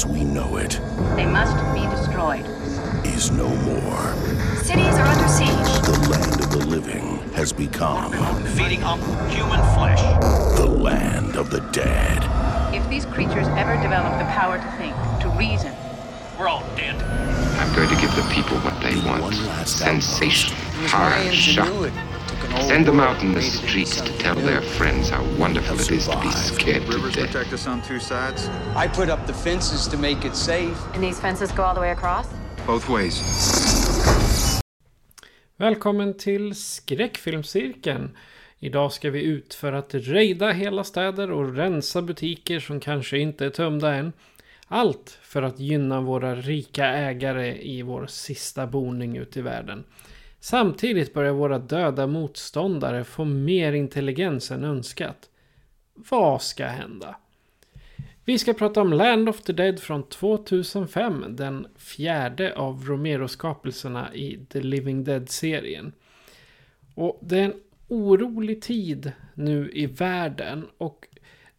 As 0.00 0.06
we 0.06 0.24
know 0.24 0.56
it 0.56 0.80
They 1.14 1.26
must 1.26 1.56
be 1.74 1.82
destroyed. 1.94 2.46
is 3.04 3.30
no 3.30 3.48
more. 3.48 4.14
Cities 4.62 4.94
are 4.94 5.06
under 5.06 5.28
siege. 5.28 5.70
The 5.84 6.08
land 6.08 6.40
of 6.40 6.50
the 6.50 6.64
living 6.66 7.18
has 7.34 7.52
become 7.52 8.10
feeding 8.56 8.82
on 8.82 8.98
human 9.28 9.60
flesh. 9.76 10.00
the 10.56 10.64
land 10.64 11.36
of 11.36 11.50
the 11.50 11.60
dead. 11.72 12.24
If 12.74 12.88
these 12.88 13.04
creatures 13.04 13.46
ever 13.60 13.76
develop 13.82 14.18
the 14.18 14.24
power 14.32 14.56
to 14.56 14.70
think, 14.78 14.94
to 15.20 15.28
reason, 15.38 15.74
We're 16.38 16.48
all 16.48 16.64
dead. 16.76 16.96
I'm 17.60 17.74
going 17.76 17.90
to 17.90 18.00
give 18.00 18.14
the 18.16 18.26
people 18.32 18.56
what 18.60 18.80
they 18.82 18.96
want. 19.06 19.20
One 19.20 19.46
last 19.48 19.76
Sensation, 19.80 20.56
shock. 20.88 21.90
Send 22.62 22.86
them 22.86 23.00
out 23.00 23.22
in 23.22 23.32
the 23.34 23.42
streets 23.42 24.00
to 24.00 24.12
tell 24.18 24.34
their 24.34 24.60
friends 24.62 25.08
how 25.10 25.22
wonderful 25.38 25.74
it 25.76 25.90
is 25.90 26.06
to 26.08 26.16
be 26.20 26.30
scared 26.30 26.86
to 26.86 26.92
Rivers 26.92 27.14
death. 27.14 27.26
protect 27.32 27.52
us 27.52 27.66
on 27.66 27.82
two 27.82 27.98
sides, 28.00 28.48
I 28.76 28.88
put 28.88 29.08
up 29.08 29.26
the 29.26 29.32
fences 29.32 29.86
to 29.88 29.96
make 29.98 30.24
it 30.24 30.34
safe. 30.36 30.76
and 30.94 31.02
these 31.02 31.20
fences 31.20 31.52
go 31.52 31.62
all 31.62 31.74
the 31.74 31.80
way 31.80 31.90
across? 31.92 32.26
both 32.66 32.88
ways. 32.90 33.20
Välkommen 35.56 36.16
till 36.16 36.54
Skräckfilmscirkeln. 36.54 38.16
Idag 38.58 38.92
ska 38.92 39.10
vi 39.10 39.22
ut 39.22 39.54
för 39.54 39.72
att 39.72 39.94
rejda 39.94 40.50
hela 40.50 40.84
städer 40.84 41.30
och 41.30 41.56
rensa 41.56 42.02
butiker 42.02 42.60
som 42.60 42.80
kanske 42.80 43.18
inte 43.18 43.46
är 43.46 43.50
tömda 43.50 43.94
än. 43.94 44.12
Allt 44.66 45.18
för 45.22 45.42
att 45.42 45.60
gynna 45.60 46.00
våra 46.00 46.34
rika 46.34 46.86
ägare 46.86 47.62
i 47.62 47.82
vår 47.82 48.06
sista 48.06 48.66
boning 48.66 49.16
ute 49.16 49.38
i 49.38 49.42
världen. 49.42 49.84
Samtidigt 50.40 51.14
börjar 51.14 51.32
våra 51.32 51.58
döda 51.58 52.06
motståndare 52.06 53.04
få 53.04 53.24
mer 53.24 53.72
intelligens 53.72 54.50
än 54.50 54.64
önskat. 54.64 55.30
Vad 55.94 56.42
ska 56.42 56.66
hända? 56.66 57.16
Vi 58.24 58.38
ska 58.38 58.52
prata 58.52 58.80
om 58.80 58.92
Land 58.92 59.28
of 59.28 59.42
the 59.42 59.52
Dead 59.52 59.80
från 59.80 60.02
2005, 60.02 61.24
den 61.28 61.66
fjärde 61.76 62.54
av 62.56 62.84
Romero-skapelserna 62.84 64.14
i 64.14 64.46
The 64.48 64.60
Living 64.60 65.04
Dead-serien. 65.04 65.92
Och 66.94 67.18
det 67.22 67.38
är 67.38 67.44
en 67.44 67.60
orolig 67.88 68.62
tid 68.62 69.12
nu 69.34 69.70
i 69.74 69.86
världen 69.86 70.66
och 70.78 71.06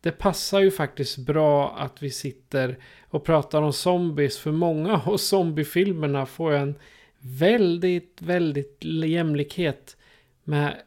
det 0.01 0.11
passar 0.11 0.59
ju 0.59 0.71
faktiskt 0.71 1.17
bra 1.17 1.75
att 1.77 2.03
vi 2.03 2.09
sitter 2.09 2.77
och 3.09 3.23
pratar 3.23 3.61
om 3.61 3.73
zombies 3.73 4.39
för 4.39 4.51
många 4.51 5.01
av 5.05 5.17
zombiefilmerna 5.17 6.25
får 6.25 6.51
en 6.51 6.75
väldigt, 7.21 8.21
väldigt 8.21 8.77
jämlikhet 9.05 9.97
med 10.43 10.81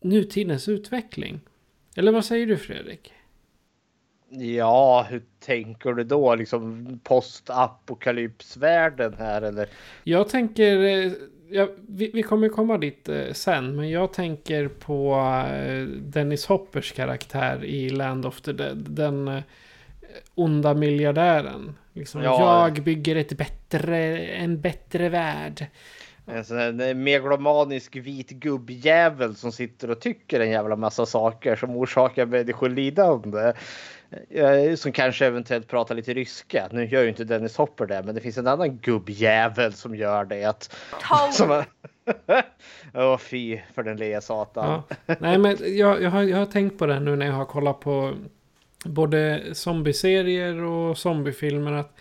nutidens 0.00 0.68
utveckling. 0.68 1.40
Eller 1.96 2.12
vad 2.12 2.24
säger 2.24 2.46
du 2.46 2.56
Fredrik? 2.56 3.12
Ja, 4.30 5.06
hur 5.10 5.22
tänker 5.40 5.92
du 5.92 6.04
då? 6.04 6.34
Liksom 6.34 7.00
postapokalypsvärlden 7.04 9.14
här 9.18 9.42
eller? 9.42 9.68
Jag 10.04 10.28
tänker, 10.28 10.84
eh, 10.84 11.12
ja, 11.50 11.68
vi, 11.88 12.10
vi 12.14 12.22
kommer 12.22 12.48
komma 12.48 12.78
dit 12.78 13.08
eh, 13.08 13.32
sen, 13.32 13.76
men 13.76 13.90
jag 13.90 14.12
tänker 14.12 14.68
på 14.68 15.14
eh, 15.52 15.82
Dennis 15.86 16.46
Hoppers 16.46 16.92
karaktär 16.92 17.64
i 17.64 17.90
Land 17.90 18.26
of 18.26 18.40
the 18.40 18.52
Dead. 18.52 18.86
Den 18.90 19.28
eh, 19.28 19.42
onda 20.38 20.74
miljardären. 20.74 21.76
Liksom, 21.92 22.22
Ja. 22.22 22.68
Jag 22.68 22.84
bygger 22.84 23.16
ett 23.16 23.32
bättre, 23.32 24.18
en 24.18 24.60
bättre 24.60 25.08
värld. 25.08 25.66
En 26.26 26.44
sån 26.44 26.56
här 26.58 26.94
megalomanisk 26.94 27.96
vit 27.96 28.30
gubbjävel 28.30 29.36
som 29.36 29.52
sitter 29.52 29.90
och 29.90 30.00
tycker 30.00 30.40
en 30.40 30.50
jävla 30.50 30.76
massa 30.76 31.06
saker 31.06 31.56
som 31.56 31.76
orsakar 31.76 32.26
människor 32.26 32.68
lidande. 32.68 33.52
Eh, 34.30 34.74
Som 34.74 34.92
kanske 34.92 35.26
eventuellt 35.26 35.68
pratar 35.68 35.94
lite 35.94 36.14
ryska. 36.14 36.68
Nu 36.72 36.86
gör 36.86 37.02
ju 37.02 37.08
inte 37.08 37.24
Dennis 37.24 37.56
Hopper 37.56 37.86
det, 37.86 38.02
men 38.02 38.14
det 38.14 38.20
finns 38.20 38.38
en 38.38 38.46
annan 38.46 38.78
gubbjävel 38.78 39.72
som 39.72 39.94
gör 39.96 40.24
det. 40.24 40.68
Som... 41.32 41.62
Åh 42.94 43.18
fy 43.18 43.60
för 43.74 43.82
den 43.82 43.96
lea 43.96 44.20
satan. 44.20 44.82
Ja. 45.06 45.16
Nej, 45.20 45.38
men 45.38 45.56
jag, 45.60 46.02
jag, 46.02 46.10
har, 46.10 46.22
jag 46.22 46.38
har 46.38 46.46
tänkt 46.46 46.78
på 46.78 46.86
det 46.86 47.00
nu 47.00 47.16
när 47.16 47.26
jag 47.26 47.32
har 47.32 47.44
kollat 47.44 47.80
på 47.80 48.14
både 48.84 49.42
zombieserier 49.54 50.62
och 50.62 50.98
zombiefilmer. 50.98 51.72
Att 51.72 51.96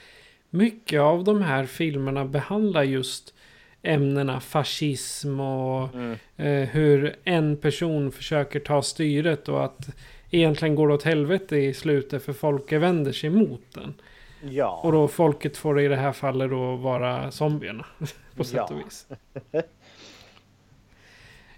mycket 0.49 1.01
av 1.01 1.23
de 1.23 1.41
här 1.41 1.65
filmerna 1.65 2.25
behandlar 2.25 2.83
just 2.83 3.33
ämnena 3.81 4.39
fascism 4.39 5.39
och 5.39 5.89
eh, 6.37 6.69
hur 6.69 7.15
en 7.23 7.57
person 7.57 8.11
försöker 8.11 8.59
ta 8.59 8.81
styret 8.81 9.49
och 9.49 9.65
att 9.65 9.89
egentligen 10.31 10.75
går 10.75 10.87
det 10.87 10.93
åt 10.93 11.03
helvete 11.03 11.57
i 11.57 11.73
slutet 11.73 12.23
för 12.23 12.33
folket 12.33 12.81
vänder 12.81 13.11
sig 13.11 13.29
mot 13.29 13.61
den. 13.73 13.93
Ja. 14.49 14.81
Och 14.83 14.91
då 14.91 15.07
folket 15.07 15.57
får 15.57 15.81
i 15.81 15.87
det 15.87 15.95
här 15.95 16.11
fallet 16.11 16.49
då 16.49 16.75
vara 16.75 17.31
zombierna. 17.31 17.85
På 18.35 18.43
sätt 18.43 18.55
Ja. 18.55 18.63
och 18.75 18.79
vis. 18.79 19.07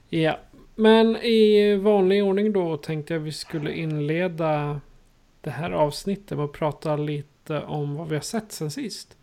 ja, 0.09 0.39
men 0.75 1.15
i 1.15 1.75
vanlig 1.75 2.23
ordning 2.23 2.53
då 2.53 2.77
tänkte 2.77 3.13
jag 3.13 3.19
vi 3.21 3.31
skulle 3.31 3.73
inleda 3.73 4.81
det 5.41 5.49
här 5.49 5.71
avsnittet 5.71 6.37
med 6.37 6.45
att 6.45 6.51
prata 6.51 6.95
lite 6.95 7.59
om 7.61 7.95
vad 7.95 8.09
vi 8.09 8.15
har 8.15 8.21
sett 8.21 8.51
sen 8.51 8.71
sist. 8.71 9.17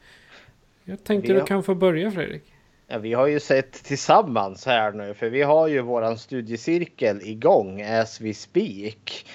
Jag 0.84 1.04
tänkte 1.04 1.28
Vi 1.28 1.34
du 1.34 1.40
har- 1.40 1.46
kan 1.46 1.62
få 1.62 1.74
börja 1.74 2.10
Fredrik. 2.10 2.42
Ja, 2.86 2.98
vi 2.98 3.12
har 3.12 3.26
ju 3.26 3.40
sett 3.40 3.72
tillsammans 3.72 4.66
här 4.66 4.92
nu 4.92 5.14
för 5.14 5.28
vi 5.30 5.42
har 5.42 5.66
ju 5.68 5.80
våran 5.80 6.18
studiecirkel 6.18 7.20
igång 7.22 7.82
as 7.82 8.20
we 8.20 8.34
speak. 8.34 9.26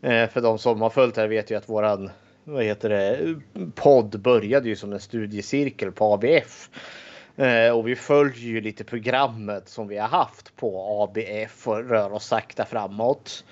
Eh, 0.00 0.28
för 0.28 0.40
de 0.40 0.58
som 0.58 0.80
har 0.80 0.90
följt 0.90 1.16
här 1.16 1.28
vet 1.28 1.50
ju 1.50 1.54
att 1.56 1.68
våran 1.68 2.10
vad 2.44 2.64
heter 2.64 2.88
det, 2.88 3.34
podd 3.74 4.20
började 4.20 4.68
ju 4.68 4.76
som 4.76 4.92
en 4.92 5.00
studiecirkel 5.00 5.92
på 5.92 6.04
ABF. 6.14 6.70
Eh, 7.36 7.70
och 7.78 7.88
vi 7.88 7.96
följer 7.96 8.48
ju 8.48 8.60
lite 8.60 8.84
programmet 8.84 9.68
som 9.68 9.88
vi 9.88 9.98
har 9.98 10.08
haft 10.08 10.56
på 10.56 11.02
ABF 11.02 11.68
och 11.68 11.88
rör 11.88 12.12
oss 12.12 12.26
sakta 12.26 12.64
framåt. 12.64 13.44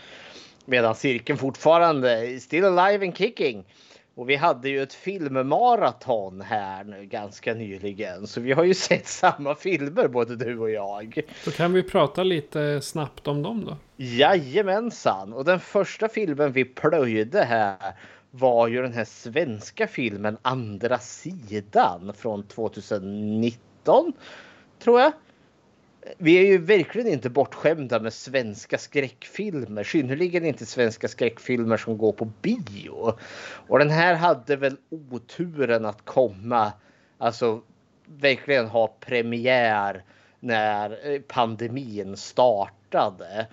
Medan 0.64 0.94
cirkeln 0.94 1.38
fortfarande 1.38 2.40
still 2.40 2.64
alive 2.64 3.06
and 3.06 3.16
kicking. 3.16 3.64
Och 4.14 4.30
vi 4.30 4.36
hade 4.36 4.68
ju 4.68 4.82
ett 4.82 4.94
filmmaraton 4.94 6.40
här 6.40 6.84
nu 6.84 7.06
ganska 7.06 7.54
nyligen. 7.54 8.26
Så 8.26 8.40
vi 8.40 8.52
har 8.52 8.64
ju 8.64 8.74
sett 8.88 9.06
samma 9.06 9.54
filmer 9.54 10.08
både 10.08 10.36
du 10.36 10.58
och 10.58 10.70
jag. 10.70 11.22
Då 11.44 11.50
kan 11.50 11.72
vi 11.72 11.82
prata 11.82 12.22
lite 12.22 12.80
snabbt 12.80 13.28
om 13.28 13.42
dem 13.42 13.64
då. 13.64 13.76
Jajamensan! 13.96 15.32
Och 15.32 15.44
den 15.44 15.60
första 15.60 16.08
filmen 16.08 16.52
vi 16.52 16.64
plöjde 16.64 17.44
här 17.44 17.94
var 18.30 18.68
ju 18.68 18.82
den 18.82 18.92
här 18.92 19.04
svenska 19.04 19.86
filmen 19.86 20.38
Andra 20.42 20.98
sidan 20.98 22.12
från 22.16 22.42
2019. 22.42 24.12
Tror 24.78 25.00
jag. 25.00 25.12
Vi 26.18 26.38
är 26.38 26.46
ju 26.46 26.58
verkligen 26.58 27.08
inte 27.08 27.30
bortskämda 27.30 28.00
med 28.00 28.12
svenska 28.12 28.78
skräckfilmer. 28.78 29.84
Synnerligen 29.84 30.44
inte 30.44 30.66
svenska 30.66 31.08
skräckfilmer 31.08 31.76
som 31.76 31.98
går 31.98 32.12
på 32.12 32.24
bio. 32.42 33.14
Och 33.68 33.78
den 33.78 33.90
här 33.90 34.14
hade 34.14 34.56
väl 34.56 34.76
oturen 34.90 35.84
att 35.84 36.04
komma, 36.04 36.72
alltså 37.18 37.60
verkligen 38.06 38.66
ha 38.66 38.94
premiär 39.00 40.04
när 40.40 41.12
eh, 41.12 41.20
pandemin 41.20 42.16
startade. 42.16 43.46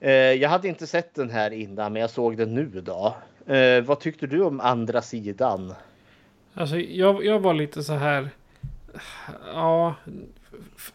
Eh, 0.00 0.12
jag 0.12 0.48
hade 0.48 0.68
inte 0.68 0.86
sett 0.86 1.14
den 1.14 1.30
här 1.30 1.50
innan 1.50 1.92
men 1.92 2.00
jag 2.00 2.10
såg 2.10 2.36
den 2.36 2.54
nu 2.54 2.66
då. 2.66 3.16
Eh, 3.54 3.82
vad 3.82 4.00
tyckte 4.00 4.26
du 4.26 4.42
om 4.42 4.60
andra 4.60 5.02
sidan? 5.02 5.74
Alltså 6.54 6.76
jag, 6.76 7.24
jag 7.24 7.40
var 7.40 7.54
lite 7.54 7.82
så 7.82 7.92
här. 7.92 8.30
Ja. 9.54 9.94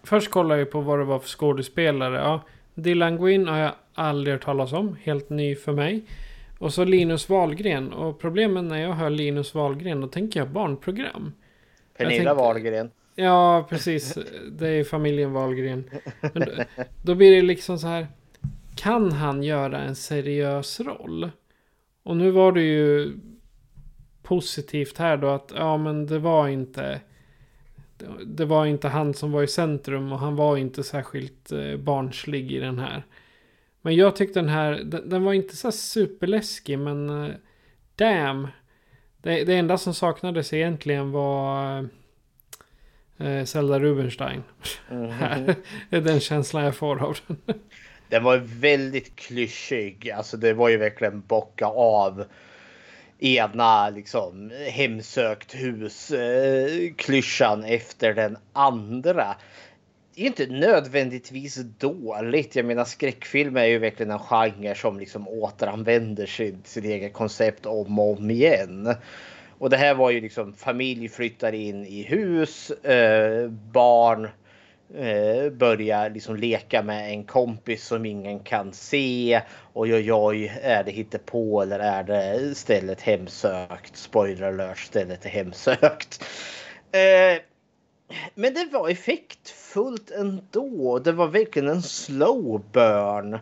Först 0.04 0.32
kollade 0.32 0.60
jag 0.60 0.72
på 0.72 0.82
vad 0.82 1.00
det 1.00 1.06
var 1.06 1.20
för 1.20 1.28
skådespelare. 1.30 2.16
Ja, 2.16 2.42
Dylan 2.74 3.18
Gwyn 3.18 3.48
har 3.48 3.58
jag 3.58 3.72
aldrig 3.94 4.34
hört 4.36 4.44
talas 4.44 4.74
om. 4.74 4.96
Helt 5.04 5.30
ny 5.30 5.56
för 5.56 5.72
mig. 5.74 6.04
Och 6.60 6.74
så 6.74 6.84
Linus 6.84 7.30
Wahlgren. 7.30 7.94
Och 7.94 8.20
problemet 8.20 8.64
när 8.64 8.82
jag 8.82 8.94
hör 8.94 9.10
Linus 9.10 9.54
Wahlgren 9.54 10.02
då 10.02 10.08
tänker 10.08 10.40
jag 10.40 10.50
barnprogram. 10.50 11.34
Pernilla 11.98 12.16
tänkte- 12.18 12.34
Wahlgren. 12.34 12.92
Ja, 13.16 13.66
precis. 13.70 14.18
Det 14.52 14.68
är 14.68 14.84
familjen 14.84 15.34
Wahlgren. 15.34 15.90
Men 16.22 16.34
då, 16.34 16.52
då 17.04 17.16
blir 17.16 17.36
det 17.36 17.42
liksom 17.42 17.80
så 17.80 17.88
här. 17.88 18.08
Kan 18.76 19.12
han 19.12 19.44
göra 19.44 19.82
en 19.82 19.96
seriös 19.96 20.80
roll? 20.80 21.32
Och 22.04 22.18
nu 22.18 22.32
var 22.32 22.52
det 22.52 22.62
ju 22.62 23.14
positivt 24.24 24.98
här 24.98 25.18
då 25.18 25.28
att 25.28 25.52
ja 25.56 25.78
men 25.78 26.06
det 26.08 26.20
var 26.20 26.48
inte 26.48 27.02
det 28.26 28.46
var 28.46 28.66
inte 28.66 28.88
han 28.88 29.14
som 29.14 29.32
var 29.32 29.44
i 29.44 29.48
centrum 29.48 30.12
och 30.12 30.20
han 30.20 30.36
var 30.36 30.58
inte 30.58 30.84
särskilt 30.84 31.52
eh, 31.52 31.78
barnslig 31.78 32.52
i 32.52 32.60
den 32.60 32.80
här. 32.80 33.04
Men 33.82 33.96
jag 33.96 34.16
tyckte 34.16 34.40
den 34.40 34.50
här, 34.50 34.72
den, 34.72 35.10
den 35.10 35.24
var 35.24 35.34
inte 35.34 35.56
så 35.56 35.72
superläskig 35.72 36.80
men 36.80 37.10
eh, 37.10 37.36
damn. 37.96 38.48
Det, 39.18 39.44
det 39.44 39.56
enda 39.56 39.78
som 39.78 39.94
saknades 39.94 40.54
egentligen 40.54 41.12
var 41.12 41.78
eh, 43.18 43.44
Zelda 43.44 43.80
Rubinstein. 43.80 44.44
Mm 44.90 45.12
-hmm. 45.12 45.56
det 45.90 45.98
är 45.98 46.02
den 46.02 46.20
känslan 46.20 46.64
jag 46.64 46.76
får 46.76 47.04
av 47.04 47.18
den. 47.28 47.60
Den 48.10 48.24
var 48.24 48.38
väldigt 48.38 49.16
klyschig. 49.16 50.12
Alltså 50.12 50.38
det 50.38 50.54
var 50.54 50.70
ju 50.70 50.78
verkligen 50.78 51.22
bocka 51.22 51.66
av 51.66 52.26
ena 53.26 53.90
liksom 53.90 54.52
hemsökt 54.70 55.56
hus 55.56 56.12
eh, 56.12 56.94
klyschan 56.96 57.64
efter 57.64 58.14
den 58.14 58.38
andra. 58.54 59.36
Det 60.16 60.22
är 60.22 60.26
inte 60.26 60.48
nödvändigtvis 60.48 61.56
dåligt. 61.56 62.56
Jag 62.56 62.66
menar 62.66 62.86
skräckfilm 62.86 63.58
är 63.58 63.66
ju 63.66 63.78
verkligen 63.78 64.12
en 64.12 64.20
genre 64.20 64.76
som 64.76 65.00
liksom 65.00 65.28
återanvänder 65.28 66.26
sitt, 66.26 66.68
sitt 66.68 66.86
eget 66.86 67.14
koncept 67.14 67.66
om 67.66 68.00
och 68.00 68.18
om 68.18 68.32
igen. 68.32 68.96
Och 69.58 69.70
det 69.70 69.78
här 69.78 69.94
var 69.94 70.12
ju 70.12 70.22
liksom 70.22 70.54
familj 70.54 71.10
flyttar 71.10 71.54
in 71.54 71.86
i 71.86 72.04
hus, 72.04 72.72
eh, 72.72 73.50
barn 73.50 74.30
eh, 74.94 75.52
börjar 75.52 76.10
liksom 76.10 76.36
leka 76.36 76.84
med 76.84 77.12
en 77.12 77.24
kompis 77.24 77.86
som 77.86 78.06
ingen 78.06 78.40
kan 78.40 78.74
se. 78.74 79.42
Oj 79.74 79.94
oj 79.94 80.14
oj, 80.14 80.60
är 80.62 80.84
det 80.84 81.26
på 81.26 81.62
eller 81.62 81.80
är 81.80 82.04
det 82.04 82.56
stället 82.56 83.02
hemsökt? 83.02 83.98
Spoiler 83.98 84.48
alert, 84.48 84.78
stället 84.78 85.26
är 85.26 85.30
hemsökt. 85.30 86.24
Eh, 86.92 87.42
men 88.36 88.54
det 88.54 88.70
var 88.72 88.90
effektfullt 88.90 90.12
ändå. 90.12 91.00
Det 91.00 91.12
var 91.12 91.28
verkligen 91.28 91.70
en 91.70 91.82
slow 91.82 92.64
burn. 92.72 93.40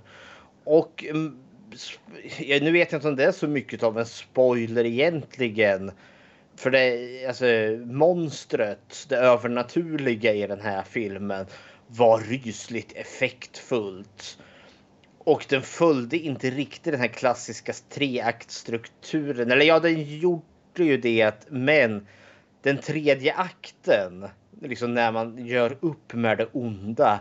Och 0.63 1.03
mm, 1.03 1.37
nu 2.39 2.71
vet 2.71 2.91
jag 2.91 2.99
inte 2.99 3.07
om 3.07 3.15
det 3.15 3.25
är 3.25 3.31
så 3.31 3.47
mycket 3.47 3.83
av 3.83 3.99
en 3.99 4.05
spoiler 4.05 4.85
egentligen. 4.85 5.91
För 6.55 6.71
det, 6.71 7.25
alltså 7.27 7.45
monstret, 7.85 9.05
det 9.09 9.17
övernaturliga 9.17 10.33
i 10.33 10.47
den 10.47 10.61
här 10.61 10.83
filmen 10.83 11.45
var 11.87 12.19
rysligt 12.19 12.91
effektfullt. 12.95 14.37
Och 15.17 15.45
den 15.49 15.61
följde 15.61 16.17
inte 16.17 16.49
riktigt 16.49 16.93
den 16.93 17.01
här 17.01 17.07
klassiska 17.07 17.73
treaktstrukturen. 17.89 19.51
Eller 19.51 19.65
ja, 19.65 19.79
den 19.79 20.19
gjorde 20.19 20.43
ju 20.75 20.97
det, 20.97 21.47
men 21.49 22.07
den 22.61 22.77
tredje 22.77 23.33
akten, 23.33 24.27
liksom 24.61 24.93
när 24.93 25.11
man 25.11 25.45
gör 25.45 25.77
upp 25.81 26.13
med 26.13 26.37
det 26.37 26.47
onda, 26.51 27.19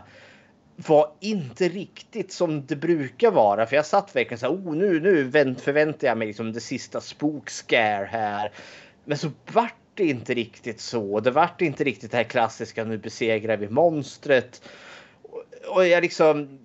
var 0.75 1.11
inte 1.19 1.69
riktigt 1.69 2.31
som 2.31 2.65
det 2.65 2.75
brukar 2.75 3.31
vara. 3.31 3.65
För 3.65 3.75
jag 3.75 3.85
satt 3.85 4.15
verkligen 4.15 4.39
så 4.39 4.45
här, 4.45 4.53
oh, 4.53 4.75
nu, 4.75 4.99
nu 4.99 5.55
förväntar 5.55 6.07
jag 6.07 6.17
mig 6.17 6.27
liksom 6.27 6.53
det 6.53 6.59
sista 6.59 7.01
spookscare 7.01 8.07
här. 8.11 8.51
Men 9.05 9.17
så 9.17 9.31
vart 9.53 9.75
det 9.93 10.05
inte 10.05 10.33
riktigt 10.33 10.79
så. 10.79 11.19
Det 11.19 11.31
vart 11.31 11.61
inte 11.61 11.83
riktigt 11.83 12.11
det 12.11 12.17
här 12.17 12.23
klassiska 12.23 12.83
nu 12.83 12.97
besegrar 12.97 13.57
vi 13.57 13.69
monstret. 13.69 14.61
Och 15.75 15.87
jag 15.87 16.01
liksom, 16.01 16.59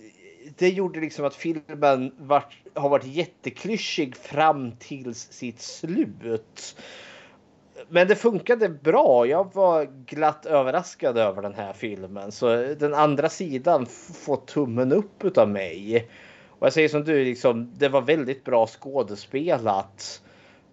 det 0.59 0.69
gjorde 0.69 1.01
liksom 1.01 1.25
att 1.25 1.35
filmen 1.35 2.15
vart, 2.19 2.57
har 2.75 2.89
varit 2.89 3.07
jätteklyschig 3.07 4.17
fram 4.17 4.73
till 4.77 5.15
sitt 5.15 5.61
slut. 5.61 6.77
Men 7.89 8.09
det 8.09 8.17
funkade 8.17 8.69
bra. 8.69 9.27
Jag 9.27 9.55
var 9.55 9.85
glatt 10.07 10.47
överraskad 10.47 11.19
över 11.19 11.43
den 11.43 11.55
här 11.55 11.73
filmen. 11.73 12.33
Så 12.33 12.75
den 12.79 12.95
andra 12.95 13.29
sidan 13.29 13.87
får 14.25 14.37
tummen 14.37 14.93
upp 14.93 15.39
av 15.39 15.49
mig. 15.49 16.09
Och 16.49 16.67
jag 16.67 16.73
säger 16.73 16.89
som 16.89 17.05
du, 17.05 17.25
liksom, 17.25 17.73
det 17.79 17.89
var 17.89 18.01
väldigt 18.01 18.45
bra 18.45 18.67
skådespelat 18.67 20.23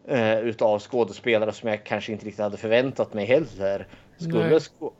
eh, 0.07 0.39
utav 0.39 0.79
skådespelare 0.79 1.51
som 1.51 1.69
jag 1.69 1.83
kanske 1.83 2.11
inte 2.11 2.25
riktigt 2.25 2.43
hade 2.43 2.57
förväntat 2.57 3.13
mig 3.13 3.25
heller. 3.25 3.87
Skulle 4.17 4.59
skå 4.59 4.93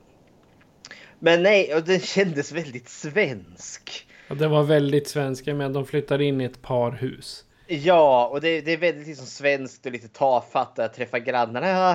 men 1.19 1.43
nej, 1.43 1.81
den 1.85 1.99
kändes 1.99 2.51
väldigt 2.51 2.89
svensk. 2.89 4.07
Ja, 4.27 4.35
det 4.35 4.47
var 4.47 4.63
väldigt 4.63 5.07
svensk, 5.07 5.45
men 5.45 5.73
de 5.73 5.85
flyttar 5.85 6.21
in 6.21 6.41
i 6.41 6.43
ett 6.43 6.61
par 6.61 6.91
hus. 6.91 7.45
Ja, 7.67 8.27
och 8.27 8.41
det, 8.41 8.61
det 8.61 8.71
är 8.71 8.77
väldigt 8.77 9.07
liksom 9.07 9.25
svenskt 9.25 9.85
och 9.85 9.91
lite 9.91 10.07
tafatt 10.07 10.79
att 10.79 10.93
träffa 10.93 11.19
grannarna. 11.19 11.93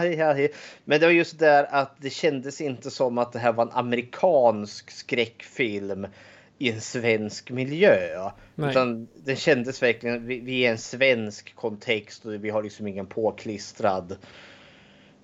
Men 0.85 1.01
det 1.01 1.07
var 1.07 1.13
just 1.13 1.39
där 1.39 1.67
att 1.71 1.97
det 1.99 2.11
kändes 2.11 2.61
inte 2.61 2.91
som 2.91 3.19
att 3.19 3.33
det 3.33 3.39
här 3.39 3.53
var 3.53 3.65
en 3.65 3.73
amerikansk 3.73 4.91
skräckfilm 4.91 6.07
i 6.61 6.71
en 6.71 6.81
svensk 6.81 7.51
miljö. 7.51 8.31
Nej. 8.55 8.71
Utan 8.71 9.09
det 9.25 9.37
kändes 9.37 9.83
verkligen, 9.83 10.27
vi, 10.27 10.41
vi 10.41 10.67
är 10.67 10.71
en 10.71 10.79
svensk 10.79 11.55
kontext 11.55 12.27
och 12.27 12.45
vi 12.45 12.51
har 12.51 12.63
liksom 12.63 12.87
ingen 12.87 13.07
påklistrad 13.07 14.17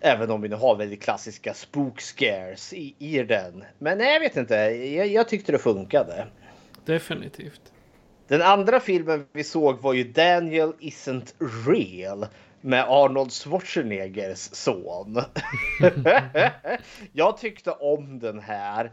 Även 0.00 0.30
om 0.30 0.40
vi 0.40 0.48
nu 0.48 0.56
har 0.56 0.76
väldigt 0.76 1.02
klassiska 1.02 1.54
spook 1.54 2.00
scares 2.00 2.72
i, 2.72 2.94
i 2.98 3.22
den. 3.22 3.64
Men 3.78 3.98
nej, 3.98 4.12
jag 4.12 4.20
vet 4.20 4.36
inte. 4.36 4.54
Jag, 4.54 5.06
jag, 5.06 5.28
tyckte 5.28 5.52
det 5.52 5.58
funkade. 5.58 6.26
Definitivt. 6.84 7.60
Den 8.28 8.42
andra 8.42 8.80
filmen 8.80 9.26
vi 9.32 9.44
såg 9.44 9.80
var 9.80 9.92
ju 9.92 10.04
Daniel 10.04 10.72
Isn't 10.80 11.34
Real 11.66 12.26
med 12.60 12.84
Arnold 12.88 13.32
Schwarzeneggers 13.32 14.38
son. 14.38 15.20
jag 17.12 17.38
tyckte 17.38 17.70
om 17.70 18.18
den 18.18 18.38
här. 18.38 18.92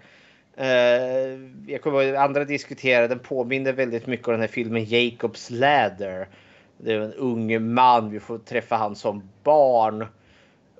Eh, 0.57 1.39
jag 1.67 1.81
kommer 1.81 2.03
ihåg 2.03 2.15
andra 2.15 2.45
diskuterade, 2.45 3.07
den 3.07 3.19
påminner 3.19 3.73
väldigt 3.73 4.07
mycket 4.07 4.27
om 4.27 4.31
den 4.31 4.41
här 4.41 4.47
filmen 4.47 4.85
Jacobs 4.85 5.49
Ladder. 5.49 6.27
Det 6.77 6.93
är 6.93 6.99
en 6.99 7.13
ung 7.13 7.73
man, 7.73 8.11
vi 8.11 8.19
får 8.19 8.37
träffa 8.37 8.75
han 8.75 8.95
som 8.95 9.29
barn. 9.43 10.07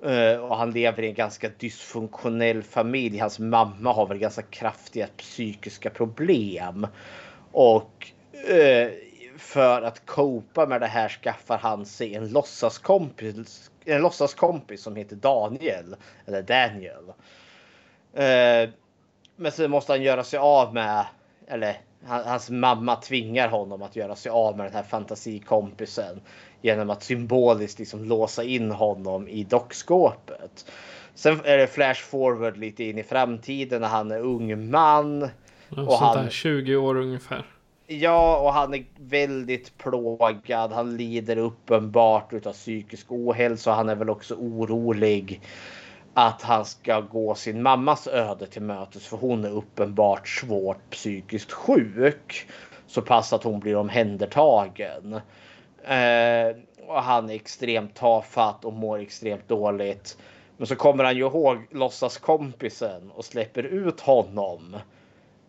Eh, 0.02 0.36
och 0.36 0.56
han 0.56 0.70
lever 0.70 1.02
i 1.02 1.06
en 1.06 1.14
ganska 1.14 1.50
dysfunktionell 1.58 2.62
familj. 2.62 3.18
Hans 3.18 3.38
mamma 3.38 3.92
har 3.92 4.06
väl 4.06 4.18
ganska 4.18 4.42
kraftiga 4.42 5.06
psykiska 5.16 5.90
problem. 5.90 6.86
Och 7.52 8.12
eh, 8.48 8.90
för 9.38 9.82
att 9.82 10.06
copa 10.06 10.66
med 10.66 10.80
det 10.80 10.86
här 10.86 11.08
skaffar 11.08 11.58
han 11.58 11.86
sig 11.86 12.14
en 12.14 12.28
låtsaskompis, 12.28 13.70
en 13.84 14.02
låtsaskompis 14.02 14.82
som 14.82 14.96
heter 14.96 15.16
Daniel. 15.16 15.96
Eller 16.26 16.42
Daniel. 16.42 17.12
Men 19.36 19.52
sen 19.52 19.70
måste 19.70 19.92
han 19.92 20.02
göra 20.02 20.24
sig 20.24 20.38
av 20.38 20.74
med, 20.74 21.06
eller 21.46 21.76
hans 22.06 22.50
mamma 22.50 22.96
tvingar 22.96 23.48
honom 23.48 23.82
att 23.82 23.96
göra 23.96 24.16
sig 24.16 24.30
av 24.30 24.56
med 24.56 24.66
den 24.66 24.74
här 24.74 24.82
fantasikompisen 24.82 26.20
genom 26.62 26.90
att 26.90 27.02
symboliskt 27.02 27.78
liksom 27.78 28.04
låsa 28.04 28.44
in 28.44 28.70
honom 28.70 29.28
i 29.28 29.44
dockskåpet. 29.44 30.72
Sen 31.14 31.40
är 31.44 31.58
det 31.58 31.66
flash 31.66 32.02
forward 32.02 32.56
lite 32.56 32.84
in 32.84 32.98
i 32.98 33.02
framtiden 33.02 33.80
när 33.80 33.88
han 33.88 34.10
är 34.10 34.20
ung 34.20 34.70
man. 34.70 35.22
och 35.76 35.98
han, 35.98 36.24
där 36.24 36.30
20 36.30 36.76
år 36.76 36.96
ungefär. 36.96 37.44
Ja, 37.86 38.38
och 38.38 38.52
han 38.52 38.74
är 38.74 38.84
väldigt 38.96 39.78
plågad. 39.78 40.72
Han 40.72 40.96
lider 40.96 41.36
uppenbart 41.36 42.46
av 42.46 42.52
psykisk 42.52 43.06
ohälsa. 43.08 43.72
Han 43.72 43.88
är 43.88 43.94
väl 43.94 44.10
också 44.10 44.34
orolig 44.34 45.40
att 46.14 46.42
han 46.42 46.64
ska 46.64 47.00
gå 47.00 47.34
sin 47.34 47.62
mammas 47.62 48.06
öde 48.06 48.46
till 48.46 48.62
mötes 48.62 49.06
för 49.06 49.16
hon 49.16 49.44
är 49.44 49.50
uppenbart 49.50 50.28
svårt 50.28 50.90
psykiskt 50.90 51.52
sjuk. 51.52 52.46
Så 52.86 53.02
pass 53.02 53.32
att 53.32 53.44
hon 53.44 53.60
blir 53.60 53.76
omhändertagen. 53.76 55.20
Eh, 55.84 56.56
och 56.86 57.02
han 57.02 57.30
är 57.30 57.34
extremt 57.34 57.94
tafatt 57.94 58.64
och 58.64 58.72
mår 58.72 58.98
extremt 58.98 59.48
dåligt. 59.48 60.18
Men 60.56 60.66
så 60.66 60.76
kommer 60.76 61.04
han 61.04 61.16
ju 61.16 61.26
ihåg 61.26 61.66
låtsaskompisen 61.70 63.10
och 63.10 63.24
släpper 63.24 63.62
ut 63.62 64.00
honom 64.00 64.76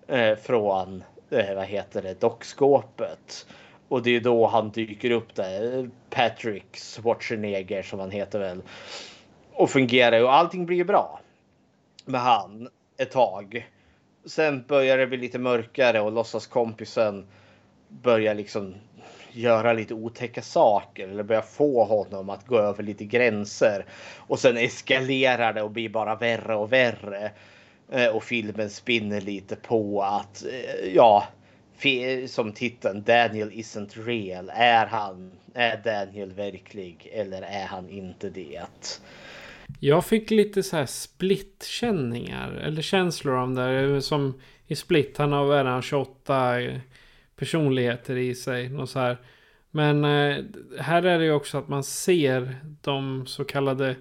eh, 0.07 0.35
från 0.35 1.03
eh, 1.29 1.55
vad 1.55 1.65
heter 1.65 2.01
det, 2.01 2.21
dockskåpet. 2.21 3.45
Och 3.87 4.03
det 4.03 4.15
är 4.15 4.19
då 4.19 4.47
han 4.47 4.69
dyker 4.69 5.11
upp 5.11 5.35
där. 5.35 5.89
Patrick 6.09 6.77
Schwarzenegger 6.77 7.83
som 7.83 7.99
han 7.99 8.11
heter 8.11 8.39
väl 8.39 8.61
och 9.55 9.69
fungerar 9.69 10.23
och 10.23 10.33
allting 10.33 10.65
blir 10.65 10.77
ju 10.77 10.83
bra 10.83 11.19
med 12.05 12.21
han 12.21 12.69
ett 12.97 13.11
tag. 13.11 13.69
Sen 14.25 14.65
börjar 14.67 14.97
det 14.97 15.07
bli 15.07 15.17
lite 15.17 15.39
mörkare 15.39 16.01
och 16.01 16.11
låtsas 16.11 16.47
kompisen 16.47 17.27
börjar 17.89 18.35
liksom 18.35 18.75
göra 19.31 19.73
lite 19.73 19.93
otäcka 19.93 20.41
saker 20.41 21.07
eller 21.07 21.23
börja 21.23 21.41
få 21.41 21.83
honom 21.83 22.29
att 22.29 22.47
gå 22.47 22.57
över 22.57 22.83
lite 22.83 23.05
gränser. 23.05 23.85
Och 24.17 24.39
sen 24.39 24.57
eskalerar 24.57 25.53
det 25.53 25.61
och 25.61 25.71
blir 25.71 25.89
bara 25.89 26.15
värre 26.15 26.55
och 26.55 26.73
värre. 26.73 27.31
Eh, 27.91 28.07
och 28.07 28.23
filmen 28.23 28.69
spinner 28.69 29.21
lite 29.21 29.55
på 29.55 30.03
att, 30.03 30.45
eh, 30.45 30.95
ja, 30.95 31.23
som 32.27 32.53
titeln 32.53 33.03
Daniel 33.03 33.51
isn't 33.51 34.05
real. 34.05 34.51
Är 34.55 34.85
han, 34.85 35.31
är 35.53 35.77
Daniel 35.77 36.31
verklig 36.31 37.09
eller 37.13 37.41
är 37.41 37.65
han 37.65 37.89
inte 37.89 38.29
det? 38.29 38.61
Jag 39.85 40.05
fick 40.05 40.31
lite 40.31 40.63
så 40.63 40.77
här 40.77 40.85
split-känningar 40.85 42.51
eller 42.51 42.81
känslor 42.81 43.33
om 43.35 43.55
det. 43.55 43.79
Eh, 43.79 43.99
som 43.99 44.33
i 44.67 44.75
Split, 44.75 45.17
han 45.17 45.31
har 45.31 45.57
redan 45.57 45.81
28 45.81 46.57
personligheter 47.35 48.15
i 48.15 48.35
sig. 48.35 48.75
Och 48.75 48.89
så 48.89 48.99
här. 48.99 49.17
Men 49.71 50.03
eh, 50.03 50.43
här 50.79 51.03
är 51.03 51.19
det 51.19 51.25
ju 51.25 51.31
också 51.31 51.57
att 51.57 51.67
man 51.67 51.83
ser 51.83 52.55
de 52.81 53.25
så 53.27 53.43
kallade 53.43 53.95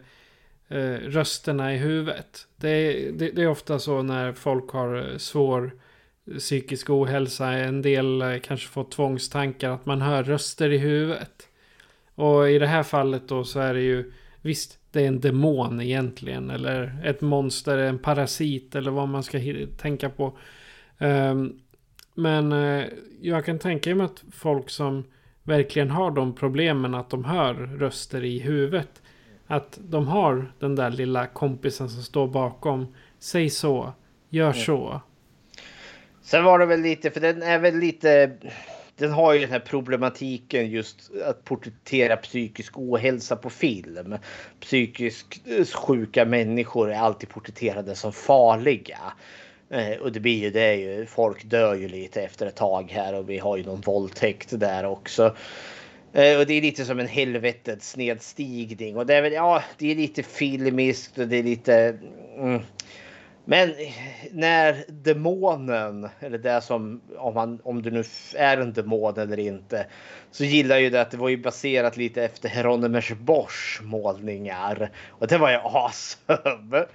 eh, 0.69 0.95
rösterna 0.95 1.75
i 1.75 1.76
huvudet. 1.76 2.47
Det 2.57 2.69
är, 2.69 3.12
det, 3.12 3.31
det 3.31 3.43
är 3.43 3.49
ofta 3.49 3.79
så 3.79 4.03
när 4.03 4.33
folk 4.33 4.71
har 4.71 5.19
svår 5.19 5.71
psykisk 6.38 6.91
ohälsa. 6.91 7.53
En 7.53 7.83
del 7.83 8.41
kanske 8.43 8.69
får 8.69 8.85
tvångstankar 8.85 9.71
att 9.71 9.87
man 9.87 10.00
hör 10.00 10.23
röster 10.23 10.71
i 10.71 10.79
huvudet. 10.79 11.49
Och 12.14 12.50
i 12.50 12.59
det 12.59 12.67
här 12.67 12.83
fallet 12.83 13.29
då 13.29 13.45
så 13.45 13.61
är 13.61 13.75
det 13.75 13.83
ju 13.83 14.12
visst, 14.45 14.79
det 14.93 15.03
är 15.03 15.09
en 15.09 15.21
demon 15.21 15.81
egentligen. 15.81 16.51
Eller 16.51 17.03
ett 17.05 17.21
monster, 17.21 17.79
en 17.79 17.99
parasit 17.99 18.75
eller 18.75 18.91
vad 18.91 19.09
man 19.09 19.23
ska 19.23 19.41
tänka 19.79 20.11
på. 20.11 20.39
Um, 20.99 21.61
men 22.15 22.53
uh, 22.53 22.87
jag 23.21 23.45
kan 23.45 23.59
tänka 23.59 23.95
mig 23.95 24.05
att 24.05 24.25
folk 24.33 24.71
som 24.71 25.05
verkligen 25.43 25.91
har 25.91 26.11
de 26.11 26.35
problemen 26.35 26.95
att 26.95 27.11
de 27.11 27.25
hör 27.25 27.55
röster 27.55 28.25
i 28.25 28.39
huvudet. 28.39 29.03
Att 29.47 29.79
de 29.83 30.09
har 30.09 30.53
den 30.59 30.75
där 30.75 30.91
lilla 30.91 31.27
kompisen 31.27 31.89
som 31.89 32.03
står 32.03 32.29
bakom. 32.29 32.95
Säg 33.19 33.51
så, 33.51 33.93
gör 34.29 34.53
så. 34.53 35.01
Sen 36.23 36.45
var 36.45 36.59
det 36.59 36.67
väl 36.67 36.81
lite, 36.81 37.11
för 37.11 37.21
den 37.21 37.43
är 37.43 37.59
väl 37.59 37.79
lite 37.79 38.33
den 38.97 39.13
har 39.13 39.33
ju 39.33 39.41
den 39.41 39.51
här 39.51 39.61
problematiken 39.61 40.71
just 40.71 41.11
att 41.25 41.45
porträttera 41.45 42.17
psykisk 42.17 42.79
ohälsa 42.79 43.37
på 43.37 43.51
film. 43.51 44.17
Psykiskt 44.61 45.41
eh, 45.47 45.67
sjuka 45.67 46.25
människor 46.25 46.91
är 46.91 46.99
alltid 46.99 47.29
porträtterade 47.29 47.95
som 47.95 48.13
farliga. 48.13 48.99
Eh, 49.71 49.99
och 50.01 50.13
det 50.13 50.21
blir 50.21 50.39
ju 50.43 50.51
det 50.51 50.75
ju. 50.75 51.07
Folk 51.07 51.45
dör 51.45 51.75
ju 51.75 51.89
lite 51.89 52.23
efter 52.23 52.47
ett 52.47 52.57
tag 52.57 52.91
här 52.91 53.15
och 53.15 53.31
vi 53.31 53.39
har 53.39 53.57
ju 53.57 53.65
någon 53.65 53.81
våldtäkt 53.81 54.61
där 54.61 54.87
också. 54.87 55.37
Eh, 56.13 56.39
och 56.39 56.47
det 56.47 56.55
är 56.55 56.63
lite 56.63 56.85
som 56.85 57.01
en 57.01 57.09
helvetets 57.09 57.91
snedstigning 57.91 58.97
och 58.97 59.07
det 59.07 59.15
är 59.15 59.23
väl 59.23 59.33
ja, 59.33 59.63
det 59.79 59.91
är 59.91 59.95
lite 59.95 60.23
filmiskt 60.23 61.19
och 61.19 61.29
det 61.29 61.37
är 61.37 61.43
lite. 61.43 61.99
Mm, 62.39 62.61
men 63.45 63.75
när 64.31 64.85
demonen, 64.89 66.09
eller 66.21 66.39
det 66.39 66.61
som, 66.61 67.01
om, 67.17 67.37
han, 67.37 67.61
om 67.65 67.83
det 67.83 67.91
nu 67.91 68.05
är 68.37 68.57
en 68.57 68.73
demon 68.73 69.19
eller 69.19 69.39
inte, 69.39 69.87
så 70.31 70.45
gillar 70.45 70.79
ju 70.79 70.91
det 70.91 71.01
att 71.01 71.11
det 71.11 71.17
var 71.17 71.29
ju 71.29 71.37
baserat 71.37 71.97
lite 71.97 72.25
efter 72.25 72.49
Hieronymus 72.49 73.11
Bosch 73.11 73.81
målningar. 73.83 74.91
Och 75.09 75.27
det 75.27 75.39
var 75.39 75.51
ju 75.51 75.57
awesome. 75.57 76.87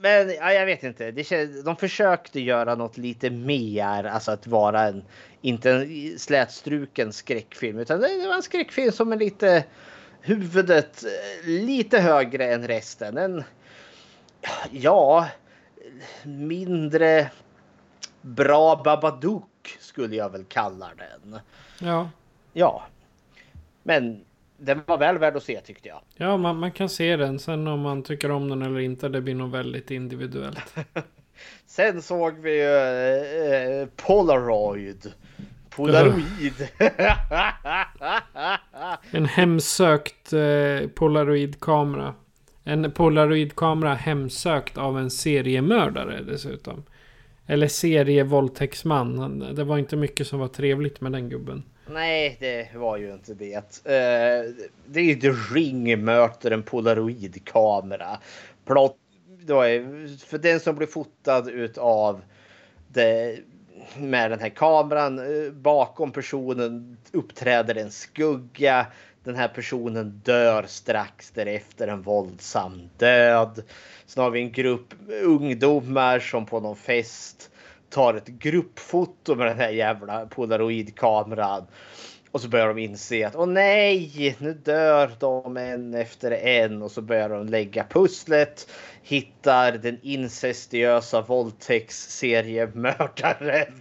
Men 0.00 0.30
ja, 0.30 0.52
jag 0.52 0.66
vet 0.66 0.82
inte. 0.82 1.10
Det, 1.10 1.64
de 1.64 1.76
försökte 1.76 2.40
göra 2.40 2.74
något 2.74 2.98
lite 2.98 3.30
mer, 3.30 4.04
alltså 4.04 4.30
att 4.30 4.46
vara 4.46 4.82
en, 4.82 5.04
inte 5.40 5.70
en 5.70 6.18
slätstruken 6.18 7.12
skräckfilm, 7.12 7.78
utan 7.78 8.00
det 8.00 8.26
var 8.28 8.34
en 8.34 8.42
skräckfilm 8.42 8.92
som 8.92 9.12
är 9.12 9.16
lite 9.16 9.64
huvudet 10.20 11.04
eh, 11.04 11.48
lite 11.50 12.00
högre 12.00 12.52
än 12.52 12.68
resten. 12.68 13.18
En, 13.18 13.44
ja, 14.70 15.28
mindre 16.22 17.30
bra 18.20 18.82
Babadook 18.84 19.78
skulle 19.80 20.16
jag 20.16 20.32
väl 20.32 20.44
kalla 20.44 20.88
den. 20.96 21.40
Ja. 21.80 22.10
Ja. 22.52 22.82
Men 23.82 24.24
den 24.56 24.80
var 24.86 24.98
väl 24.98 25.18
värd 25.18 25.36
att 25.36 25.42
se 25.42 25.60
tyckte 25.60 25.88
jag. 25.88 26.00
Ja, 26.16 26.36
man, 26.36 26.56
man 26.56 26.72
kan 26.72 26.88
se 26.88 27.16
den. 27.16 27.38
Sen 27.38 27.66
om 27.66 27.80
man 27.80 28.02
tycker 28.02 28.30
om 28.30 28.48
den 28.48 28.62
eller 28.62 28.80
inte, 28.80 29.08
det 29.08 29.20
blir 29.20 29.34
nog 29.34 29.50
väldigt 29.50 29.90
individuellt. 29.90 30.74
Sen 31.66 32.02
såg 32.02 32.38
vi 32.38 32.50
ju 32.50 33.82
eh, 33.82 33.88
Polaroid. 33.96 35.12
Polaroid. 35.70 36.68
en 39.10 39.26
hemsökt 39.26 40.32
eh, 40.32 40.88
polaroidkamera. 40.94 42.14
En 42.68 42.92
polaroidkamera 42.92 43.94
hemsökt 43.94 44.78
av 44.78 44.98
en 44.98 45.10
seriemördare 45.10 46.22
dessutom. 46.22 46.84
Eller 47.46 47.68
serievåldtäktsman. 47.68 49.40
Det 49.54 49.64
var 49.64 49.78
inte 49.78 49.96
mycket 49.96 50.26
som 50.26 50.38
var 50.38 50.48
trevligt 50.48 51.00
med 51.00 51.12
den 51.12 51.28
gubben. 51.28 51.62
Nej, 51.90 52.36
det 52.40 52.68
var 52.74 52.96
ju 52.96 53.12
inte 53.12 53.34
det. 53.34 53.56
Uh, 53.56 54.54
det 54.86 55.00
är 55.00 55.04
ju 55.04 55.14
The 55.14 55.30
Ring 55.30 56.04
möter 56.04 56.50
en 56.50 56.62
polaroidkamera. 56.62 58.18
Plott, 58.64 58.96
för 60.26 60.38
den 60.38 60.60
som 60.60 60.76
blir 60.76 60.86
fotad 60.86 61.50
utav 61.50 62.20
det, 62.88 63.38
med 63.98 64.30
den 64.30 64.40
här 64.40 64.48
kameran 64.48 65.18
uh, 65.18 65.52
bakom 65.52 66.12
personen 66.12 66.96
uppträder 67.12 67.74
en 67.74 67.90
skugga 67.90 68.86
den 69.24 69.36
här 69.36 69.48
personen 69.48 70.20
dör 70.24 70.64
strax 70.66 71.30
därefter 71.30 71.88
en 71.88 72.02
våldsam 72.02 72.90
död. 72.96 73.62
Sen 74.06 74.22
har 74.22 74.30
vi 74.30 74.40
en 74.40 74.52
grupp 74.52 74.94
ungdomar 75.22 76.20
som 76.20 76.46
på 76.46 76.60
någon 76.60 76.76
fest 76.76 77.50
tar 77.90 78.14
ett 78.14 78.26
gruppfoto 78.26 79.34
med 79.34 79.46
den 79.46 79.58
här 79.58 79.70
jävla 79.70 80.26
polaroidkameran. 80.26 81.66
Och 82.30 82.40
så 82.40 82.48
börjar 82.48 82.68
de 82.68 82.78
inse 82.78 83.26
att 83.26 83.36
åh 83.36 83.46
nej, 83.46 84.36
nu 84.38 84.54
dör 84.54 85.10
de 85.20 85.56
en 85.56 85.94
efter 85.94 86.30
en 86.30 86.82
och 86.82 86.90
så 86.90 87.02
börjar 87.02 87.28
de 87.28 87.46
lägga 87.46 87.84
pusslet. 87.84 88.70
Hittar 89.02 89.72
den 89.72 89.98
incestiösa 90.02 91.22
våldtäktsseriemördaren 91.22 93.80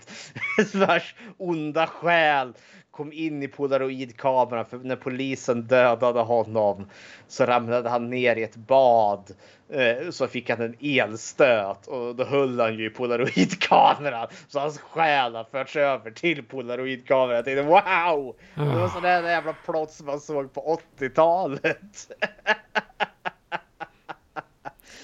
vars 0.74 1.16
onda 1.38 1.88
själ 1.88 2.54
kom 2.98 3.14
in 3.14 3.44
i 3.44 3.48
polaroidkameran 3.48 4.66
för 4.66 4.78
när 4.78 4.96
polisen 4.96 5.62
dödade 5.62 6.20
honom 6.20 6.90
så 7.28 7.46
ramlade 7.46 7.90
han 7.90 8.10
ner 8.10 8.36
i 8.36 8.44
ett 8.44 8.56
bad. 8.56 9.32
Eh, 9.70 10.10
så 10.10 10.28
fick 10.28 10.50
han 10.50 10.62
en 10.62 10.76
elstöt 10.82 11.88
och 11.88 12.16
då 12.16 12.24
höll 12.24 12.60
han 12.60 12.78
ju 12.78 12.86
i 12.86 12.90
polaroidkameran. 12.90 14.28
Så 14.48 14.60
hans 14.60 14.80
själ 14.80 15.36
har 15.36 15.44
förts 15.44 15.76
över 15.76 16.12
till 16.12 16.44
polaroidkameran. 16.44 17.36
Jag 17.36 17.46
tänkte 17.46 17.64
wow! 17.64 18.36
Det 18.56 18.80
var 18.80 18.88
sån 18.88 19.04
där 19.04 19.24
jävla 19.24 19.54
plott 19.54 19.92
som 19.92 20.06
man 20.06 20.20
såg 20.20 20.54
på 20.54 20.80
80-talet. 21.00 22.12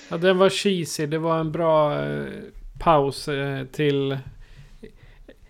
ja, 0.10 0.18
den 0.18 0.38
var 0.38 0.50
cheesy. 0.50 1.06
Det 1.06 1.18
var 1.18 1.40
en 1.40 1.52
bra 1.52 2.06
eh, 2.06 2.26
paus 2.80 3.28
eh, 3.28 3.66
till 3.66 4.18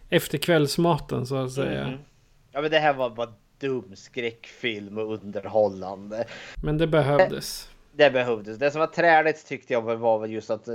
efter 0.10 0.38
kvällsmaten 0.38 1.26
så 1.26 1.36
att 1.36 1.52
säga. 1.52 1.84
Mm. 1.84 2.00
Ja 2.54 2.62
men 2.62 2.72
det 2.72 2.80
här 2.80 2.94
var 2.94 3.10
bara 3.10 3.34
dum 3.58 3.96
skräckfilm 3.96 4.98
och 4.98 5.14
underhållande. 5.14 6.26
Men 6.64 6.78
det 6.78 6.88
behövdes. 6.88 7.70
Det, 7.92 8.04
det 8.04 8.12
behövdes. 8.12 8.58
Det 8.58 8.72
som 8.72 8.80
var 8.80 8.88
träligt 8.88 9.48
tyckte 9.48 9.74
jag 9.74 9.82
var 9.82 10.20
väl 10.20 10.32
just 10.32 10.50
att 10.50 10.68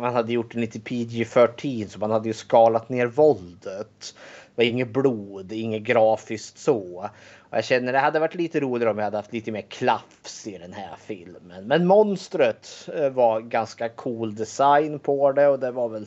man 0.00 0.14
hade 0.14 0.32
gjort 0.32 0.52
det 0.52 0.58
lite 0.58 0.78
PG-13 0.78 1.88
så 1.88 1.98
man 1.98 2.10
hade 2.10 2.28
ju 2.28 2.34
skalat 2.34 2.88
ner 2.88 3.06
våldet. 3.06 4.14
Det 4.54 4.62
var 4.62 4.64
inget 4.64 4.88
blod, 4.88 5.52
inget 5.52 5.82
grafiskt 5.82 6.58
så. 6.58 7.10
Och 7.50 7.56
jag 7.56 7.64
känner 7.64 7.92
det 7.92 7.98
hade 7.98 8.20
varit 8.20 8.34
lite 8.34 8.60
roligare 8.60 8.90
om 8.90 8.98
jag 8.98 9.04
hade 9.04 9.16
haft 9.16 9.32
lite 9.32 9.52
mer 9.52 9.62
klaffs 9.68 10.46
i 10.46 10.58
den 10.58 10.72
här 10.72 10.96
filmen. 10.98 11.66
Men 11.66 11.86
monstret 11.86 12.88
eh, 12.94 13.10
var 13.10 13.40
ganska 13.40 13.88
cool 13.88 14.34
design 14.34 14.98
på 14.98 15.32
det 15.32 15.48
och 15.48 15.58
det 15.58 15.70
var 15.70 15.88
väl 15.88 16.06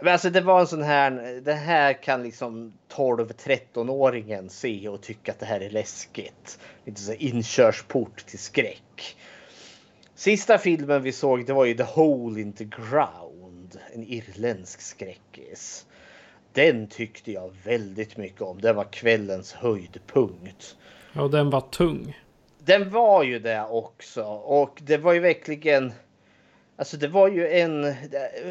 men 0.00 0.12
alltså 0.12 0.30
det 0.30 0.40
var 0.40 0.60
en 0.60 0.66
sån 0.66 0.82
här, 0.82 1.40
det 1.44 1.54
här 1.54 1.92
kan 1.92 2.22
liksom 2.22 2.72
12-13-åringen 2.88 4.48
se 4.48 4.88
och 4.88 5.02
tycka 5.02 5.32
att 5.32 5.40
det 5.40 5.46
här 5.46 5.60
är 5.60 5.70
läskigt. 5.70 6.58
Lite 6.84 7.00
så 7.00 7.12
inkörsport 7.12 8.26
till 8.26 8.38
skräck. 8.38 9.16
Sista 10.14 10.58
filmen 10.58 11.02
vi 11.02 11.12
såg 11.12 11.46
det 11.46 11.52
var 11.52 11.64
ju 11.64 11.74
The 11.74 11.82
Hole 11.82 12.40
in 12.40 12.52
the 12.52 12.64
Ground. 12.64 13.78
En 13.92 14.04
irländsk 14.04 14.80
skräckis. 14.80 15.86
Den 16.52 16.86
tyckte 16.86 17.32
jag 17.32 17.54
väldigt 17.64 18.16
mycket 18.16 18.42
om. 18.42 18.60
Det 18.60 18.72
var 18.72 18.84
kvällens 18.84 19.52
höjdpunkt. 19.52 20.76
Ja, 21.12 21.28
den 21.28 21.50
var 21.50 21.60
tung. 21.60 22.18
Den 22.58 22.90
var 22.90 23.22
ju 23.22 23.38
det 23.38 23.64
också 23.64 24.24
och 24.24 24.80
det 24.82 24.96
var 24.96 25.12
ju 25.12 25.20
verkligen 25.20 25.92
Alltså 26.76 26.96
det 26.96 27.08
var 27.08 27.28
ju 27.28 27.48
en 27.48 27.84
eh, 27.84 27.92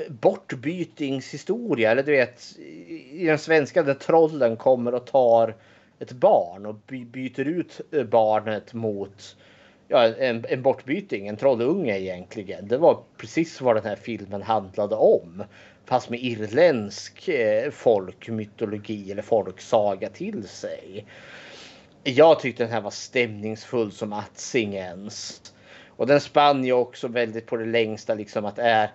bortbytingshistoria. 0.10 1.92
Eller 1.92 2.04
du 2.04 2.12
vet, 2.12 2.58
i 3.12 3.26
den 3.26 3.40
svenska 3.40 3.84
där 3.84 3.94
trollen 3.94 4.58
kommer 4.58 4.94
och 4.94 5.08
tar 5.08 5.56
ett 6.00 6.12
barn 6.12 6.66
och 6.66 6.76
byter 7.12 7.48
ut 7.48 7.82
eh, 7.92 8.04
barnet 8.04 8.74
mot 8.74 9.36
ja, 9.88 10.08
en, 10.08 10.46
en 10.50 10.62
bortbyting, 10.62 11.28
en 11.28 11.38
trollunge 11.38 12.00
egentligen. 12.00 12.68
Det 12.68 12.78
var 12.78 13.04
precis 13.18 13.62
vad 13.62 13.76
den 13.76 13.86
här 13.86 13.96
filmen 13.96 14.42
handlade 14.42 14.96
om. 14.96 15.44
Fast 15.86 16.10
med 16.10 16.20
irländsk 16.20 17.28
eh, 17.28 17.72
folkmytologi 17.72 19.12
eller 19.12 19.22
folksaga 19.22 20.10
till 20.10 20.48
sig. 20.48 21.06
Jag 22.04 22.40
tyckte 22.40 22.64
den 22.64 22.72
här 22.72 22.82
var 22.82 22.92
stämningsfull 22.92 23.92
som 23.92 24.14
attsingens. 24.14 25.53
Och 25.96 26.08
den 26.08 26.22
spann 26.22 26.64
ju 26.64 26.74
också 26.74 27.08
väldigt 27.08 27.46
på 27.46 27.58
det 27.58 27.66
längsta 27.66 28.14
liksom 28.14 28.46
att 28.46 28.60
är, 28.60 28.92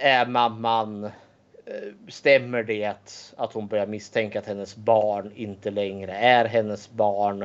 är 0.00 0.26
mamman 0.26 1.04
eh, 1.04 1.10
Stämmer 2.08 2.62
det 2.62 2.94
att 3.36 3.52
hon 3.52 3.66
börjar 3.66 3.86
misstänka 3.86 4.38
att 4.38 4.46
hennes 4.46 4.76
barn 4.76 5.32
inte 5.34 5.70
längre 5.70 6.12
är 6.12 6.44
hennes 6.44 6.90
barn? 6.90 7.44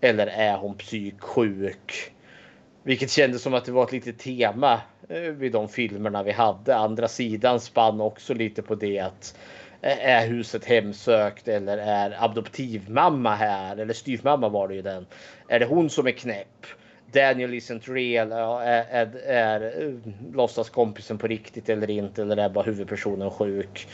Eller 0.00 0.26
är 0.26 0.56
hon 0.56 0.74
psyksjuk? 0.74 2.12
Vilket 2.82 3.10
kändes 3.10 3.42
som 3.42 3.54
att 3.54 3.64
det 3.64 3.72
var 3.72 3.84
ett 3.84 3.92
litet 3.92 4.18
tema 4.18 4.80
eh, 5.08 5.20
vid 5.20 5.52
de 5.52 5.68
filmerna 5.68 6.22
vi 6.22 6.32
hade. 6.32 6.76
Andra 6.76 7.08
sidan 7.08 7.60
spann 7.60 8.00
också 8.00 8.34
lite 8.34 8.62
på 8.62 8.74
det 8.74 8.98
att 8.98 9.38
eh, 9.80 10.08
är 10.08 10.26
huset 10.26 10.64
hemsökt 10.64 11.48
eller 11.48 11.78
är 11.78 12.24
adoptivmamma 12.24 13.34
här 13.34 13.76
eller 13.76 13.94
styvmamma 13.94 14.48
var 14.48 14.68
det 14.68 14.74
ju 14.74 14.82
den. 14.82 15.06
Är 15.48 15.60
det 15.60 15.66
hon 15.66 15.90
som 15.90 16.06
är 16.06 16.10
knäpp? 16.10 16.66
Daniel 17.14 17.54
isn't 17.54 17.94
real. 17.94 18.32
Är, 18.32 18.84
är, 18.90 19.16
är 19.26 19.82
eh, 19.82 20.12
låtsaskompisen 20.32 21.18
på 21.18 21.26
riktigt 21.26 21.68
eller 21.68 21.90
inte? 21.90 22.22
Eller 22.22 22.36
är 22.36 22.48
bara 22.48 22.64
huvudpersonen 22.64 23.30
sjuk? 23.30 23.88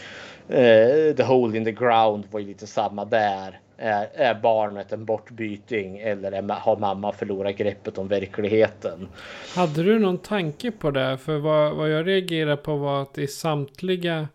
Uh, 0.51 1.15
the 1.15 1.23
hole 1.23 1.59
in 1.59 1.65
the 1.65 1.73
ground 1.73 2.25
var 2.31 2.41
ju 2.41 2.47
lite 2.47 2.67
samma 2.67 3.05
där. 3.05 3.61
Är, 3.77 4.09
är 4.15 4.35
barnet 4.35 4.93
en 4.93 5.05
bortbyting 5.05 5.99
eller 5.99 6.33
är, 6.33 6.43
har 6.43 6.77
mamma 6.77 7.13
förlorat 7.13 7.57
greppet 7.57 7.99
om 7.99 8.09
verkligheten? 8.09 9.09
Hade 9.57 9.83
du 9.83 9.99
någon 9.99 10.19
tanke 10.19 10.71
på 10.71 10.91
det? 10.91 11.19
För 11.19 11.39
vad, 11.39 11.77
vad 11.77 11.91
jag 11.91 12.07
reagerade 12.07 12.57
på 12.57 12.77
var 12.77 13.03
att 13.03 13.19
i 13.19 13.27
samtliga 13.27 14.29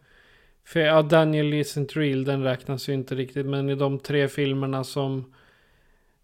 för 0.66 0.80
ja, 0.80 1.02
Daniel 1.02 1.54
isn't 1.54 1.98
real, 1.98 2.24
den 2.24 2.44
räknas 2.44 2.90
ju 2.90 2.94
inte 2.94 3.16
riktigt. 3.16 3.46
Men 3.46 3.70
i 3.70 3.76
de 3.76 4.00
tre 4.00 4.28
filmerna 4.28 4.84
som 4.84 5.34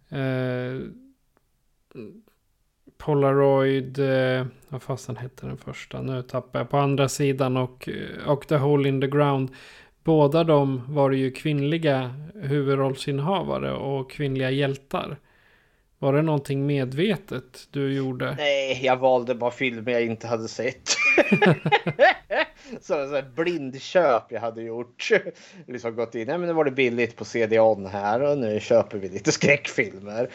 eh, 0.10 0.88
Polaroid, 3.01 4.00
eh, 4.00 4.46
vad 4.70 4.81
fasen 4.81 5.17
hette 5.17 5.46
den 5.46 5.58
första? 5.58 6.01
Nu 6.01 6.22
tappar 6.22 6.60
jag 6.60 6.70
på 6.70 6.77
andra 6.77 7.10
sidan 7.10 7.58
och, 7.58 7.89
och 8.25 8.48
The 8.48 8.55
Hole 8.55 8.89
in 8.89 9.01
the 9.01 9.08
Ground. 9.08 9.50
Båda 10.03 10.43
de 10.43 10.93
var 10.93 11.10
det 11.10 11.17
ju 11.17 11.31
kvinnliga 11.31 12.15
huvudrollsinnehavare 12.36 13.74
och 13.74 14.12
kvinnliga 14.12 14.51
hjältar. 14.51 15.17
Var 16.00 16.13
det 16.13 16.22
någonting 16.22 16.65
medvetet 16.65 17.67
du 17.72 17.93
gjorde? 17.93 18.36
Nej, 18.36 18.79
jag 18.86 18.98
valde 18.98 19.36
bara 19.36 19.51
filmer 19.51 19.91
jag 19.91 20.05
inte 20.05 20.27
hade 20.27 20.48
sett. 20.48 20.89
så, 22.81 22.93
så 23.08 23.22
blindköp 23.36 24.31
jag 24.31 24.41
hade 24.41 24.62
gjort. 24.62 25.10
liksom 25.67 25.96
gått 25.96 26.15
in, 26.15 26.27
nej 26.27 26.38
men 26.38 26.48
nu 26.48 26.53
var 26.53 26.65
det 26.65 26.72
billigt 26.72 27.15
på 27.15 27.25
CD-ON 27.25 27.86
här 27.86 28.22
och 28.22 28.38
nu 28.38 28.60
köper 28.60 28.98
vi 28.98 29.10
lite 29.10 29.31
skräckfilmer. 29.31 30.29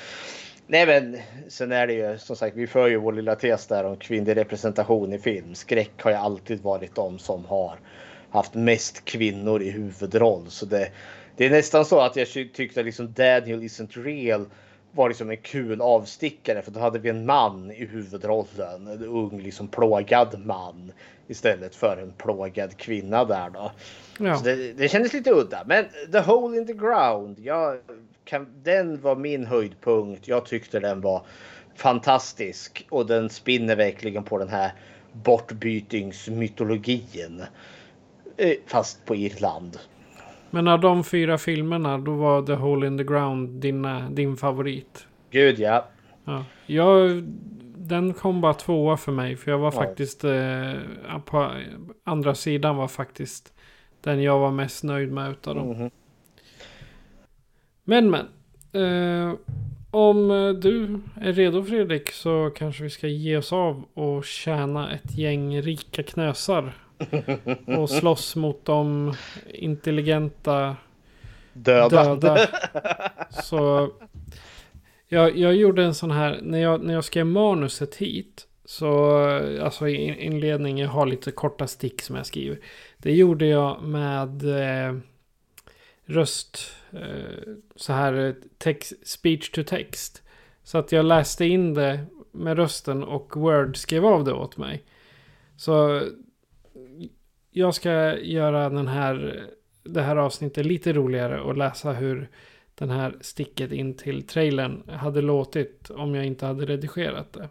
Nej 0.66 0.87
men 0.87 1.18
sen 1.49 1.73
är 1.73 1.87
det 1.87 1.92
ju 1.92 2.18
som 2.18 2.37
sagt, 2.37 2.56
vi 2.56 2.66
för 2.66 2.88
ju 2.88 2.96
vår 2.96 3.12
lilla 3.12 3.35
tes 3.35 3.66
där 3.66 3.85
om 3.85 3.96
kvinnlig 3.96 4.37
representation 4.37 5.12
i 5.12 5.18
film. 5.18 5.54
Skräck 5.54 6.02
har 6.02 6.11
ju 6.11 6.16
alltid 6.16 6.61
varit 6.61 6.94
de 6.94 7.18
som 7.18 7.44
har 7.44 7.78
haft 8.30 8.54
mest 8.54 9.04
kvinnor 9.04 9.62
i 9.62 9.70
huvudroll. 9.70 10.50
Så 10.50 10.66
det, 10.66 10.90
det 11.37 11.46
är 11.46 11.50
nästan 11.50 11.85
så 11.85 12.00
att 12.00 12.16
jag 12.16 12.28
tyckte 12.28 12.82
liksom 12.82 13.12
Daniel 13.12 13.62
isn't 13.62 14.04
real 14.04 14.46
var 14.92 15.08
liksom 15.08 15.30
en 15.30 15.37
kul 15.37 15.80
avstickare 15.80 16.62
för 16.62 16.70
då 16.70 16.80
hade 16.80 16.99
vi 16.99 17.08
en 17.08 17.26
man 17.26 17.70
i 17.70 17.85
huvudrollen. 17.85 18.87
En 18.87 19.04
ung 19.04 19.40
liksom 19.40 19.68
plågad 19.68 20.44
man 20.44 20.92
istället 21.28 21.75
för 21.75 21.96
en 21.96 22.12
plågad 22.12 22.76
kvinna 22.76 23.25
där 23.25 23.50
då. 23.50 23.73
Ja. 24.18 24.37
Så 24.37 24.44
det, 24.44 24.73
det 24.73 24.88
kändes 24.88 25.12
lite 25.12 25.30
udda. 25.30 25.62
Men 25.66 25.85
The 26.12 26.18
Hole 26.18 26.56
in 26.56 26.66
the 26.66 26.73
Ground. 26.73 27.38
Jag 27.38 27.78
kan, 28.26 28.47
den 28.62 29.00
var 29.00 29.16
min 29.16 29.47
höjdpunkt. 29.47 30.28
Jag 30.28 30.47
tyckte 30.47 30.80
den 30.80 31.01
var 31.01 31.22
fantastisk 31.77 32.87
och 32.90 33.07
den 33.07 33.31
spinner 33.31 33.77
verkligen 33.77 34.24
på 34.24 34.38
den 34.38 34.48
här 34.48 34.72
bortbytingsmytologin. 35.12 37.42
Eh, 38.37 38.53
fast 38.66 39.05
på 39.05 39.14
Irland. 39.14 39.79
Men 40.51 40.68
av 40.68 40.81
de 40.81 41.05
fyra 41.05 41.38
filmerna 41.38 41.98
då 41.98 42.14
var 42.14 42.42
The 42.42 42.55
Hole 42.55 42.87
in 42.87 42.98
the 42.98 43.05
Ground 43.05 43.61
dina, 43.61 44.11
din 44.11 44.37
favorit? 44.37 45.07
Gud 45.31 45.59
ja. 45.59 45.88
ja. 46.24 46.44
Jag, 46.66 47.22
den 47.77 48.14
kom 48.14 48.40
bara 48.40 48.55
tvåa 48.55 48.96
för 48.96 49.12
mig. 49.12 49.37
För 49.37 49.51
jag 49.51 49.59
var 49.59 49.72
ja. 49.72 49.81
faktiskt 49.81 50.24
eh, 50.24 50.72
på 51.24 51.51
andra 52.05 52.35
sidan 52.35 52.77
var 52.77 52.88
faktiskt 52.88 53.53
den 54.01 54.22
jag 54.22 54.38
var 54.38 54.51
mest 54.51 54.85
nöjd 54.85 55.12
med 55.12 55.31
utav 55.31 55.55
dem. 55.55 55.70
Mm 55.70 55.83
-hmm. 55.83 55.90
Men 57.88 58.11
men. 58.11 58.27
Eh, 58.72 59.35
om 59.90 60.29
du 60.62 61.01
är 61.20 61.33
redo 61.33 61.64
Fredrik 61.64 62.11
så 62.11 62.51
kanske 62.57 62.83
vi 62.83 62.90
ska 62.90 63.07
ge 63.07 63.37
oss 63.37 63.53
av 63.53 63.85
och 63.94 64.25
tjäna 64.25 64.92
ett 64.92 65.18
gäng 65.18 65.62
rika 65.62 66.03
knösar. 66.03 66.72
Och 67.79 67.90
slåss 67.90 68.37
mot 68.37 68.64
de 68.64 69.14
intelligenta 69.55 70.77
döda. 71.53 72.14
döda. 72.14 72.49
Så 73.31 73.90
jag, 75.09 75.38
jag 75.38 75.55
gjorde 75.55 75.85
en 75.85 75.94
sån 75.94 76.11
här, 76.11 76.40
när 76.42 76.59
jag, 76.59 76.85
när 76.85 76.94
jag 76.94 77.05
skrev 77.05 77.27
manuset 77.27 77.94
hit. 77.94 78.46
Så 78.64 79.18
alltså 79.62 79.88
inledningen, 79.88 80.79
jag 80.79 80.92
har 80.92 81.07
lite 81.07 81.31
korta 81.31 81.66
stick 81.66 82.03
som 82.03 82.16
jag 82.16 82.27
skriver. 82.27 82.59
Det 82.99 83.12
gjorde 83.12 83.46
jag 83.46 83.83
med 83.83 84.44
eh, 84.44 84.99
röst, 86.07 86.59
eh, 86.92 87.53
så 87.77 87.92
här 87.92 88.14
eh, 88.14 88.35
text, 88.59 89.07
speech 89.07 89.51
to 89.51 89.62
text. 89.62 90.23
Så 90.62 90.79
att 90.79 90.92
jag 90.92 91.05
läste 91.05 91.45
in 91.45 91.75
det 91.75 92.07
med 92.33 92.57
rösten 92.57 93.05
och 93.05 93.37
Word 93.37 93.77
skrev 93.77 94.07
av 94.07 94.25
det 94.25 94.33
åt 94.33 94.57
mig. 94.57 94.85
Så 95.57 96.03
jag 97.51 97.75
ska 97.75 98.19
göra 98.19 98.71
den 98.71 98.88
här, 98.88 99.47
det 99.83 100.03
här 100.03 100.16
avsnittet 100.16 100.66
lite 100.66 100.92
roligare 100.92 101.40
och 101.40 101.57
läsa 101.57 101.92
hur 101.92 102.29
den 102.75 102.90
här 102.90 103.16
sticket 103.21 103.73
in 103.73 103.95
till 103.97 104.27
trailern 104.27 104.88
hade 104.88 105.21
låtit 105.21 105.90
om 105.90 106.14
jag 106.14 106.27
inte 106.27 106.47
hade 106.47 106.66
redigerat 106.66 107.33
det. 107.33 107.49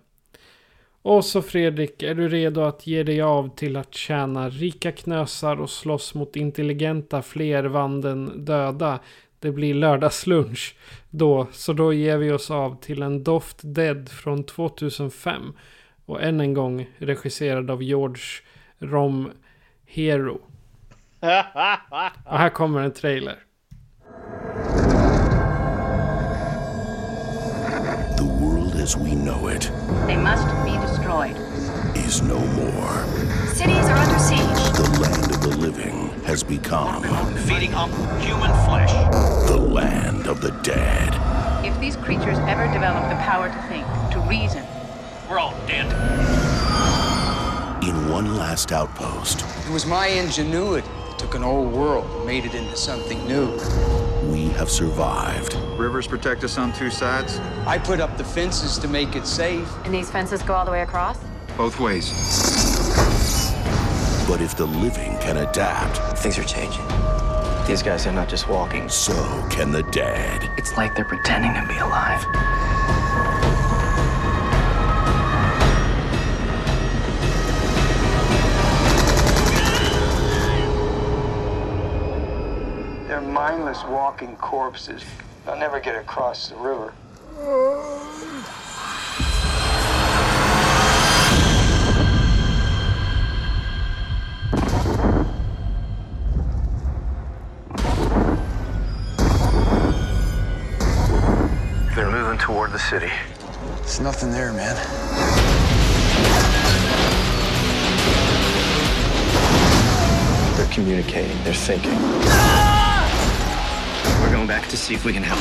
Och 1.06 1.26
så 1.26 1.42
Fredrik, 1.42 2.04
är 2.04 2.16
du 2.16 2.30
redo 2.30 2.62
att 2.62 2.88
ge 2.88 3.04
dig 3.04 3.22
av 3.22 3.56
till 3.56 3.78
att 3.78 3.94
tjäna 3.94 4.50
rika 4.50 4.92
knösar 4.92 5.62
och 5.62 5.70
slåss 5.70 6.14
mot 6.14 6.36
intelligenta 6.36 7.22
flervanden 7.22 8.46
döda? 8.46 9.00
Det 9.40 9.52
blir 9.52 9.74
lördagslunch 9.74 10.76
då, 11.10 11.48
så 11.52 11.74
då 11.74 11.94
ger 11.94 12.18
vi 12.18 12.32
oss 12.32 12.52
av 12.52 12.82
till 12.82 13.02
en 13.02 13.24
Doft 13.24 13.58
Dead 13.62 14.10
från 14.10 14.44
2005. 14.44 15.54
Och 16.06 16.24
än 16.24 16.40
en 16.40 16.54
gång 16.54 16.90
regisserad 16.98 17.72
av 17.72 17.84
George 17.84 18.24
Rom 18.80 19.32
Hero. 19.86 20.42
Och 22.26 22.38
här 22.38 22.50
kommer 22.50 22.82
en 22.82 22.94
trailer. 22.94 23.40
As 28.86 28.96
we 28.96 29.16
know 29.16 29.48
it. 29.48 29.72
They 30.06 30.16
must 30.16 30.46
be 30.64 30.74
destroyed. 30.86 31.36
Is 31.98 32.22
no 32.22 32.38
more. 32.38 33.04
Cities 33.56 33.84
are 33.90 33.98
under 33.98 34.20
siege. 34.20 34.62
The 34.78 35.00
land 35.02 35.32
of 35.34 35.42
the 35.42 35.58
living 35.58 36.10
has 36.26 36.44
become. 36.44 37.02
Feeding 37.48 37.74
on 37.74 37.90
human 38.22 38.52
flesh. 38.68 38.94
The 39.50 39.58
land 39.58 40.28
of 40.28 40.40
the 40.40 40.52
dead. 40.62 41.16
If 41.66 41.80
these 41.80 41.96
creatures 41.96 42.38
ever 42.46 42.72
develop 42.72 43.10
the 43.10 43.16
power 43.24 43.50
to 43.50 43.62
think, 43.70 43.88
to 44.12 44.20
reason, 44.30 44.64
we're 45.28 45.40
all 45.40 45.58
dead 45.66 45.88
in 47.84 48.10
one 48.10 48.36
last 48.38 48.72
outpost. 48.72 49.44
It 49.68 49.72
was 49.74 49.88
my 49.88 50.08
ingenuity 50.10 50.88
that 50.88 51.18
took 51.18 51.34
an 51.34 51.44
old 51.44 51.74
world 51.74 52.06
and 52.06 52.26
made 52.28 52.46
it 52.46 52.54
into 52.54 52.78
something 52.78 53.18
new. 53.28 53.58
We 54.32 54.50
have 54.50 54.70
survived. 54.70 55.54
Rivers 55.78 56.08
protect 56.08 56.44
us 56.44 56.58
on 56.58 56.74
two 56.74 56.90
sides. 56.90 57.40
I 57.68 57.78
put 57.78 58.00
up 58.00 58.18
the 58.18 58.24
fences 58.24 58.80
to 58.80 58.88
make 58.88 59.16
it 59.16 59.28
safe. 59.28 59.70
And 59.86 59.94
these 59.94 60.10
fences 60.10 60.42
go 60.42 60.54
all 60.54 60.66
the 60.66 60.72
way 60.72 60.82
across? 60.82 61.20
Both 61.58 61.80
ways. 61.80 62.10
But 64.28 64.42
if 64.42 64.58
the 64.58 64.66
living 64.66 65.18
can 65.20 65.38
adapt, 65.38 66.18
things 66.20 66.40
are 66.40 66.44
changing. 66.44 66.86
These 67.68 67.84
guys 67.84 68.08
are 68.08 68.12
not 68.12 68.28
just 68.28 68.50
walking. 68.50 68.90
So 68.90 69.14
can 69.50 69.72
the 69.72 69.84
dead. 69.84 70.50
It's 70.58 70.76
like 70.78 70.96
they're 70.96 71.06
pretending 71.06 71.54
to 71.54 71.68
be 71.68 71.78
alive. 71.78 72.24
mindless 83.36 83.84
walking 83.84 84.34
corpses. 84.38 85.04
They'll 85.46 85.58
never 85.58 85.82
get 85.82 85.98
across 85.98 86.48
the 86.48 86.56
river. 86.56 86.94
They're 101.94 102.10
moving 102.10 102.38
toward 102.38 102.72
the 102.72 102.80
city. 102.80 103.12
There's 103.80 104.00
nothing 104.00 104.32
there, 104.32 104.54
man. 104.54 104.78
They're 110.56 110.74
communicating, 110.74 111.44
they're 111.44 111.54
thinking. 111.54 112.65
We're 114.36 114.40
going 114.40 114.50
back 114.50 114.68
to 114.68 114.76
see 114.76 114.94
if 114.94 115.06
we 115.06 115.14
can 115.14 115.24
help. 115.24 115.40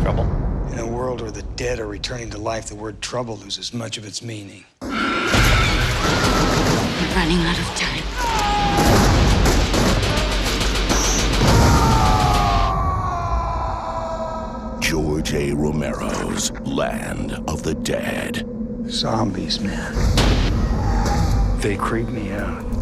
Trouble? 0.00 0.24
In 0.72 0.78
a 0.78 0.86
world 0.86 1.20
where 1.20 1.30
the 1.30 1.42
dead 1.42 1.78
are 1.78 1.86
returning 1.86 2.30
to 2.30 2.38
life, 2.38 2.68
the 2.68 2.74
word 2.74 3.02
trouble 3.02 3.36
loses 3.36 3.74
much 3.74 3.98
of 3.98 4.06
its 4.06 4.22
meaning. 4.22 4.64
We're 4.80 4.88
running 7.14 7.40
out 7.40 7.58
of 7.58 7.66
time. 7.76 8.02
George 14.80 15.34
A. 15.34 15.52
Romero's 15.52 16.52
Land 16.60 17.32
of 17.48 17.64
the 17.64 17.74
Dead. 17.74 18.48
Zombies, 18.88 19.60
man. 19.60 19.92
They 21.60 21.76
creep 21.76 22.08
me 22.08 22.32
out. 22.32 22.75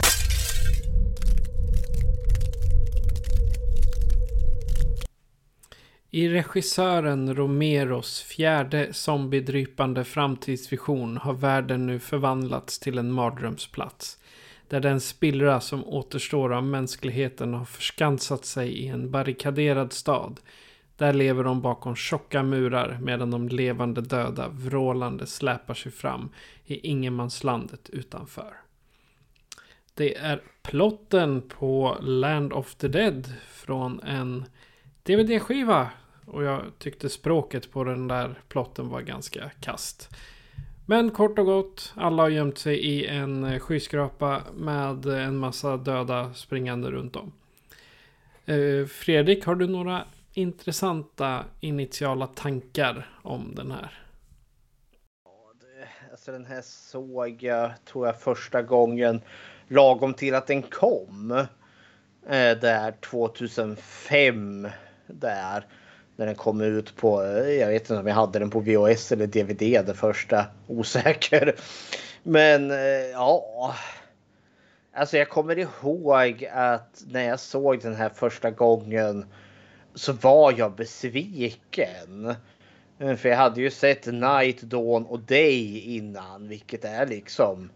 I 6.14 6.28
regissören 6.28 7.34
Romeros 7.34 8.22
fjärde 8.22 8.92
zombiedrypande 8.92 10.04
framtidsvision 10.04 11.16
har 11.16 11.32
världen 11.32 11.86
nu 11.86 11.98
förvandlats 11.98 12.78
till 12.78 12.98
en 12.98 13.12
mardrömsplats. 13.12 14.18
Där 14.68 14.80
den 14.80 15.00
spillra 15.00 15.60
som 15.60 15.84
återstår 15.84 16.52
av 16.52 16.64
mänskligheten 16.64 17.54
har 17.54 17.64
förskansat 17.64 18.44
sig 18.44 18.70
i 18.70 18.88
en 18.88 19.10
barrikaderad 19.10 19.92
stad. 19.92 20.40
Där 20.96 21.12
lever 21.12 21.44
de 21.44 21.62
bakom 21.62 21.96
tjocka 21.96 22.42
murar 22.42 22.98
medan 23.02 23.30
de 23.30 23.48
levande 23.48 24.00
döda 24.00 24.48
vrålande 24.48 25.26
släpar 25.26 25.74
sig 25.74 25.92
fram 25.92 26.28
i 26.64 26.88
ingenmanslandet 26.88 27.90
utanför. 27.90 28.56
Det 29.94 30.16
är 30.16 30.42
plotten 30.62 31.42
på 31.48 31.96
Land 32.00 32.52
of 32.52 32.74
the 32.74 32.88
Dead 32.88 33.32
från 33.50 34.00
en 34.00 34.44
DVD-skiva. 35.02 35.90
Och 36.26 36.44
jag 36.44 36.62
tyckte 36.78 37.08
språket 37.08 37.72
på 37.72 37.84
den 37.84 38.08
där 38.08 38.34
plotten 38.48 38.88
var 38.88 39.00
ganska 39.00 39.50
kast. 39.60 40.10
Men 40.86 41.10
kort 41.10 41.38
och 41.38 41.46
gott, 41.46 41.92
alla 41.96 42.22
har 42.22 42.30
gömt 42.30 42.58
sig 42.58 42.78
i 42.78 43.06
en 43.06 43.44
eh, 43.44 43.58
skyskrapa 43.58 44.42
med 44.54 45.06
en 45.06 45.36
massa 45.36 45.76
döda 45.76 46.34
springande 46.34 46.90
runt 46.90 47.16
om. 47.16 47.32
Eh, 48.46 48.86
Fredrik, 48.86 49.44
har 49.44 49.54
du 49.54 49.66
några 49.66 50.04
intressanta 50.32 51.44
initiala 51.60 52.26
tankar 52.26 53.18
om 53.22 53.54
den 53.54 53.70
här? 53.70 54.00
Alltså 56.10 56.32
den 56.32 56.46
här 56.46 56.62
såg 56.62 57.42
jag, 57.42 57.70
tror 57.84 58.06
jag, 58.06 58.20
första 58.20 58.62
gången 58.62 59.20
lagom 59.68 60.14
till 60.14 60.34
att 60.34 60.46
den 60.46 60.62
kom. 60.62 61.30
Eh, 62.26 62.58
där 62.58 62.92
2005. 63.00 64.68
Där. 65.06 65.66
När 66.16 66.26
den 66.26 66.34
kom 66.34 66.60
ut 66.60 66.96
på, 66.96 67.22
eh, 67.22 67.50
jag 67.50 67.68
vet 67.68 67.82
inte 67.82 68.00
om 68.00 68.06
jag 68.06 68.14
hade 68.14 68.38
den 68.38 68.50
på 68.50 68.60
VHS 68.60 69.12
eller 69.12 69.26
DVD 69.26 69.86
det 69.86 69.94
första. 69.94 70.46
Osäker. 70.66 71.54
Men 72.22 72.70
eh, 72.70 72.76
ja. 73.12 73.74
Alltså 74.96 75.16
jag 75.16 75.28
kommer 75.28 75.58
ihåg 75.58 76.48
att 76.52 77.04
när 77.06 77.28
jag 77.28 77.40
såg 77.40 77.80
den 77.80 77.94
här 77.94 78.08
första 78.08 78.50
gången 78.50 79.26
så 79.94 80.12
var 80.12 80.54
jag 80.58 80.74
besviken. 80.74 82.34
Mm, 82.98 83.16
för 83.16 83.28
jag 83.28 83.36
hade 83.36 83.60
ju 83.60 83.70
sett 83.70 84.06
Night, 84.06 84.62
Dawn 84.62 85.04
och 85.04 85.20
Day 85.20 85.78
innan, 85.96 86.48
vilket 86.48 86.84
är 86.84 87.06
liksom 87.06 87.70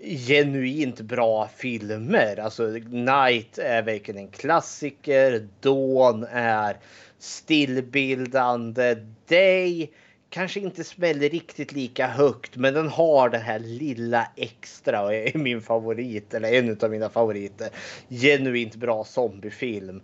genuint 0.00 1.00
bra 1.00 1.48
filmer. 1.56 2.40
Alltså 2.40 2.66
Night 2.90 3.58
är 3.58 3.82
verkligen 3.82 4.20
en 4.20 4.30
klassiker. 4.30 5.48
Dawn 5.60 6.26
är 6.30 6.76
stillbildande. 7.18 8.96
Day 9.28 9.90
kanske 10.30 10.60
inte 10.60 10.84
smäller 10.84 11.28
riktigt 11.28 11.72
lika 11.72 12.06
högt, 12.06 12.56
men 12.56 12.74
den 12.74 12.88
har 12.88 13.28
det 13.28 13.38
här 13.38 13.58
lilla 13.58 14.28
extra 14.36 15.02
och 15.02 15.14
är 15.14 15.38
min 15.38 15.60
favorit 15.60 16.34
eller 16.34 16.52
en 16.52 16.78
av 16.82 16.90
mina 16.90 17.08
favoriter. 17.08 17.68
Genuint 18.08 18.74
bra 18.74 19.04
zombiefilm. 19.04 20.02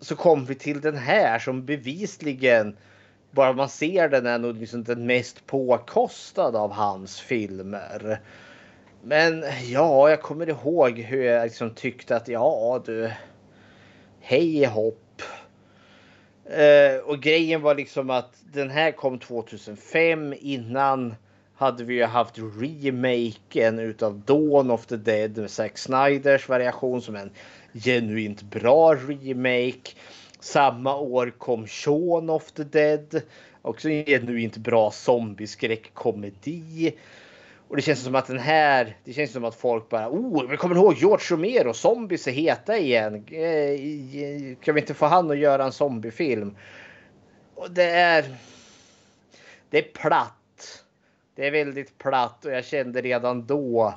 Så 0.00 0.16
kom 0.16 0.44
vi 0.44 0.54
till 0.54 0.80
den 0.80 0.96
här 0.96 1.38
som 1.38 1.64
bevisligen 1.66 2.76
bara 3.34 3.52
man 3.52 3.68
ser 3.68 4.08
den 4.08 4.26
är 4.26 4.38
nog 4.38 4.56
liksom 4.56 4.84
den 4.84 5.06
mest 5.06 5.46
påkostade 5.46 6.58
av 6.58 6.72
hans 6.72 7.20
filmer. 7.20 8.20
Men 9.02 9.44
ja, 9.68 10.10
jag 10.10 10.22
kommer 10.22 10.48
ihåg 10.48 10.98
hur 10.98 11.24
jag 11.24 11.44
liksom 11.44 11.74
tyckte 11.74 12.16
att 12.16 12.28
ja 12.28 12.82
du. 12.86 13.10
Hej 14.20 14.64
hopp. 14.64 15.03
Eh, 16.50 16.96
och 17.04 17.20
grejen 17.20 17.62
var 17.62 17.74
liksom 17.74 18.10
att 18.10 18.42
den 18.52 18.70
här 18.70 18.92
kom 18.92 19.18
2005. 19.18 20.34
Innan 20.40 21.14
hade 21.54 21.84
vi 21.84 21.94
ju 21.94 22.04
haft 22.04 22.38
remaken 22.38 23.78
utav 23.78 24.20
Dawn 24.20 24.70
of 24.70 24.86
the 24.86 24.96
Dead 24.96 25.38
med 25.38 25.50
Zack 25.50 25.78
Snyders 25.78 26.48
variation 26.48 27.02
som 27.02 27.16
en 27.16 27.30
genuint 27.72 28.42
bra 28.42 28.94
remake. 28.94 29.90
Samma 30.40 30.96
år 30.96 31.32
kom 31.38 31.66
Shaun 31.66 32.30
of 32.30 32.52
the 32.52 32.64
Dead. 32.64 33.22
Också 33.62 33.88
en 33.88 34.04
genuint 34.04 34.56
bra 34.56 34.90
zombieskräckkomedi. 34.90 36.94
Och 37.68 37.76
det 37.76 37.82
känns 37.82 38.04
som 38.04 38.14
att 38.14 38.26
den 38.26 38.38
här, 38.38 38.96
det 39.04 39.12
känns 39.12 39.32
som 39.32 39.44
att 39.44 39.54
folk 39.54 39.88
bara, 39.88 40.10
oh, 40.10 40.48
vi 40.50 40.56
kommer 40.56 40.76
ihåg 40.76 40.94
George 40.94 41.26
Romero, 41.30 41.74
zombies 41.74 42.28
är 42.28 42.32
heta 42.32 42.78
igen. 42.78 43.14
Eh, 43.14 44.56
kan 44.60 44.74
vi 44.74 44.80
inte 44.80 44.94
få 44.94 45.06
han 45.06 45.30
att 45.30 45.38
göra 45.38 45.64
en 45.64 45.72
zombiefilm? 45.72 46.56
Och 47.54 47.70
det 47.70 47.90
är, 47.90 48.24
det 49.70 49.78
är 49.78 49.92
platt. 49.92 50.84
Det 51.34 51.46
är 51.46 51.50
väldigt 51.50 51.98
platt 51.98 52.44
och 52.44 52.52
jag 52.52 52.64
kände 52.64 53.00
redan 53.00 53.46
då, 53.46 53.94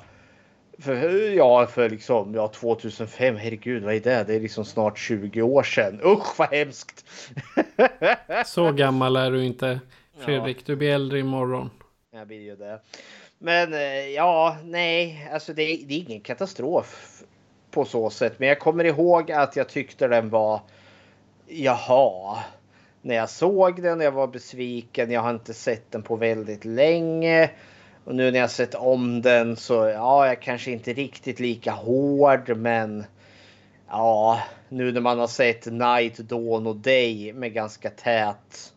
för, 0.78 1.30
ja, 1.36 1.66
för 1.66 1.90
liksom, 1.90 2.34
ja, 2.34 2.48
2005, 2.48 3.36
herregud, 3.36 3.82
vad 3.82 3.94
är 3.94 4.00
det? 4.00 4.24
Det 4.24 4.34
är 4.34 4.40
liksom 4.40 4.64
snart 4.64 4.98
20 4.98 5.42
år 5.42 5.62
sedan. 5.62 6.00
Usch 6.04 6.38
vad 6.38 6.48
hemskt! 6.48 7.04
Så 8.46 8.72
gammal 8.72 9.16
är 9.16 9.30
du 9.30 9.44
inte, 9.44 9.80
Fredrik. 10.18 10.66
Du 10.66 10.76
blir 10.76 10.94
äldre 10.94 11.18
imorgon. 11.18 11.70
Jag 12.10 12.26
blir 12.26 12.40
ju 12.40 12.56
det. 12.56 12.80
Men 13.38 13.74
eh, 13.74 14.08
ja, 14.08 14.56
nej, 14.64 15.28
alltså 15.32 15.52
det, 15.52 15.62
det 15.62 15.94
är 15.94 15.98
ingen 15.98 16.20
katastrof 16.20 17.22
på 17.70 17.84
så 17.84 18.10
sätt. 18.10 18.38
Men 18.38 18.48
jag 18.48 18.58
kommer 18.58 18.84
ihåg 18.84 19.32
att 19.32 19.56
jag 19.56 19.68
tyckte 19.68 20.08
den 20.08 20.30
var 20.30 20.60
jaha. 21.46 22.38
När 23.02 23.14
jag 23.14 23.30
såg 23.30 23.82
den, 23.82 24.00
jag 24.00 24.12
var 24.12 24.26
besviken. 24.26 25.10
Jag 25.10 25.20
har 25.20 25.30
inte 25.30 25.54
sett 25.54 25.92
den 25.92 26.02
på 26.02 26.16
väldigt 26.16 26.64
länge. 26.64 27.50
Och 28.04 28.14
nu 28.14 28.30
när 28.30 28.38
jag 28.38 28.50
sett 28.50 28.74
om 28.74 29.22
den 29.22 29.56
så 29.56 29.74
ja, 29.74 30.26
jag 30.26 30.42
kanske 30.42 30.70
inte 30.70 30.92
riktigt 30.92 31.40
lika 31.40 31.72
hård, 31.72 32.56
men 32.56 33.04
ja, 33.88 34.42
nu 34.68 34.92
när 34.92 35.00
man 35.00 35.18
har 35.18 35.26
sett 35.26 35.66
Night, 35.66 36.18
Dawn 36.18 36.66
och 36.66 36.76
Day 36.76 37.32
med 37.32 37.52
ganska 37.52 37.90
tät 37.90 38.72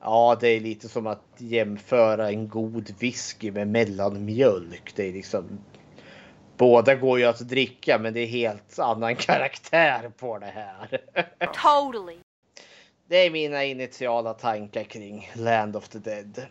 Ja, 0.00 0.36
det 0.40 0.48
är 0.48 0.60
lite 0.60 0.88
som 0.88 1.06
att 1.06 1.26
jämföra 1.38 2.30
en 2.30 2.48
god 2.48 2.94
whisky 2.98 3.50
med 3.50 3.68
mellanmjölk. 3.68 4.92
Det 4.96 5.08
är 5.08 5.12
liksom. 5.12 5.44
Båda 6.56 6.94
går 6.94 7.18
ju 7.18 7.24
att 7.24 7.38
dricka, 7.38 7.98
men 7.98 8.14
det 8.14 8.20
är 8.20 8.26
helt 8.26 8.78
annan 8.78 9.16
karaktär 9.16 10.10
på 10.18 10.38
det 10.38 10.46
här. 10.54 11.00
Totally. 11.38 12.16
Det 13.08 13.16
är 13.16 13.30
mina 13.30 13.64
initiala 13.64 14.34
tankar 14.34 14.84
kring 14.84 15.30
Land 15.34 15.76
of 15.76 15.88
the 15.88 15.98
Dead. 15.98 16.46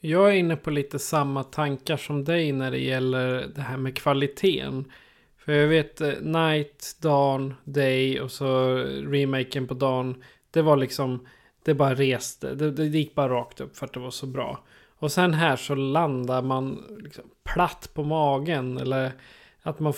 Jag 0.00 0.28
är 0.28 0.32
inne 0.32 0.56
på 0.56 0.70
lite 0.70 0.98
samma 0.98 1.44
tankar 1.44 1.96
som 1.96 2.24
dig 2.24 2.52
när 2.52 2.70
det 2.70 2.78
gäller 2.78 3.46
det 3.54 3.60
här 3.60 3.76
med 3.76 3.96
kvaliteten. 3.96 4.92
För 5.38 5.52
jag 5.52 5.68
vet 5.68 6.00
eh, 6.00 6.12
Night, 6.20 6.96
Dawn, 7.00 7.54
Day 7.64 8.20
och 8.20 8.30
så 8.30 8.74
remaken 9.06 9.68
på 9.68 9.74
Dawn. 9.74 10.24
Det 10.50 10.62
var 10.62 10.76
liksom 10.76 11.26
det 11.64 11.74
bara 11.74 11.94
reste. 11.94 12.54
Det, 12.54 12.70
det 12.70 12.86
gick 12.86 13.14
bara 13.14 13.28
rakt 13.28 13.60
upp 13.60 13.76
för 13.76 13.86
att 13.86 13.92
det 13.92 14.00
var 14.00 14.10
så 14.10 14.26
bra. 14.26 14.64
Och 14.98 15.12
sen 15.12 15.34
här 15.34 15.56
så 15.56 15.74
landar 15.74 16.42
man 16.42 16.84
liksom 16.98 17.24
platt 17.44 17.90
på 17.94 18.04
magen. 18.04 18.78
Eller 18.78 19.12
att 19.62 19.80
man... 19.80 19.94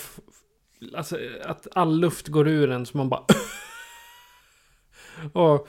Alltså 0.95 1.17
att 1.43 1.67
all 1.71 1.99
luft 1.99 2.27
går 2.27 2.47
ur 2.47 2.71
en 2.71 2.85
så 2.85 2.97
man 2.97 3.09
bara... 3.09 3.25
och 5.33 5.67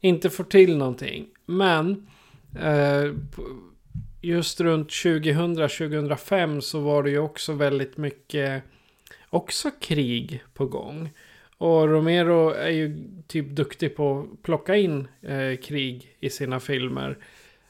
inte 0.00 0.30
får 0.30 0.44
till 0.44 0.76
någonting. 0.76 1.26
Men... 1.46 2.06
Eh, 2.60 3.12
just 4.20 4.60
runt 4.60 4.88
2000-2005 4.88 6.60
så 6.60 6.80
var 6.80 7.02
det 7.02 7.10
ju 7.10 7.18
också 7.18 7.52
väldigt 7.52 7.96
mycket... 7.96 8.62
Också 9.30 9.70
krig 9.80 10.44
på 10.54 10.66
gång. 10.66 11.10
Och 11.60 11.88
Romero 11.88 12.50
är 12.50 12.70
ju 12.70 13.08
typ 13.26 13.48
duktig 13.50 13.96
på 13.96 14.20
att 14.20 14.42
plocka 14.42 14.76
in 14.76 15.08
eh, 15.22 15.56
krig 15.56 16.16
i 16.20 16.30
sina 16.30 16.60
filmer. 16.60 17.18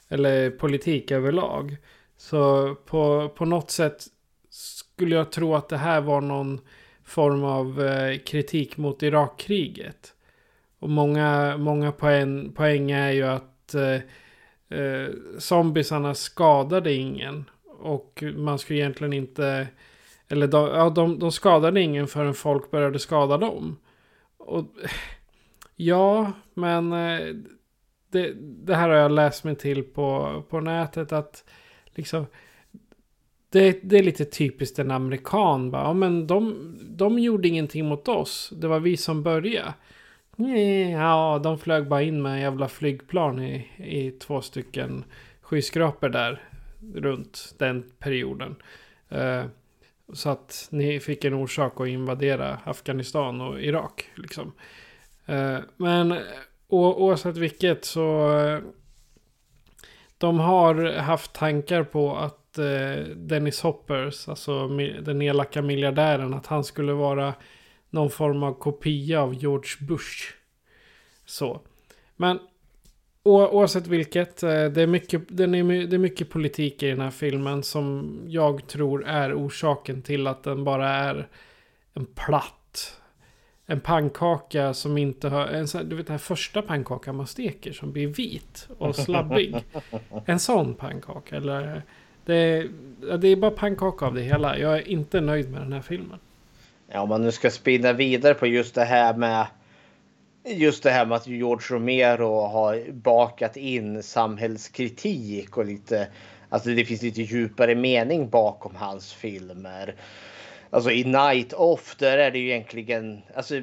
Eller 0.08 0.50
politik 0.50 1.10
överlag. 1.10 1.76
Så 2.16 2.74
på, 2.74 3.28
på 3.28 3.44
något 3.44 3.70
sätt 3.70 4.06
skulle 4.50 5.14
jag 5.16 5.32
tro 5.32 5.54
att 5.54 5.68
det 5.68 5.76
här 5.76 6.00
var 6.00 6.20
någon 6.20 6.60
form 7.04 7.44
av 7.44 7.82
eh, 7.82 8.18
kritik 8.18 8.76
mot 8.76 9.02
Irakkriget. 9.02 10.14
Och 10.78 10.90
många, 10.90 11.56
många 11.56 11.92
poäng, 11.92 12.52
poäng 12.52 12.90
är 12.90 13.10
ju 13.10 13.22
att 13.22 13.74
eh, 13.74 14.80
eh, 14.80 15.08
zombiesarna 15.38 16.14
skadade 16.14 16.92
ingen. 16.92 17.44
Och 17.64 18.24
man 18.36 18.58
skulle 18.58 18.78
egentligen 18.78 19.12
inte... 19.12 19.68
Eller 20.30 20.46
de, 20.46 20.68
ja, 20.68 20.90
de, 20.90 21.18
de 21.18 21.32
skadade 21.32 21.80
ingen 21.80 22.06
förrän 22.06 22.34
folk 22.34 22.70
började 22.70 22.98
skada 22.98 23.38
dem. 23.38 23.76
Och, 24.38 24.64
ja, 25.76 26.32
men 26.54 26.92
eh, 26.92 27.34
det, 28.10 28.32
det, 28.38 28.74
här 28.74 28.88
har 28.88 28.96
jag 28.96 29.12
läst 29.12 29.44
mig 29.44 29.56
till 29.56 29.82
på, 29.82 30.42
på 30.50 30.60
nätet. 30.60 31.12
att 31.12 31.44
liksom 31.94 32.26
det, 33.50 33.80
det, 33.82 33.98
är 33.98 34.02
lite 34.02 34.24
typiskt 34.24 34.78
en 34.78 34.90
amerikan. 34.90 35.70
Bara. 35.70 35.82
Ja, 35.82 35.92
men 35.92 36.26
de, 36.26 36.74
de 36.80 37.18
gjorde 37.18 37.48
ingenting 37.48 37.88
mot 37.88 38.08
oss. 38.08 38.52
Det 38.56 38.68
var 38.68 38.80
vi 38.80 38.96
som 38.96 39.22
började. 39.22 39.74
Ja, 40.92 41.40
de 41.42 41.58
flög 41.58 41.88
bara 41.88 42.02
in 42.02 42.22
med 42.22 42.32
en 42.32 42.40
jävla 42.40 42.68
flygplan 42.68 43.42
i, 43.42 43.66
i 43.76 44.10
två 44.10 44.40
stycken 44.40 45.04
skyskrapor 45.40 46.08
där. 46.08 46.42
Runt 46.94 47.54
den 47.58 47.84
perioden. 47.98 48.56
Uh, 49.12 49.44
så 50.12 50.30
att 50.30 50.68
ni 50.70 51.00
fick 51.00 51.24
en 51.24 51.34
orsak 51.34 51.80
att 51.80 51.88
invadera 51.88 52.58
Afghanistan 52.64 53.40
och 53.40 53.62
Irak. 53.62 54.10
Liksom. 54.14 54.52
Eh, 55.26 55.58
men 55.76 56.18
oavsett 56.68 57.36
vilket 57.36 57.84
så... 57.84 58.38
Eh, 58.38 58.60
de 60.18 60.38
har 60.40 60.98
haft 60.98 61.32
tankar 61.32 61.84
på 61.84 62.16
att 62.16 62.58
eh, 62.58 63.04
Dennis 63.16 63.60
Hoppers, 63.60 64.28
alltså 64.28 64.68
den 65.00 65.22
elaka 65.22 65.62
miljardären, 65.62 66.34
att 66.34 66.46
han 66.46 66.64
skulle 66.64 66.92
vara 66.92 67.34
någon 67.90 68.10
form 68.10 68.42
av 68.42 68.54
kopia 68.54 69.22
av 69.22 69.34
George 69.34 69.86
Bush. 69.88 70.34
Så. 71.24 71.60
Men 72.16 72.38
oavsett 73.22 73.86
vilket, 73.86 74.42
eh, 74.42 74.64
det 74.64 74.82
är, 74.82 74.86
mycket, 74.86 75.22
det, 75.28 75.44
är, 75.44 75.86
det 75.86 75.96
är 75.96 75.98
mycket 75.98 76.30
politik 76.30 76.82
i 76.82 76.90
den 76.90 77.00
här 77.00 77.10
filmen 77.10 77.62
som 77.62 78.18
jag 78.26 78.66
tror 78.66 79.06
är 79.06 79.34
orsaken 79.34 80.02
till 80.02 80.26
att 80.26 80.42
den 80.42 80.64
bara 80.64 80.88
är 80.88 81.28
en 81.94 82.06
platt 82.06 82.56
en 83.70 83.80
pannkaka 83.80 84.74
som 84.74 84.98
inte 84.98 85.28
har... 85.28 85.46
En, 85.46 85.66
du 85.88 85.96
vet 85.96 86.06
den 86.06 86.14
här 86.14 86.18
första 86.18 86.62
pannkakan 86.62 87.16
man 87.16 87.26
steker 87.26 87.72
som 87.72 87.92
blir 87.92 88.06
vit 88.06 88.68
och 88.78 88.96
slabbig. 88.96 89.56
en 90.26 90.38
sån 90.38 90.74
pannkaka. 90.74 91.36
Eller 91.36 91.82
det, 92.24 92.68
det 93.18 93.28
är 93.28 93.36
bara 93.36 93.50
pannkaka 93.50 94.06
av 94.06 94.14
det 94.14 94.22
hela. 94.22 94.58
Jag 94.58 94.74
är 94.78 94.88
inte 94.88 95.20
nöjd 95.20 95.50
med 95.50 95.60
den 95.60 95.72
här 95.72 95.80
filmen. 95.80 96.18
Ja, 96.88 97.00
om 97.00 97.08
man 97.08 97.22
nu 97.22 97.32
ska 97.32 97.50
spinna 97.50 97.92
vidare 97.92 98.34
på 98.34 98.46
just 98.46 98.74
det 98.74 98.84
här 98.84 99.14
med 99.14 99.46
just 100.44 100.82
det 100.82 100.90
här 100.90 101.06
med 101.06 101.16
att 101.16 101.26
George 101.26 101.76
Romero 101.76 102.46
har 102.46 102.92
bakat 102.92 103.56
in 103.56 104.02
samhällskritik 104.02 105.56
och 105.56 105.64
lite 105.64 106.08
Alltså 106.52 106.70
det 106.70 106.84
finns 106.84 107.02
lite 107.02 107.22
djupare 107.22 107.74
mening 107.74 108.28
bakom 108.28 108.74
hans 108.76 109.12
filmer. 109.12 109.94
Alltså 110.70 110.90
i 110.90 111.04
Night 111.04 111.52
Off 111.52 111.96
där 111.96 112.18
är 112.18 112.30
det 112.30 112.38
ju 112.38 112.50
egentligen 112.50 113.22
alltså 113.34 113.54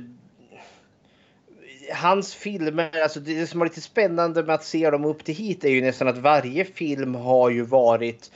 hans 1.94 2.36
filmer, 2.36 3.02
alltså 3.04 3.20
det 3.20 3.48
som 3.48 3.62
är 3.62 3.66
lite 3.66 3.82
spännande 3.82 4.44
med 4.44 4.56
att 4.56 4.64
se 4.64 4.90
dem 4.90 5.06
upp 5.06 5.24
till 5.24 5.36
hit 5.36 5.64
är 5.64 5.70
ju 5.70 5.82
nästan 5.82 6.08
att 6.08 6.18
varje 6.18 6.66
film 6.66 7.16
har 7.16 7.50
ju 7.50 7.62
varit 7.62 8.32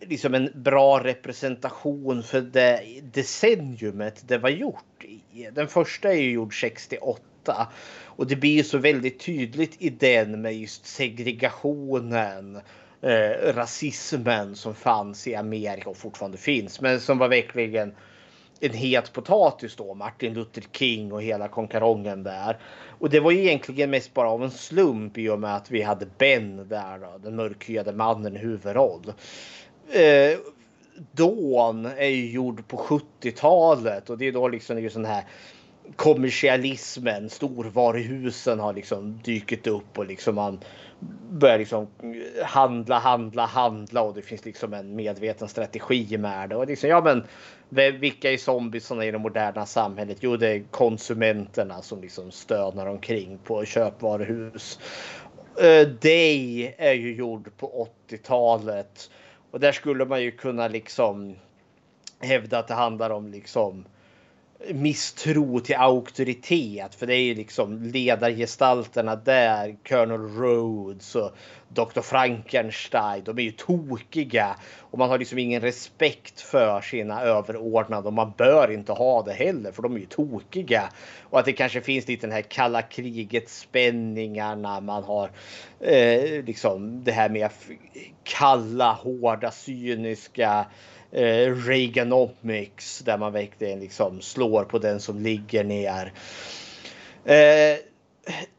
liksom 0.00 0.34
en 0.34 0.50
bra 0.54 1.04
representation 1.04 2.22
för 2.22 2.40
det 2.40 2.82
decenniumet 3.02 4.28
det 4.28 4.38
var 4.38 4.50
gjort 4.50 5.04
i. 5.04 5.48
Den 5.52 5.68
första 5.68 6.12
är 6.12 6.16
ju 6.16 6.30
gjord 6.30 6.60
68 6.60 7.22
och 8.04 8.26
det 8.26 8.36
blir 8.36 8.56
ju 8.56 8.64
så 8.64 8.78
väldigt 8.78 9.20
tydligt 9.20 9.76
i 9.78 9.90
den 9.90 10.40
med 10.40 10.56
just 10.56 10.86
segregationen, 10.86 12.60
eh, 13.00 13.54
rasismen 13.54 14.56
som 14.56 14.74
fanns 14.74 15.26
i 15.26 15.34
Amerika 15.34 15.90
och 15.90 15.96
fortfarande 15.96 16.38
finns, 16.38 16.80
men 16.80 17.00
som 17.00 17.18
var 17.18 17.28
verkligen 17.28 17.94
en 18.60 18.72
het 18.72 19.12
potatis 19.12 19.76
då, 19.76 19.94
Martin 19.94 20.34
Luther 20.34 20.64
King 20.72 21.12
och 21.12 21.22
hela 21.22 21.48
konkarongen 21.48 22.22
där. 22.22 22.58
Och 22.98 23.10
det 23.10 23.20
var 23.20 23.32
egentligen 23.32 23.90
mest 23.90 24.14
bara 24.14 24.30
av 24.30 24.44
en 24.44 24.50
slump 24.50 25.18
i 25.18 25.28
och 25.28 25.40
med 25.40 25.56
att 25.56 25.70
vi 25.70 25.82
hade 25.82 26.06
Ben 26.18 26.68
där 26.68 26.98
då, 26.98 27.18
den 27.18 27.36
mörkhyade 27.36 27.92
mannen 27.92 28.36
i 28.36 28.38
huvudroll 28.38 29.12
eh, 29.92 30.38
Dawn 31.12 31.86
är 31.86 32.08
ju 32.08 32.30
gjord 32.30 32.68
på 32.68 32.76
70-talet 32.76 34.10
och 34.10 34.18
det 34.18 34.28
är 34.28 34.32
då 34.32 34.48
liksom 34.48 34.76
det 34.76 34.82
är 34.82 34.88
sån 34.88 35.04
här 35.04 35.24
kommersialismen, 35.96 37.30
storvaruhusen 37.30 38.60
har 38.60 38.72
liksom 38.72 39.20
dykt 39.24 39.66
upp 39.66 39.98
och 39.98 40.06
liksom 40.06 40.34
man 40.34 40.60
börjar 41.30 41.58
liksom 41.58 41.86
handla, 42.44 42.98
handla, 42.98 43.46
handla 43.46 44.02
och 44.02 44.14
det 44.14 44.22
finns 44.22 44.44
liksom 44.44 44.74
en 44.74 44.96
medveten 44.96 45.48
strategi 45.48 46.18
med 46.18 46.48
det. 46.48 46.56
Och 46.56 46.66
liksom, 46.66 46.90
ja 46.90 47.00
men 47.00 47.24
vilka 48.00 48.32
är 48.32 48.36
zombiesarna 48.36 49.04
i 49.04 49.10
det 49.10 49.18
moderna 49.18 49.66
samhället? 49.66 50.16
Jo, 50.20 50.36
det 50.36 50.48
är 50.48 50.62
konsumenterna 50.70 51.82
som 51.82 52.00
liksom 52.00 52.30
stönar 52.30 52.86
omkring 52.86 53.38
på 53.44 53.64
köpvaruhus. 53.64 54.78
Uh, 55.62 55.88
Day 55.88 56.74
är 56.78 56.92
ju 56.92 57.14
gjord 57.14 57.56
på 57.56 57.88
80-talet 58.08 59.10
och 59.50 59.60
där 59.60 59.72
skulle 59.72 60.04
man 60.04 60.22
ju 60.22 60.30
kunna 60.30 60.68
liksom 60.68 61.36
hävda 62.20 62.58
att 62.58 62.68
det 62.68 62.74
handlar 62.74 63.10
om 63.10 63.28
liksom 63.28 63.84
misstro 64.70 65.60
till 65.60 65.76
auktoritet. 65.76 66.94
För 66.94 67.06
det 67.06 67.14
är 67.14 67.22
ju 67.22 67.34
liksom 67.34 67.82
ledargestalterna 67.82 69.16
där, 69.16 69.76
Colonel 69.88 70.20
Rhodes 70.20 71.14
och 71.14 71.30
Dr. 71.68 72.00
Frankenstein. 72.00 73.22
De 73.24 73.38
är 73.38 73.42
ju 73.42 73.50
tokiga 73.50 74.56
och 74.78 74.98
man 74.98 75.10
har 75.10 75.18
liksom 75.18 75.38
ingen 75.38 75.60
respekt 75.60 76.40
för 76.40 76.80
sina 76.80 77.22
överordnade 77.22 78.06
och 78.06 78.12
man 78.12 78.32
bör 78.38 78.70
inte 78.70 78.92
ha 78.92 79.22
det 79.22 79.32
heller 79.32 79.72
för 79.72 79.82
de 79.82 79.94
är 79.94 80.00
ju 80.00 80.06
tokiga. 80.06 80.88
Och 81.22 81.38
att 81.38 81.44
det 81.44 81.52
kanske 81.52 81.80
finns 81.80 82.08
lite 82.08 82.26
den 82.26 82.34
här 82.34 82.42
kalla 82.42 82.82
kriget 82.82 83.48
spänningarna. 83.48 84.80
Man 84.80 85.04
har 85.04 85.30
eh, 85.80 86.44
liksom 86.44 87.04
det 87.04 87.12
här 87.12 87.28
med 87.28 87.50
kalla, 88.24 88.92
hårda, 88.92 89.50
cyniska 89.50 90.66
eh, 91.12 91.54
Reaganomics 91.54 92.98
där 92.98 93.18
man 93.18 93.32
verkligen 93.32 93.80
liksom 93.80 94.20
slår 94.20 94.64
på 94.64 94.78
den 94.78 95.00
som 95.00 95.18
ligger 95.18 95.64
ner. 95.64 96.12
Eh, 97.24 97.78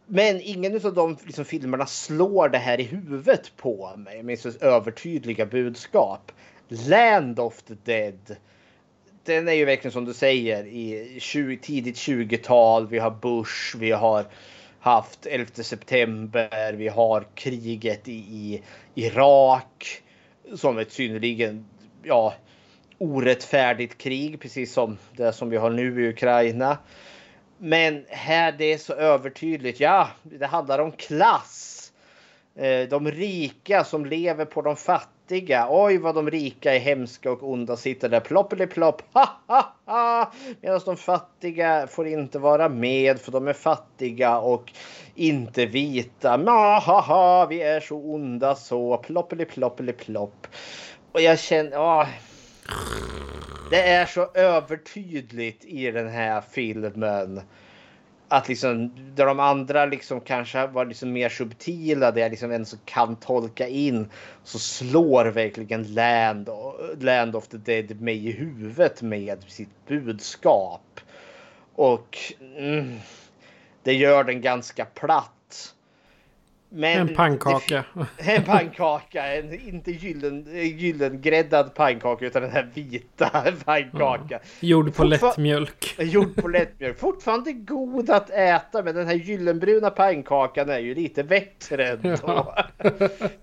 men 0.06 0.42
ingen 0.42 0.86
av 0.86 0.94
de 0.94 1.18
liksom, 1.26 1.46
filmerna 1.46 1.86
slår 1.86 2.50
det 2.50 2.58
här 2.58 2.80
i 2.80 2.84
huvudet 2.84 3.52
på 3.58 3.94
mig 3.98 4.24
med 4.24 4.40
så 4.40 4.52
övertydliga 4.62 5.46
budskap. 5.46 6.32
Land 6.68 7.40
of 7.40 7.62
the 7.62 7.74
Dead. 7.84 8.36
Den 9.24 9.48
är 9.48 9.54
ju 9.54 9.66
verkligen 9.66 9.92
som 9.92 10.06
du 10.06 10.14
säger 10.14 10.66
i 10.66 11.16
20, 11.20 11.58
tidigt 11.58 11.96
20-tal. 11.96 12.88
Vi 12.88 13.00
har 13.00 13.12
Bush, 13.12 13.78
vi 13.78 13.92
har 13.92 14.26
haft 14.80 15.26
11 15.26 15.46
september, 15.54 16.74
vi 16.74 16.88
har 16.88 17.28
kriget 17.36 18.08
i, 18.08 18.14
i 18.14 18.64
Irak 18.96 20.02
som 20.56 20.78
ett 20.78 20.92
synnerligen 20.92 21.66
ja, 22.04 22.34
orättfärdigt 22.98 23.98
krig, 23.98 24.40
precis 24.40 24.74
som 24.74 24.98
det 25.16 25.34
som 25.34 25.50
vi 25.50 25.58
har 25.58 25.70
nu 25.70 26.06
i 26.06 26.10
Ukraina. 26.10 26.78
Men 27.58 28.06
här 28.10 28.52
det 28.52 28.74
är 28.74 28.78
så 28.78 28.94
övertydligt. 28.94 29.80
Ja, 29.80 30.08
det 30.24 30.46
handlar 30.46 30.80
om 30.80 30.92
klass. 30.92 31.92
Eh, 32.56 32.90
de 32.90 33.12
rika 33.12 33.84
som 33.84 34.06
lever 34.06 34.46
på 34.46 34.62
de 34.62 34.76
fattiga. 34.76 35.68
Oj, 35.70 35.98
vad 35.98 36.16
de 36.16 36.32
rika 36.32 36.76
är 36.76 36.80
hemska 36.80 37.32
och 37.32 37.50
onda 37.50 37.78
sitter 37.78 38.10
där 38.10 38.20
ploppeli-plopp. 38.20 39.02
Medan 40.62 40.82
de 40.86 40.98
fattiga 40.98 41.88
får 41.88 42.08
inte 42.08 42.40
vara 42.40 42.70
med 42.70 43.20
för 43.20 43.32
de 43.32 43.48
är 43.48 43.54
fattiga 43.54 44.38
och 44.38 44.72
inte 45.16 45.66
vita. 45.66 46.38
ha 46.86 47.46
vi 47.50 47.62
är 47.62 47.80
så 47.80 47.98
onda 47.98 48.56
så. 48.56 48.98
Ploppeli-ploppeli-plopp. 48.98 50.48
Och 51.14 51.22
jag 51.22 51.40
känner... 51.40 51.80
Åh. 51.80 52.08
Det 53.70 53.82
är 53.82 54.06
så 54.06 54.30
övertydligt 54.34 55.66
i 55.66 55.92
den 55.92 56.08
här 56.08 56.44
filmen. 56.52 57.42
Att 58.28 58.48
liksom, 58.48 58.92
där 59.16 59.26
de 59.26 59.40
andra 59.40 59.86
liksom 59.86 60.22
kanske 60.22 60.68
var 60.68 60.86
liksom 60.86 61.12
mer 61.12 61.30
subtila, 61.30 62.12
där 62.12 62.22
är 62.22 62.30
liksom 62.30 62.66
som 62.66 62.80
kan 62.86 63.16
tolka 63.16 63.68
in, 63.68 64.10
så 64.44 64.60
slår 64.60 65.26
verkligen 65.26 65.94
Land, 65.94 66.50
Land 67.00 67.36
of 67.36 67.48
the 67.48 67.58
Dead 67.58 68.02
mig 68.02 68.28
i 68.28 68.32
huvudet 68.32 69.02
med 69.02 69.44
sitt 69.48 69.88
budskap. 69.88 71.00
Och 71.76 72.18
mm, 72.58 73.00
det 73.84 73.94
gör 73.94 74.24
den 74.24 74.42
ganska 74.42 74.86
platt. 74.86 75.33
Men 76.76 77.00
en 77.00 77.16
pannkaka. 77.16 77.84
En 78.18 78.44
pannkaka, 78.44 79.36
en 79.36 79.54
inte 79.68 79.92
gyllen, 79.92 80.48
gyllengräddad 80.78 81.74
pannkaka 81.74 82.26
utan 82.26 82.42
den 82.42 82.52
här 82.52 82.70
vita 82.74 83.30
pannkakan. 83.66 84.28
Ja. 84.30 84.40
Gjord 84.60 84.96
på 84.96 85.04
lättmjölk. 85.04 85.96
Gjord 86.00 86.36
på 86.36 86.48
lättmjölk. 86.48 87.00
Fortfarande 87.00 87.52
god 87.52 88.10
att 88.10 88.30
äta 88.30 88.84
men 88.84 88.96
den 88.96 89.08
här 89.08 89.14
gyllenbruna 89.14 89.90
pannkakan 89.90 90.70
är 90.70 90.80
ju 90.80 90.96
lite 90.96 91.24
bättre 91.24 91.88
ändå. 91.88 92.18
Ja. 92.28 92.66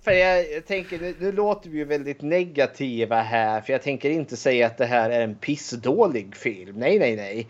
för 0.04 0.12
jag, 0.12 0.50
jag 0.50 0.66
tänker, 0.66 0.98
nu, 0.98 1.14
nu 1.18 1.32
låter 1.32 1.70
vi 1.70 1.78
ju 1.78 1.84
väldigt 1.84 2.22
negativa 2.22 3.20
här 3.20 3.60
för 3.60 3.72
jag 3.72 3.82
tänker 3.82 4.10
inte 4.10 4.36
säga 4.36 4.66
att 4.66 4.78
det 4.78 4.86
här 4.86 5.10
är 5.10 5.20
en 5.20 5.34
pissdålig 5.34 6.36
film. 6.36 6.76
Nej, 6.78 6.98
nej, 6.98 7.16
nej. 7.16 7.48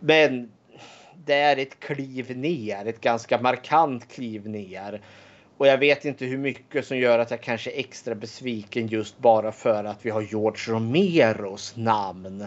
Men 0.00 0.48
det 1.28 1.34
är 1.34 1.56
ett 1.56 1.80
kliv 1.80 2.36
ner, 2.36 2.86
ett 2.86 3.00
ganska 3.00 3.40
markant 3.40 4.08
kliv 4.08 4.48
ner. 4.48 5.00
Och 5.56 5.66
jag 5.66 5.78
vet 5.78 6.04
inte 6.04 6.24
hur 6.24 6.38
mycket 6.38 6.86
som 6.86 6.98
gör 6.98 7.18
att 7.18 7.30
jag 7.30 7.40
kanske 7.40 7.70
är 7.70 7.78
extra 7.78 8.14
besviken 8.14 8.86
just 8.86 9.18
bara 9.18 9.52
för 9.52 9.84
att 9.84 10.06
vi 10.06 10.10
har 10.10 10.22
George 10.22 10.74
Romeros 10.74 11.76
namn 11.76 12.46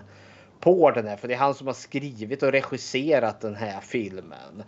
på 0.60 0.91
den 0.91 1.08
här. 1.08 1.17
För 1.17 1.28
det 1.28 1.34
är 1.34 1.38
han 1.38 1.54
som 1.54 1.67
har 1.67 1.74
skrivit 1.74 2.44
och 2.44 2.52
regisserat 2.52 3.41
den 3.41 3.56
här 3.56 3.82
filmen. 3.82 4.63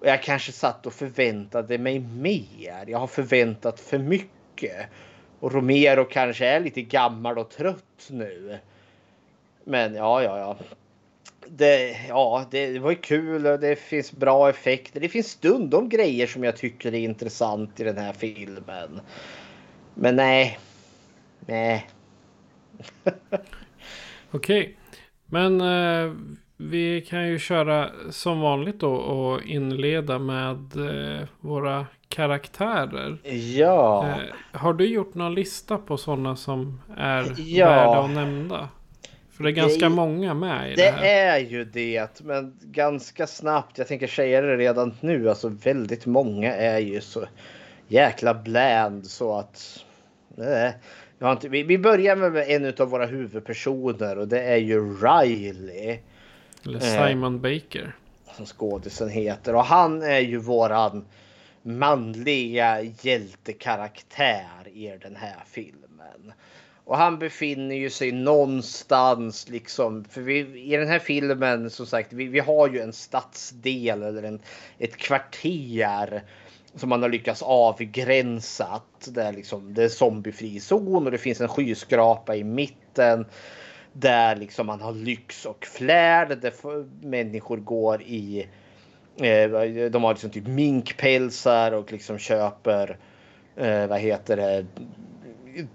Och 0.00 0.06
jag 0.06 0.22
kanske 0.22 0.52
satt 0.52 0.86
och 0.86 0.92
förväntade 0.92 1.78
mig 1.78 1.98
mer. 1.98 2.84
Jag 2.86 2.98
har 2.98 3.06
förväntat 3.06 3.80
för 3.80 3.98
mycket. 3.98 4.86
Och 5.40 5.52
Romero 5.52 6.04
kanske 6.04 6.46
är 6.46 6.60
lite 6.60 6.82
gammal 6.82 7.38
och 7.38 7.50
trött 7.50 8.08
nu. 8.10 8.58
Men 9.64 9.94
ja, 9.94 10.22
ja, 10.22 10.38
ja 10.38 10.56
det, 11.48 11.96
ja, 12.08 12.46
det 12.50 12.78
var 12.78 12.90
ju 12.90 12.96
kul 12.96 13.46
och 13.46 13.60
det 13.60 13.76
finns 13.76 14.12
bra 14.12 14.50
effekter. 14.50 15.00
Det 15.00 15.08
finns 15.08 15.30
stundom 15.30 15.88
grejer 15.88 16.26
som 16.26 16.44
jag 16.44 16.56
tycker 16.56 16.94
är 16.94 16.98
intressant 16.98 17.80
i 17.80 17.84
den 17.84 17.98
här 17.98 18.12
filmen. 18.12 19.00
Men 19.94 20.16
nej. 20.16 20.58
Nej. 21.40 21.86
Okej, 24.30 24.60
okay. 24.60 24.74
men 25.26 25.60
eh, 25.60 26.12
vi 26.56 27.00
kan 27.00 27.28
ju 27.28 27.38
köra 27.38 27.90
som 28.10 28.40
vanligt 28.40 28.80
då 28.80 28.94
och 28.94 29.42
inleda 29.42 30.18
med 30.18 30.76
eh, 30.76 31.28
våra 31.40 31.86
karaktärer. 32.08 33.18
Ja. 33.56 34.08
Eh, 34.08 34.58
har 34.60 34.74
du 34.74 34.86
gjort 34.86 35.14
någon 35.14 35.34
lista 35.34 35.78
på 35.78 35.96
sådana 35.96 36.36
som 36.36 36.80
är 36.96 37.34
ja. 37.36 37.66
värda 37.66 37.98
att 37.98 38.10
nämna? 38.10 38.68
För 39.36 39.44
det 39.44 39.50
är 39.50 39.52
ganska 39.52 39.88
det, 39.88 39.94
många 39.94 40.34
med 40.34 40.72
i 40.72 40.74
det, 40.74 40.82
det 40.82 40.90
här. 40.90 41.02
Det 41.02 41.08
är 41.08 41.38
ju 41.38 41.64
det, 41.64 42.20
men 42.20 42.58
ganska 42.62 43.26
snabbt. 43.26 43.78
Jag 43.78 43.88
tänker 43.88 44.06
säga 44.06 44.40
det 44.40 44.56
redan 44.56 44.94
nu. 45.00 45.28
Alltså 45.28 45.48
väldigt 45.48 46.06
många 46.06 46.54
är 46.54 46.78
ju 46.78 47.00
så 47.00 47.24
jäkla 47.88 48.34
bland 48.34 49.06
så 49.06 49.38
att. 49.38 49.84
Nej, 50.28 50.76
jag 51.18 51.26
har 51.26 51.32
inte, 51.32 51.48
vi, 51.48 51.62
vi 51.62 51.78
börjar 51.78 52.16
med 52.16 52.36
en 52.36 52.74
av 52.78 52.88
våra 52.88 53.06
huvudpersoner 53.06 54.18
och 54.18 54.28
det 54.28 54.42
är 54.42 54.56
ju 54.56 54.94
Riley. 54.94 55.98
Eller 56.64 56.80
Simon 56.80 57.34
eh, 57.34 57.40
Baker. 57.40 57.96
Som 58.36 58.46
skådisen 58.46 59.08
heter. 59.08 59.54
Och 59.54 59.64
han 59.64 60.02
är 60.02 60.20
ju 60.20 60.36
våran 60.36 61.04
manliga 61.62 62.82
hjältekaraktär 62.82 64.68
i 64.72 64.98
den 65.02 65.16
här 65.16 65.42
filmen. 65.46 66.32
Och 66.86 66.96
han 66.96 67.18
befinner 67.18 67.76
ju 67.76 67.90
sig 67.90 68.12
någonstans 68.12 69.48
liksom. 69.48 70.04
För 70.04 70.20
vi, 70.20 70.38
i 70.72 70.76
den 70.76 70.88
här 70.88 70.98
filmen 70.98 71.70
som 71.70 71.86
sagt, 71.86 72.12
vi, 72.12 72.26
vi 72.26 72.40
har 72.40 72.68
ju 72.68 72.80
en 72.80 72.92
stadsdel 72.92 74.02
eller 74.02 74.22
en, 74.22 74.40
ett 74.78 74.96
kvarter 74.96 76.22
som 76.74 76.88
man 76.88 77.02
har 77.02 77.08
lyckats 77.08 77.42
avgränsa. 77.42 78.82
Där 79.08 79.32
liksom, 79.32 79.74
det 79.74 79.84
är 79.84 79.88
zombiefri 79.88 80.60
zon 80.60 81.04
och 81.06 81.10
det 81.10 81.18
finns 81.18 81.40
en 81.40 81.48
skyskrapa 81.48 82.36
i 82.36 82.44
mitten. 82.44 83.26
Där 83.92 84.36
liksom 84.36 84.66
man 84.66 84.80
har 84.80 84.92
lyx 84.92 85.46
och 85.46 85.66
flärd. 85.66 86.38
Där 86.40 86.52
människor 87.06 87.56
går 87.56 88.02
i 88.02 88.46
eh, 89.16 89.50
de 89.90 90.04
har 90.04 90.12
liksom 90.12 90.30
typ 90.30 90.46
minkpälsar 90.46 91.72
och 91.72 91.92
liksom 91.92 92.18
köper 92.18 92.98
eh, 93.56 93.86
vad 93.86 94.00
heter 94.00 94.36
det 94.36 94.66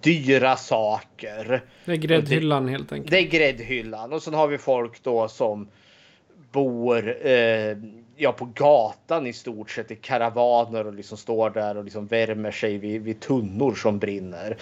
dyra 0.01 0.55
saker. 0.55 1.63
Det 1.85 1.91
är 1.91 1.95
gräddhyllan 1.95 2.67
helt 2.67 2.91
enkelt. 2.91 3.11
Det 3.11 3.17
är 3.17 3.27
gräddhyllan 3.27 4.13
och 4.13 4.23
sen 4.23 4.33
har 4.33 4.47
vi 4.47 4.57
folk 4.57 5.03
då 5.03 5.27
som 5.27 5.67
bor 6.51 7.27
eh, 7.27 7.77
ja, 8.15 8.31
på 8.31 8.45
gatan 8.45 9.27
i 9.27 9.33
stort 9.33 9.69
sett 9.69 9.91
i 9.91 9.95
karavaner 9.95 10.87
och 10.87 10.93
liksom 10.93 11.17
står 11.17 11.49
där 11.49 11.77
och 11.77 11.83
liksom 11.83 12.07
värmer 12.07 12.51
sig 12.51 12.77
vid, 12.77 13.01
vid 13.01 13.19
tunnor 13.19 13.73
som 13.73 13.99
brinner. 13.99 14.57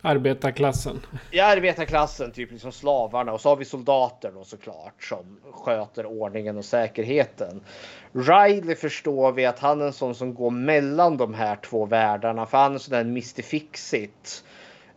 Arbetarklassen. 0.00 1.00
Ja, 1.30 1.44
arbetarklassen, 1.44 2.32
typ 2.32 2.50
liksom 2.50 2.72
slavarna. 2.72 3.32
Och 3.32 3.40
så 3.40 3.48
har 3.48 3.56
vi 3.56 3.64
soldater 3.64 4.32
då 4.34 4.44
såklart 4.44 5.02
som 5.02 5.40
sköter 5.52 6.06
ordningen 6.06 6.56
och 6.56 6.64
säkerheten. 6.64 7.60
Riley 8.12 8.74
förstår 8.74 9.32
vi 9.32 9.46
att 9.46 9.58
han 9.58 9.80
är 9.80 9.86
en 9.86 9.92
sån 9.92 10.14
som 10.14 10.34
går 10.34 10.50
mellan 10.50 11.16
de 11.16 11.34
här 11.34 11.56
två 11.56 11.86
världarna. 11.86 12.46
För 12.46 12.58
han 12.58 12.70
är 12.70 12.74
en 12.74 12.80
sån 12.80 12.92
där 12.92 13.00
Mr 13.00 13.42
Fixit. 13.42 14.44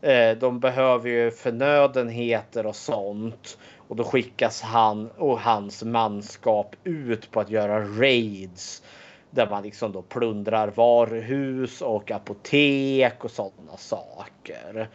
Eh, 0.05 0.37
de 0.37 0.59
behöver 0.59 1.09
ju 1.09 1.31
förnödenheter 1.31 2.65
och 2.65 2.75
sånt. 2.75 3.57
Och 3.87 3.95
då 3.95 4.03
skickas 4.03 4.61
han 4.61 5.09
och 5.17 5.39
hans 5.39 5.83
manskap 5.83 6.75
ut 6.83 7.31
på 7.31 7.39
att 7.39 7.49
göra 7.49 7.79
raids. 7.79 8.83
Där 9.29 9.49
man 9.49 9.63
liksom 9.63 9.91
då 9.91 10.01
plundrar 10.01 10.67
varuhus 10.67 11.81
och 11.81 12.11
apotek 12.11 13.23
och 13.23 13.31
sådana 13.31 13.77
saker. 13.77 14.89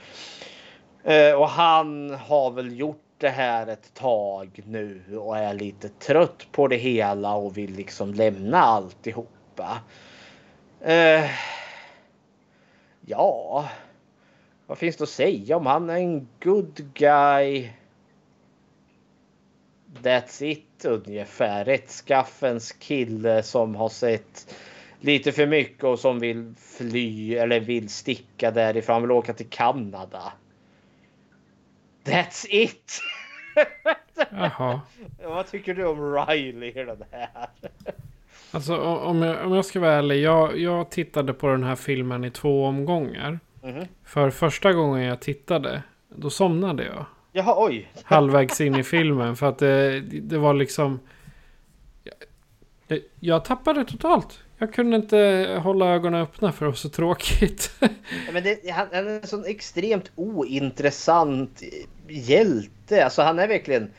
Eh, 1.05 1.33
och 1.33 1.49
han 1.49 2.11
har 2.11 2.51
väl 2.51 2.79
gjort 2.79 3.05
det 3.19 3.29
här 3.29 3.67
ett 3.67 3.95
tag 3.95 4.61
nu 4.67 5.19
och 5.19 5.39
är 5.39 5.55
lite 5.55 5.89
trött 5.89 6.47
på 6.53 6.69
det 6.69 6.77
hela 6.77 7.35
och 7.35 7.57
vill 7.57 7.75
liksom 7.75 8.15
lämna 8.15 8.59
alltihopa. 8.59 9.81
Eh, 10.81 11.31
ja, 13.07 13.65
vad 14.71 14.79
finns 14.79 14.97
det 14.97 15.05
att 15.05 15.11
säga 15.11 15.57
om 15.57 15.67
han 15.67 15.91
är 15.91 15.97
en 15.97 16.29
good 16.41 16.93
guy? 16.95 17.71
That's 20.03 20.45
it 20.45 20.85
ungefär. 20.85 21.65
Rättskaffens 21.65 22.73
kille 22.73 23.43
som 23.43 23.75
har 23.75 23.89
sett 23.89 24.55
lite 25.01 25.33
för 25.33 25.47
mycket 25.47 25.85
och 25.85 25.99
som 25.99 26.19
vill 26.19 26.55
fly 26.59 27.35
eller 27.35 27.61
vill 27.61 27.89
sticka 27.89 28.51
därifrån. 28.51 28.93
Han 28.95 29.03
vill 29.03 29.11
åka 29.11 29.33
till 29.33 29.49
Kanada. 29.49 30.33
That's 32.05 32.47
it! 32.49 33.01
Jaha. 34.31 34.81
Vad 35.25 35.47
tycker 35.51 35.75
du 35.75 35.87
om 35.87 36.15
Riley 36.15 36.69
i 36.69 36.85
den 36.85 37.05
här? 37.11 37.49
Alltså 38.51 38.77
om 38.79 39.23
jag, 39.23 39.47
om 39.47 39.55
jag 39.55 39.65
ska 39.65 39.81
vara 39.81 39.93
ärlig. 39.93 40.23
Jag, 40.23 40.59
jag 40.59 40.91
tittade 40.91 41.33
på 41.33 41.47
den 41.47 41.65
här 41.65 41.77
filmen 41.77 42.25
i 42.25 42.31
två 42.31 42.65
omgångar. 42.65 43.39
Mm. 43.63 43.87
För 44.05 44.31
första 44.31 44.73
gången 44.73 45.03
jag 45.05 45.21
tittade, 45.21 45.83
då 46.09 46.31
somnade 46.31 46.85
jag. 46.85 47.07
Jaha, 47.33 47.55
oj. 47.57 47.93
Halvvägs 48.05 48.61
in 48.61 48.75
i 48.75 48.83
filmen. 48.83 49.37
För 49.37 49.47
att 49.47 49.59
det, 49.59 50.01
det 50.01 50.39
var 50.39 50.55
liksom... 50.55 51.01
Jag, 52.87 52.99
jag 53.21 53.45
tappade 53.45 53.85
totalt. 53.85 54.41
Jag 54.59 54.73
kunde 54.73 54.97
inte 54.97 55.61
hålla 55.63 55.87
ögonen 55.87 56.23
öppna 56.23 56.53
för 56.53 56.65
det 56.65 56.71
var 56.71 56.77
så 56.77 56.89
tråkigt. 56.89 57.71
men 58.33 58.43
det, 58.43 58.71
han, 58.71 58.87
han 58.93 59.07
är 59.07 59.11
en 59.11 59.27
sån 59.27 59.45
extremt 59.47 60.11
ointressant 60.15 61.63
hjälte. 62.09 63.05
Alltså 63.05 63.23
han 63.23 63.39
är 63.39 63.49
verkligen 63.49 63.91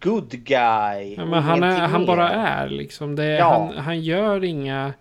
good 0.00 0.30
guy. 0.30 1.14
Ja, 1.14 1.24
men 1.24 1.42
han, 1.42 1.62
är, 1.62 1.80
han 1.80 2.06
bara 2.06 2.30
är 2.30 2.68
liksom. 2.68 3.16
Det, 3.16 3.26
ja. 3.26 3.72
han, 3.74 3.84
han 3.84 4.00
gör 4.00 4.44
inga... 4.44 4.92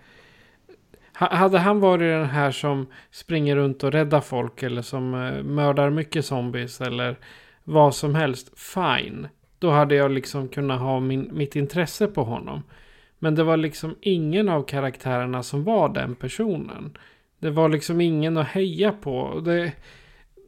Hade 1.18 1.60
han 1.60 1.80
varit 1.80 2.00
den 2.00 2.30
här 2.30 2.52
som 2.52 2.88
springer 3.12 3.56
runt 3.56 3.84
och 3.84 3.92
räddar 3.92 4.22
folk 4.22 4.64
eller 4.64 4.82
som 4.82 5.14
eh, 5.14 5.44
mördar 5.44 5.90
mycket 5.90 6.26
zombies 6.26 6.82
eller 6.82 7.16
vad 7.64 7.96
som 7.96 8.16
helst, 8.16 8.60
fine. 8.60 9.28
Då 9.60 9.70
hade 9.70 9.96
jag 9.96 10.12
liksom 10.12 10.48
kunnat 10.48 10.80
ha 10.80 11.00
min, 11.00 11.30
mitt 11.34 11.56
intresse 11.56 12.08
på 12.08 12.24
honom. 12.24 12.64
Men 13.20 13.36
det 13.36 13.44
var 13.44 13.58
liksom 13.58 13.96
ingen 14.02 14.50
av 14.50 14.64
karaktärerna 14.64 15.44
som 15.44 15.64
var 15.64 15.90
den 15.90 16.16
personen. 16.16 16.98
Det 17.40 17.50
var 17.50 17.70
liksom 17.70 18.02
ingen 18.02 18.38
att 18.38 18.48
heja 18.48 18.92
på. 18.92 19.42
Det, 19.46 19.72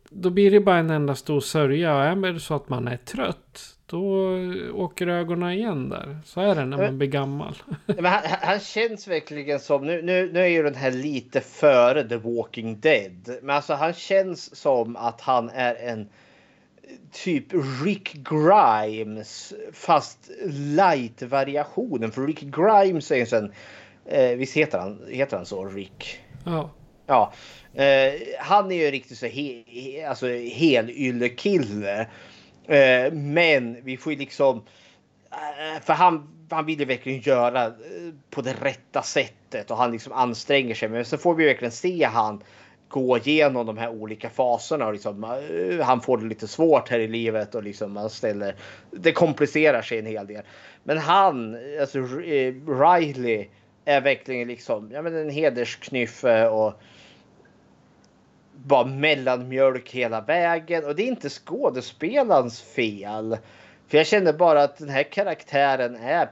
då 0.10 0.30
blir 0.30 0.52
det 0.52 0.60
bara 0.60 0.78
en 0.78 0.90
enda 0.90 1.16
stor 1.16 1.40
sörja. 1.40 1.96
Och 1.96 2.04
är 2.04 2.34
det 2.34 2.40
så 2.40 2.56
att 2.56 2.70
man 2.70 2.88
är 2.88 2.98
trött. 2.98 3.74
Då 3.86 4.30
åker 4.74 5.08
ögonen 5.08 5.52
igen 5.52 5.90
där. 5.90 6.20
Så 6.26 6.42
är 6.42 6.56
det 6.56 6.66
när 6.66 6.78
man 6.78 6.98
blir 6.98 7.08
gammal. 7.08 7.56
Men 7.86 8.06
han, 8.06 8.22
han, 8.42 8.60
känns 8.60 9.08
verkligen 9.08 9.60
som, 9.60 9.86
nu, 9.86 10.02
nu, 10.02 10.32
nu 10.34 10.40
är 10.40 10.48
ju 10.48 10.64
den 10.64 10.76
här 10.76 10.92
lite 10.92 11.42
före 11.42 12.10
The 12.10 12.18
Walking 12.18 12.80
Dead. 12.80 13.30
Men 13.42 13.56
alltså 13.56 13.74
han 13.74 13.94
känns 13.94 14.56
som 14.56 14.96
att 14.96 15.22
han 15.22 15.50
är 15.50 15.76
en 15.76 16.10
typ 17.12 17.46
Rick 17.86 18.14
Grimes 18.14 19.54
fast 19.74 20.32
light-variationen. 20.50 22.12
För 22.12 22.28
Rick 22.28 22.42
Grimes 22.42 23.12
är 23.12 23.16
ju 23.16 23.22
en 23.22 23.28
sån, 23.28 23.52
eh, 24.06 24.38
visst 24.38 24.58
heter 24.58 24.80
han, 24.80 25.02
heter 25.10 25.38
han 25.38 25.46
så, 25.46 25.66
Rick? 25.66 26.20
Ja. 26.46 26.72
Ja, 27.10 27.34
Eh, 27.78 28.14
han 28.40 28.72
är 28.72 28.76
ju 28.76 28.92
riktigt 28.92 29.18
så 29.18 29.26
he, 29.26 29.64
he, 29.68 30.08
alltså 30.08 30.28
helyllekille. 30.28 32.08
Eh, 32.68 33.14
men 33.14 33.84
vi 33.84 33.98
får 33.98 34.14
ju 34.14 34.20
liksom, 34.20 34.64
eh, 35.32 35.82
för 35.84 35.94
han, 35.94 36.48
han 36.50 36.66
vill 36.66 36.80
ju 36.80 36.86
verkligen 36.86 37.22
göra 37.22 37.66
eh, 37.66 37.72
på 38.30 38.42
det 38.42 38.54
rätta 38.62 39.02
sättet 39.02 39.72
och 39.72 39.78
han 39.78 39.92
liksom 39.92 40.14
anstränger 40.14 40.76
sig. 40.76 40.90
Men 40.90 41.06
så 41.06 41.18
får 41.18 41.36
vi 41.36 41.46
verkligen 41.46 41.72
se 41.72 42.04
han 42.04 42.44
gå 42.88 43.18
igenom 43.18 43.66
de 43.66 43.78
här 43.78 43.90
olika 43.90 44.30
faserna 44.30 44.86
och 44.86 44.94
liksom, 44.94 45.24
eh, 45.24 45.86
han 45.86 46.02
får 46.02 46.18
det 46.18 46.26
lite 46.26 46.48
svårt 46.48 46.90
här 46.90 47.00
i 47.00 47.08
livet 47.08 47.56
och 47.56 47.64
liksom 47.64 47.94
man 47.94 48.10
ställer. 48.10 48.56
Det 48.92 49.12
komplicerar 49.12 49.82
sig 49.82 50.00
en 50.00 50.06
hel 50.06 50.28
del. 50.28 50.44
Men 50.84 50.98
han, 50.98 51.58
alltså 51.82 52.00
eh, 52.00 52.54
Riley 52.68 53.48
är 53.86 54.02
verkligen 54.02 54.48
liksom 54.48 54.92
ja, 54.94 55.02
men 55.02 55.16
en 55.16 55.30
hedersknyffe 55.30 56.48
och 56.48 56.82
bara 58.68 58.86
mellanmjölk 58.86 59.90
hela 59.92 60.22
vägen 60.22 60.86
och 60.86 60.96
det 60.96 61.04
är 61.04 61.08
inte 61.08 61.30
skådespelarens 61.30 62.62
fel. 62.62 63.38
För 63.88 63.98
jag 63.98 64.08
känner 64.08 64.34
bara 64.34 64.64
att 64.64 64.78
den 64.78 64.90
här 64.90 65.04
karaktären 65.04 65.96
är 65.96 66.30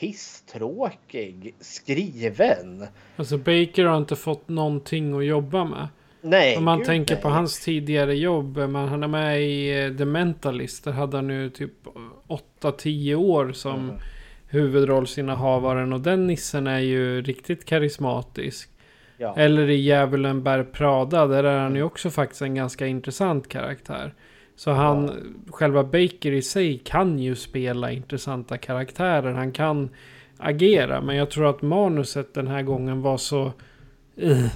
pisstråkig 0.00 1.54
skriven. 1.60 2.86
Alltså 3.16 3.36
Baker 3.38 3.84
har 3.84 3.96
inte 3.96 4.16
fått 4.16 4.48
någonting 4.48 5.18
att 5.18 5.24
jobba 5.24 5.64
med. 5.64 5.88
Nej, 6.24 6.56
Om 6.56 6.64
man 6.64 6.78
gud, 6.78 6.86
tänker 6.86 7.14
nej. 7.14 7.22
på 7.22 7.28
hans 7.28 7.60
tidigare 7.60 8.14
jobb. 8.14 8.58
Man, 8.58 8.88
han 8.88 9.02
är 9.02 9.08
med 9.08 9.42
i 9.42 9.84
eh, 9.84 9.96
The 9.96 10.04
Mentalist. 10.04 10.84
Där 10.84 10.92
hade 10.92 11.16
han 11.16 11.26
nu 11.26 11.50
typ 11.50 11.72
8-10 12.60 13.14
år 13.14 13.52
som 13.52 13.74
Mm. 13.90 13.96
huvudrollsinnehavaren. 14.48 15.92
Och 15.92 16.00
den 16.00 16.26
nissen 16.26 16.66
är 16.66 16.78
ju 16.78 17.22
riktigt 17.22 17.64
karismatisk. 17.64 18.70
Ja. 19.22 19.34
Eller 19.36 19.70
i 19.70 19.74
Djävulen 19.74 20.42
bär 20.42 20.62
Prada. 20.62 21.26
Där 21.26 21.44
är 21.44 21.58
han 21.58 21.76
ju 21.76 21.82
också 21.82 22.10
faktiskt 22.10 22.42
en 22.42 22.54
ganska 22.54 22.86
intressant 22.86 23.48
karaktär. 23.48 24.14
Så 24.56 24.70
han, 24.70 25.10
själva 25.50 25.84
Baker 25.84 26.32
i 26.32 26.42
sig 26.42 26.78
kan 26.78 27.18
ju 27.18 27.34
spela 27.34 27.90
intressanta 27.90 28.58
karaktärer. 28.58 29.32
Han 29.32 29.52
kan 29.52 29.90
agera. 30.38 31.00
Men 31.00 31.16
jag 31.16 31.30
tror 31.30 31.50
att 31.50 31.62
manuset 31.62 32.34
den 32.34 32.48
här 32.48 32.62
gången 32.62 33.02
var 33.02 33.16
så... 33.16 33.52
Uh, 34.22 34.46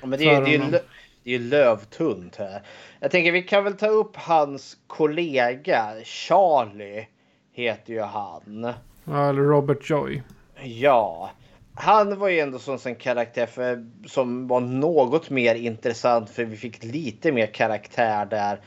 Ja, 0.00 0.06
men 0.06 0.18
det, 0.18 0.24
är, 0.24 0.42
det, 0.42 0.48
är 0.48 0.52
ju 0.52 0.58
det 0.58 0.76
är 1.24 1.38
ju 1.38 1.38
lövtunt 1.38 2.36
här. 2.36 2.62
Jag 3.00 3.10
tänker 3.10 3.32
vi 3.32 3.42
kan 3.42 3.64
väl 3.64 3.76
ta 3.76 3.86
upp 3.86 4.16
hans 4.16 4.76
kollega 4.86 5.92
Charlie. 6.04 7.08
Heter 7.52 7.92
ju 7.92 8.00
han. 8.00 8.72
ja, 9.04 9.28
eller 9.28 9.42
Robert 9.42 9.90
Joy. 9.90 10.22
Ja. 10.62 11.30
Han 11.78 12.18
var 12.18 12.28
ju 12.28 12.40
ändå 12.40 12.58
som 12.58 12.78
en 12.84 12.94
karaktär 12.94 13.46
för, 13.46 13.86
som 14.06 14.46
var 14.46 14.60
något 14.60 15.30
mer 15.30 15.54
intressant 15.54 16.30
för 16.30 16.44
vi 16.44 16.56
fick 16.56 16.84
lite 16.84 17.32
mer 17.32 17.46
karaktär 17.46 18.26
där. 18.26 18.60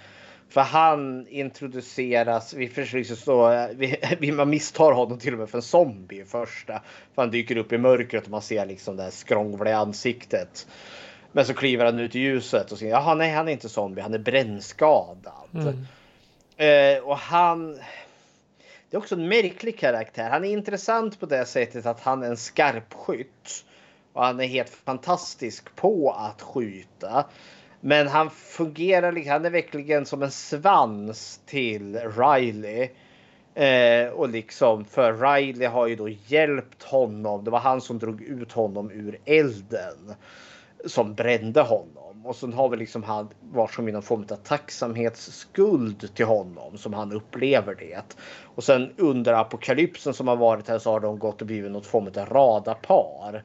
För 0.50 0.62
han 0.62 1.28
introduceras, 1.28 2.54
vi 2.54 2.68
försöker 2.68 3.16
stå, 3.16 3.68
vi, 4.20 4.32
man 4.32 4.50
misstar 4.50 4.92
honom 4.92 5.20
till 5.20 5.34
och 5.34 5.40
med 5.40 5.50
för 5.50 5.58
en 5.58 5.62
zombie 5.62 6.22
i 6.22 6.26
första. 6.26 6.82
För 7.16 7.22
han 7.22 7.32
dyker 7.32 7.58
upp 7.58 7.74
i 7.74 7.78
mörkret 7.78 8.24
och 8.24 8.30
man 8.30 8.42
ser 8.42 8.66
liksom 8.66 8.96
det 8.96 9.04
här 9.04 9.10
skrångliga 9.10 9.78
ansiktet. 9.78 10.68
Men 11.32 11.46
så 11.46 11.54
kliver 11.54 11.86
han 11.86 12.00
ut 12.00 12.16
i 12.16 12.20
ljuset 12.20 12.72
och 12.72 12.78
säger 12.78 12.92
jaha 12.92 13.16
nej 13.16 13.32
han 13.32 13.48
är 13.48 13.52
inte 13.52 13.70
zombie, 13.70 14.02
han 14.02 14.14
är 14.14 14.20
brännskadad. 14.20 15.50
Mm. 15.54 15.86
Eh, 16.58 17.04
och 17.04 17.18
han... 17.18 17.80
Det 18.90 18.98
är 18.98 19.00
också 19.00 19.16
en 19.16 19.28
märklig 19.28 19.80
karaktär. 19.80 20.30
Han 20.30 20.46
är 20.46 20.50
intressant 20.50 21.20
på 21.20 21.26
det 21.26 21.46
sättet 21.46 21.86
att 21.86 22.00
han 22.00 22.24
är 22.24 22.28
en 22.28 22.38
skarpskytt. 22.38 23.66
Och 24.14 24.26
han 24.26 24.40
är 24.40 24.48
helt 24.48 24.70
fantastisk 24.70 25.76
på 25.76 26.12
att 26.12 26.42
skjuta. 26.42 27.26
Men 27.82 28.08
han 28.08 28.30
fungerar, 28.30 29.30
han 29.30 29.46
är 29.46 29.50
verkligen 29.50 30.06
som 30.06 30.24
en 30.24 30.32
svans 30.32 31.42
till 31.46 32.00
Riley. 32.00 32.90
Eh, 33.56 34.10
och 34.10 34.30
liksom 34.30 34.86
för 34.86 35.14
Riley 35.14 35.68
har 35.68 35.88
ju 35.88 35.96
då 35.96 36.10
hjälpt 36.10 36.84
honom. 36.84 37.44
Det 37.44 37.52
var 37.52 37.60
han 37.60 37.82
som 37.82 38.00
drog 38.00 38.22
ut 38.22 38.52
honom 38.52 38.92
ur 38.92 39.20
elden. 39.26 40.14
Som 40.86 41.14
brände 41.14 41.62
honom. 41.62 42.09
Och 42.24 42.36
sen 42.36 42.54
har 42.54 42.70
vi 42.70 42.78
liksom 42.78 43.04
han 43.04 43.30
var 43.52 43.68
som 43.68 43.90
i 43.90 43.92
någon 43.92 44.02
form 44.02 44.26
av 44.32 44.36
tacksamhetsskuld 44.36 46.16
till 46.16 46.26
honom. 46.26 46.78
Som 46.78 46.94
han 46.94 47.12
upplever 47.12 47.76
det. 47.76 48.18
Och 48.44 48.64
sen 48.64 48.94
under 48.98 49.34
apokalypsen 49.34 50.14
som 50.14 50.28
har 50.28 50.36
varit 50.36 50.68
här 50.68 50.80
så 50.80 50.92
har 50.92 51.00
de 51.00 51.20
gått 51.20 51.42
och 51.42 51.48
blivit 51.48 51.72
något 51.72 51.86
form 51.86 52.08
av 52.08 52.26
radarpar. 52.26 53.44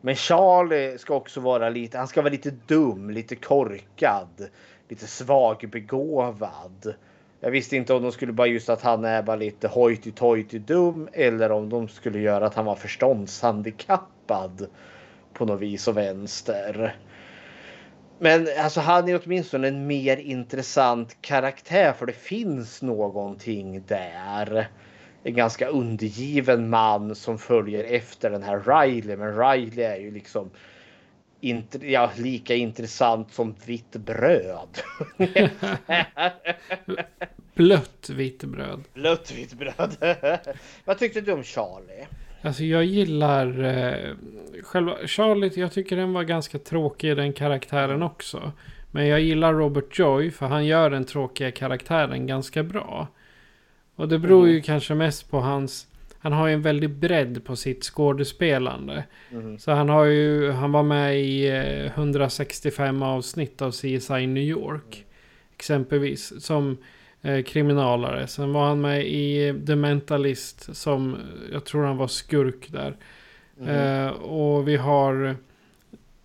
Men 0.00 0.16
Charlie 0.16 0.98
ska 0.98 1.14
också 1.14 1.40
vara 1.40 1.68
lite, 1.70 1.98
han 1.98 2.08
ska 2.08 2.22
vara 2.22 2.32
lite 2.32 2.50
dum, 2.66 3.10
lite 3.10 3.36
korkad, 3.36 4.48
lite 4.88 5.06
svagbegåvad. 5.06 6.94
Jag 7.40 7.50
visste 7.50 7.76
inte 7.76 7.94
om 7.94 8.02
de 8.02 8.12
skulle 8.12 8.32
bara 8.32 8.46
just 8.46 8.68
att 8.68 8.82
han 8.82 9.04
är 9.04 9.22
bara 9.22 9.36
lite 9.36 9.68
hojty 9.68 10.10
tojty 10.12 10.58
dum 10.58 11.08
eller 11.12 11.52
om 11.52 11.68
de 11.68 11.88
skulle 11.88 12.18
göra 12.18 12.46
att 12.46 12.54
han 12.54 12.64
var 12.64 12.74
förståndshandikappad 12.74 14.66
på 15.32 15.44
något 15.44 15.60
vis 15.60 15.88
och 15.88 15.96
vänster. 15.96 16.96
Men 18.22 18.48
alltså 18.58 18.80
han 18.80 19.08
är 19.08 19.20
åtminstone 19.24 19.68
en 19.68 19.86
mer 19.86 20.16
intressant 20.16 21.16
karaktär 21.20 21.92
för 21.92 22.06
det 22.06 22.12
finns 22.12 22.82
någonting 22.82 23.82
där. 23.86 24.68
En 25.22 25.34
ganska 25.34 25.68
undergiven 25.68 26.70
man 26.70 27.14
som 27.14 27.38
följer 27.38 27.84
efter 27.84 28.30
den 28.30 28.42
här 28.42 28.60
Riley. 28.60 29.16
Men 29.16 29.38
Riley 29.38 29.84
är 29.84 29.96
ju 29.96 30.10
liksom 30.10 30.50
inte, 31.40 31.90
ja, 31.90 32.10
lika 32.16 32.54
intressant 32.54 33.32
som 33.32 33.54
vitt 33.66 33.92
bröd. 33.92 34.78
Blött 37.54 38.10
vitt 38.10 38.44
bröd. 38.44 38.84
Blött 38.94 39.32
vitt 39.32 39.52
bröd. 39.52 39.96
Vad 40.84 40.98
tyckte 40.98 41.20
du 41.20 41.32
om 41.32 41.42
Charlie? 41.42 42.06
Alltså 42.42 42.64
jag 42.64 42.84
gillar 42.84 43.64
eh, 43.64 44.14
själva 44.62 44.96
Charlotte. 45.06 45.56
Jag 45.56 45.72
tycker 45.72 45.96
den 45.96 46.12
var 46.12 46.22
ganska 46.22 46.58
tråkig 46.58 47.16
den 47.16 47.32
karaktären 47.32 48.02
också. 48.02 48.52
Men 48.90 49.06
jag 49.06 49.20
gillar 49.20 49.54
Robert 49.54 49.98
Joy 49.98 50.30
för 50.30 50.46
han 50.46 50.66
gör 50.66 50.90
den 50.90 51.04
tråkiga 51.04 51.50
karaktären 51.50 52.26
ganska 52.26 52.62
bra. 52.62 53.08
Och 53.94 54.08
det 54.08 54.18
beror 54.18 54.48
ju 54.48 54.62
kanske 54.62 54.94
mest 54.94 55.30
på 55.30 55.40
hans... 55.40 55.86
Han 56.18 56.32
har 56.32 56.46
ju 56.46 56.54
en 56.54 56.62
väldig 56.62 56.90
bredd 56.90 57.44
på 57.44 57.56
sitt 57.56 57.84
skådespelande. 57.84 59.04
Mhm. 59.30 59.58
Så 59.58 59.72
han 59.72 59.88
har 59.88 60.04
ju... 60.04 60.50
Han 60.50 60.72
var 60.72 60.82
med 60.82 61.20
i 61.20 61.48
eh, 61.48 61.86
165 61.86 63.02
avsnitt 63.02 63.62
av 63.62 63.70
CSI 63.70 64.26
New 64.26 64.42
York. 64.42 65.04
Exempelvis. 65.56 66.44
Som 66.44 66.70
eh, 66.70 66.76
kriminalare. 67.46 68.26
Sen 68.26 68.52
var 68.52 68.66
han 68.68 68.80
med 68.80 69.06
i 69.06 69.54
The 69.66 69.76
Mentalist. 69.76 70.76
Som 70.76 71.16
jag 71.52 71.64
tror 71.64 71.84
han 71.84 71.96
var 71.96 72.06
skurk 72.08 72.68
där. 72.68 72.96
Mhm. 73.58 73.68
Eh, 73.68 74.08
och 74.10 74.68
vi 74.68 74.76
har... 74.76 75.36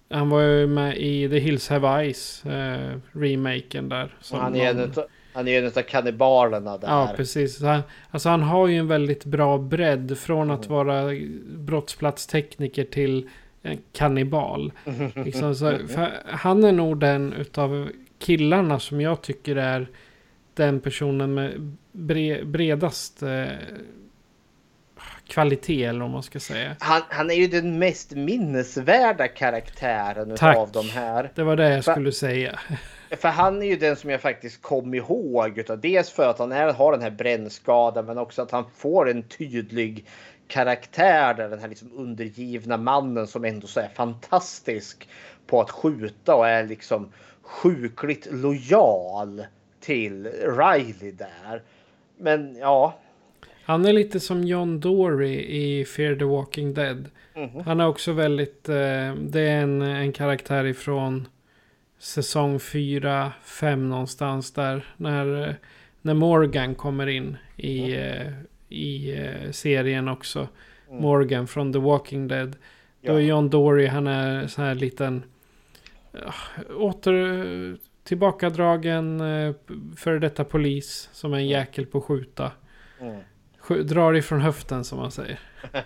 Han 0.10 0.30
var 0.30 0.42
ju 0.42 0.68
med 0.68 0.98
i 0.98 1.30
The 1.30 1.40
Hills 1.40 1.70
Have 1.70 1.88
Eyes. 2.02 2.46
Eh, 2.46 2.98
remaken 3.12 3.90
där. 3.90 4.16
Han 4.32 4.56
är, 4.56 4.74
någon- 4.74 4.84
en 4.84 4.90
utav, 4.90 5.04
han 5.34 5.48
är 5.48 5.60
en 5.62 5.68
av 5.68 5.82
kannibalerna 5.82 6.78
där. 6.78 6.88
Ja, 6.88 7.14
precis. 7.18 7.62
Han, 7.62 7.82
alltså 8.12 8.30
han 8.30 8.42
har 8.44 8.68
ju 8.68 8.78
en 8.78 8.88
väldigt 8.88 9.26
bra 9.26 9.58
bredd 9.58 10.18
från 10.18 10.52
att 10.52 10.68
vara 10.68 11.12
brottsplatstekniker 11.48 12.84
till 12.84 13.30
en 13.62 13.78
kannibal. 13.94 14.72
Liksom, 15.26 15.56
så, 15.56 15.78
han 16.26 16.64
är 16.64 16.72
nog 16.72 17.00
den 17.00 17.34
utav 17.34 17.90
killarna 18.20 18.80
som 18.80 19.02
jag 19.02 19.22
tycker 19.22 19.56
är 19.56 19.88
den 20.56 20.80
personen 20.80 21.34
med 21.34 21.78
bre, 21.92 22.46
bredast 22.46 23.24
eh, 23.24 23.46
kvalitet 25.28 25.84
eller 25.84 26.00
vad 26.00 26.10
man 26.10 26.24
ska 26.24 26.40
säga. 26.40 26.76
Han, 26.80 27.02
han 27.10 27.32
är 27.32 27.36
ju 27.36 27.48
den 27.48 27.80
mest 27.80 28.12
minnesvärda 28.12 29.28
karaktären 29.28 30.36
Tack. 30.38 30.58
av 30.58 30.72
de 30.72 30.90
här. 30.90 31.32
Det 31.36 31.44
var 31.44 31.56
det 31.56 31.70
jag 31.70 31.86
För- 31.86 31.92
skulle 31.92 32.12
säga. 32.12 32.60
För 33.18 33.30
han 33.30 33.62
är 33.62 33.66
ju 33.66 33.76
den 33.76 33.96
som 33.96 34.10
jag 34.10 34.22
faktiskt 34.22 34.62
kom 34.62 34.94
ihåg. 34.94 35.58
Utav, 35.58 35.80
dels 35.80 36.10
för 36.10 36.30
att 36.30 36.40
han 36.40 36.52
är, 36.52 36.74
har 36.74 36.92
den 36.92 37.02
här 37.02 37.12
brännskadan 37.12 38.06
men 38.06 38.18
också 38.18 38.42
att 38.42 38.52
han 38.52 38.66
får 38.76 39.10
en 39.10 39.24
tydlig 39.24 40.06
karaktär 40.48 41.34
där 41.34 41.50
den 41.50 41.60
här 41.60 41.68
liksom 41.68 41.92
undergivna 41.96 42.78
mannen 42.78 43.28
som 43.28 43.46
ändå 43.46 43.68
så 43.68 43.80
är 43.80 43.88
fantastisk 43.88 45.10
på 45.48 45.62
att 45.62 45.72
skjuta 45.72 46.36
och 46.36 46.48
är 46.48 46.64
liksom 46.64 47.12
sjukligt 47.42 48.28
lojal 48.32 49.46
till 49.86 50.28
Riley 50.42 51.12
där. 51.12 51.62
Men 52.18 52.56
ja, 52.56 53.00
Han 53.64 53.86
är 53.86 53.94
lite 53.94 54.20
som 54.20 54.44
John 54.44 54.80
Dory 54.80 55.34
i 55.36 55.86
Fear 55.86 56.16
the 56.16 56.26
Walking 56.26 56.74
Dead. 56.74 57.10
Mhm. 57.36 57.64
Han 57.66 57.80
är 57.80 57.88
också 57.88 58.12
väldigt... 58.12 58.70
Eh, 58.70 59.16
det 59.16 59.42
är 59.42 59.62
en, 59.62 59.82
en 59.82 60.14
karaktär 60.14 60.66
ifrån 60.66 61.28
säsong 62.00 62.60
4, 62.60 63.32
5 63.44 63.90
någonstans 63.90 64.54
där. 64.54 64.86
När, 64.98 65.48
eh, 65.48 65.56
när 66.02 66.14
Morgan 66.14 66.76
kommer 66.76 67.08
in 67.08 67.38
i, 67.58 67.96
eh, 67.96 68.32
i 68.70 69.16
eh, 69.16 69.52
serien 69.52 70.08
också. 70.08 70.48
Mm. 70.90 71.02
Morgan 71.02 71.48
från 71.48 71.74
The 71.74 71.80
Walking 71.80 72.28
Dead. 72.28 72.56
Ja. 73.02 73.12
Då 73.12 73.18
är 73.18 73.22
John 73.22 73.50
Dory, 73.50 73.88
han 73.88 74.08
är 74.08 74.48
så 74.48 74.62
här 74.62 74.76
liten... 74.76 75.24
ja, 76.12 76.34
Åter 76.76 77.78
tillbakadragen 78.06 79.22
eh, 79.22 79.54
före 79.98 80.20
detta 80.20 80.44
polis 80.44 81.10
som 81.12 81.34
är 81.34 81.38
en 81.38 81.48
jäkel 81.48 81.86
på 81.86 81.98
att 81.98 82.04
skjuta. 82.04 82.52
Mm. 83.02 83.22
Drar 83.88 84.14
ifrån 84.14 84.42
höften 84.42 84.84
som 84.84 85.00
man 85.00 85.12
säger. 85.12 85.40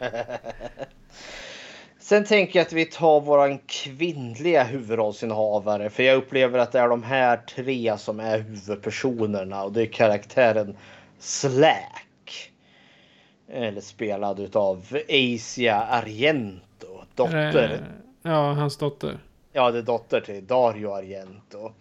Sen 1.99 2.25
tänker 2.25 2.59
jag 2.59 2.65
att 2.65 2.73
vi 2.73 2.85
tar 2.85 3.21
våran 3.21 3.59
kvinnliga 3.59 4.63
huvudrollsinnehavare. 4.63 5.89
För 5.89 6.03
jag 6.03 6.17
upplever 6.17 6.59
att 6.59 6.71
det 6.71 6.79
är 6.79 6.89
de 6.89 7.03
här 7.03 7.37
tre 7.37 7.97
som 7.97 8.19
är 8.19 8.39
huvudpersonerna. 8.39 9.63
Och 9.63 9.71
det 9.71 9.81
är 9.81 9.85
karaktären 9.85 10.77
Slack. 11.19 12.51
Eller 13.51 13.81
spelad 13.81 14.39
utav 14.39 14.97
Asia 15.09 15.75
Argento. 15.75 17.03
Dotter. 17.15 17.73
Eh, 17.73 17.79
Ja, 18.21 18.51
hans 18.53 18.77
dotter. 18.77 19.19
Ja, 19.53 19.71
det 19.71 19.77
är 19.77 19.83
dotter 19.83 20.21
till 20.21 20.47
Dario 20.47 20.91
Argento. 20.91 21.71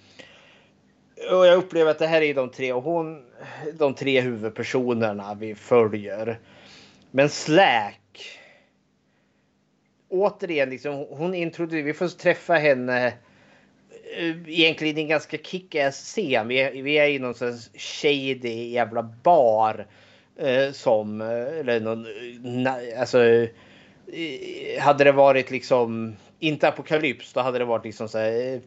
Och 1.30 1.46
jag 1.46 1.56
upplever 1.56 1.90
att 1.90 1.98
det 1.98 2.06
här 2.06 2.22
är 2.22 2.34
de 2.34 2.50
tre, 2.50 2.72
och 2.72 2.82
hon, 2.82 3.24
de 3.72 3.94
tre 3.94 4.20
huvudpersonerna 4.20 5.34
vi 5.34 5.54
följer. 5.54 6.38
Men 7.10 7.28
Slack. 7.28 8.38
Återigen, 10.08 10.70
liksom, 10.70 11.06
hon 11.10 11.34
introducerar, 11.34 11.82
vi 11.82 11.94
får 11.94 12.08
träffa 12.08 12.54
henne 12.54 13.06
eh, 14.16 14.48
egentligen 14.48 14.98
i 14.98 15.00
en 15.00 15.08
ganska 15.08 15.36
kickass 15.36 15.96
scen. 15.96 16.48
Vi 16.48 16.60
är, 16.60 16.82
vi 16.82 16.98
är 16.98 17.08
i 17.08 17.18
någon 17.18 17.34
sån 17.34 17.58
shady 17.74 18.70
jävla 18.70 19.02
bar. 19.02 19.86
Eh, 20.38 20.72
som, 20.72 21.20
eh, 21.20 21.58
eller 21.58 21.80
någon, 21.80 22.06
eh, 22.06 22.40
na, 22.42 22.78
alltså. 22.98 23.24
Eh, 23.24 24.80
hade 24.80 25.04
det 25.04 25.12
varit 25.12 25.50
liksom, 25.50 26.16
inte 26.38 26.68
apokalyps, 26.68 27.32
då 27.32 27.40
hade 27.40 27.58
det 27.58 27.64
varit 27.64 27.84
liksom 27.84 28.08
så 28.08 28.18
här. 28.18 28.60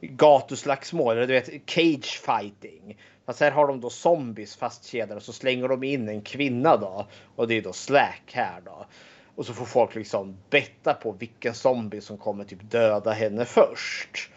Gatuslagsmål, 0.00 1.16
eller 1.16 1.26
du 1.26 1.32
vet 1.32 1.70
cage 1.70 2.20
fighting. 2.26 2.98
Fast 3.26 3.40
här 3.40 3.50
har 3.50 3.66
de 3.66 3.80
då 3.80 3.90
zombies 3.90 4.56
fastkedjade 4.56 5.14
och 5.14 5.22
så 5.22 5.32
slänger 5.32 5.68
de 5.68 5.82
in 5.84 6.08
en 6.08 6.22
kvinna 6.22 6.76
då. 6.76 7.06
Och 7.36 7.48
det 7.48 7.54
är 7.54 7.62
då 7.62 7.72
Slack 7.72 8.22
här 8.32 8.60
då. 8.64 8.86
Och 9.34 9.46
så 9.46 9.54
får 9.54 9.64
folk 9.64 9.94
liksom 9.94 10.36
betta 10.50 10.94
på 10.94 11.12
vilken 11.12 11.54
zombie 11.54 12.00
som 12.00 12.18
kommer 12.18 12.44
typ 12.44 12.70
döda 12.70 13.12
henne 13.12 13.44
först. 13.44 14.30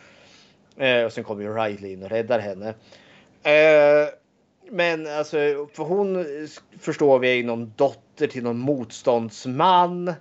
Eh, 0.78 1.04
och 1.04 1.14
sen 1.14 1.24
kommer 1.24 1.44
ju 1.44 1.54
Riley 1.54 1.94
in 1.94 2.04
och 2.04 2.10
räddar 2.10 2.40
henne. 2.40 2.68
Eh, 3.44 4.10
men 4.72 5.08
alltså, 5.08 5.38
för 5.74 5.84
hon 5.84 6.26
förstår 6.80 7.20
vi 7.20 7.40
är 7.40 7.44
någon 7.44 7.74
dotter 7.76 8.28
till 8.28 8.44
någon 8.44 8.60
motståndsman. 8.60 10.14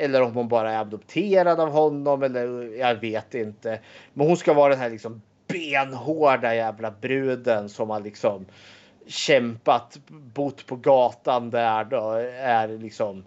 Eller 0.00 0.22
om 0.22 0.34
hon 0.34 0.48
bara 0.48 0.72
är 0.72 0.78
adopterad 0.78 1.60
av 1.60 1.70
honom 1.70 2.22
eller 2.22 2.76
jag 2.78 2.94
vet 2.94 3.34
inte. 3.34 3.80
Men 4.12 4.26
hon 4.26 4.36
ska 4.36 4.54
vara 4.54 4.68
den 4.68 4.78
här 4.78 4.90
liksom 4.90 5.22
benhårda 5.48 6.54
jävla 6.54 6.90
bruden 6.90 7.68
som 7.68 7.90
har 7.90 8.00
liksom 8.00 8.46
kämpat, 9.06 9.98
bott 10.08 10.66
på 10.66 10.76
gatan 10.76 11.50
där 11.50 11.84
då 11.84 12.10
är 12.40 12.68
liksom 12.68 13.24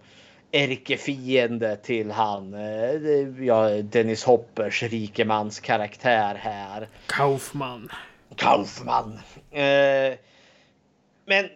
ärkefiende 0.52 1.76
till 1.76 2.10
han, 2.10 2.54
eh, 2.54 3.44
ja, 3.46 3.68
Dennis 3.68 4.24
Hoppers 4.24 4.82
rikemans 4.82 5.60
karaktär 5.60 6.34
här. 6.34 6.88
Kaufman. 7.06 7.88
Kaufman. 8.36 9.18
Eh, 9.50 10.18
men 11.26 11.48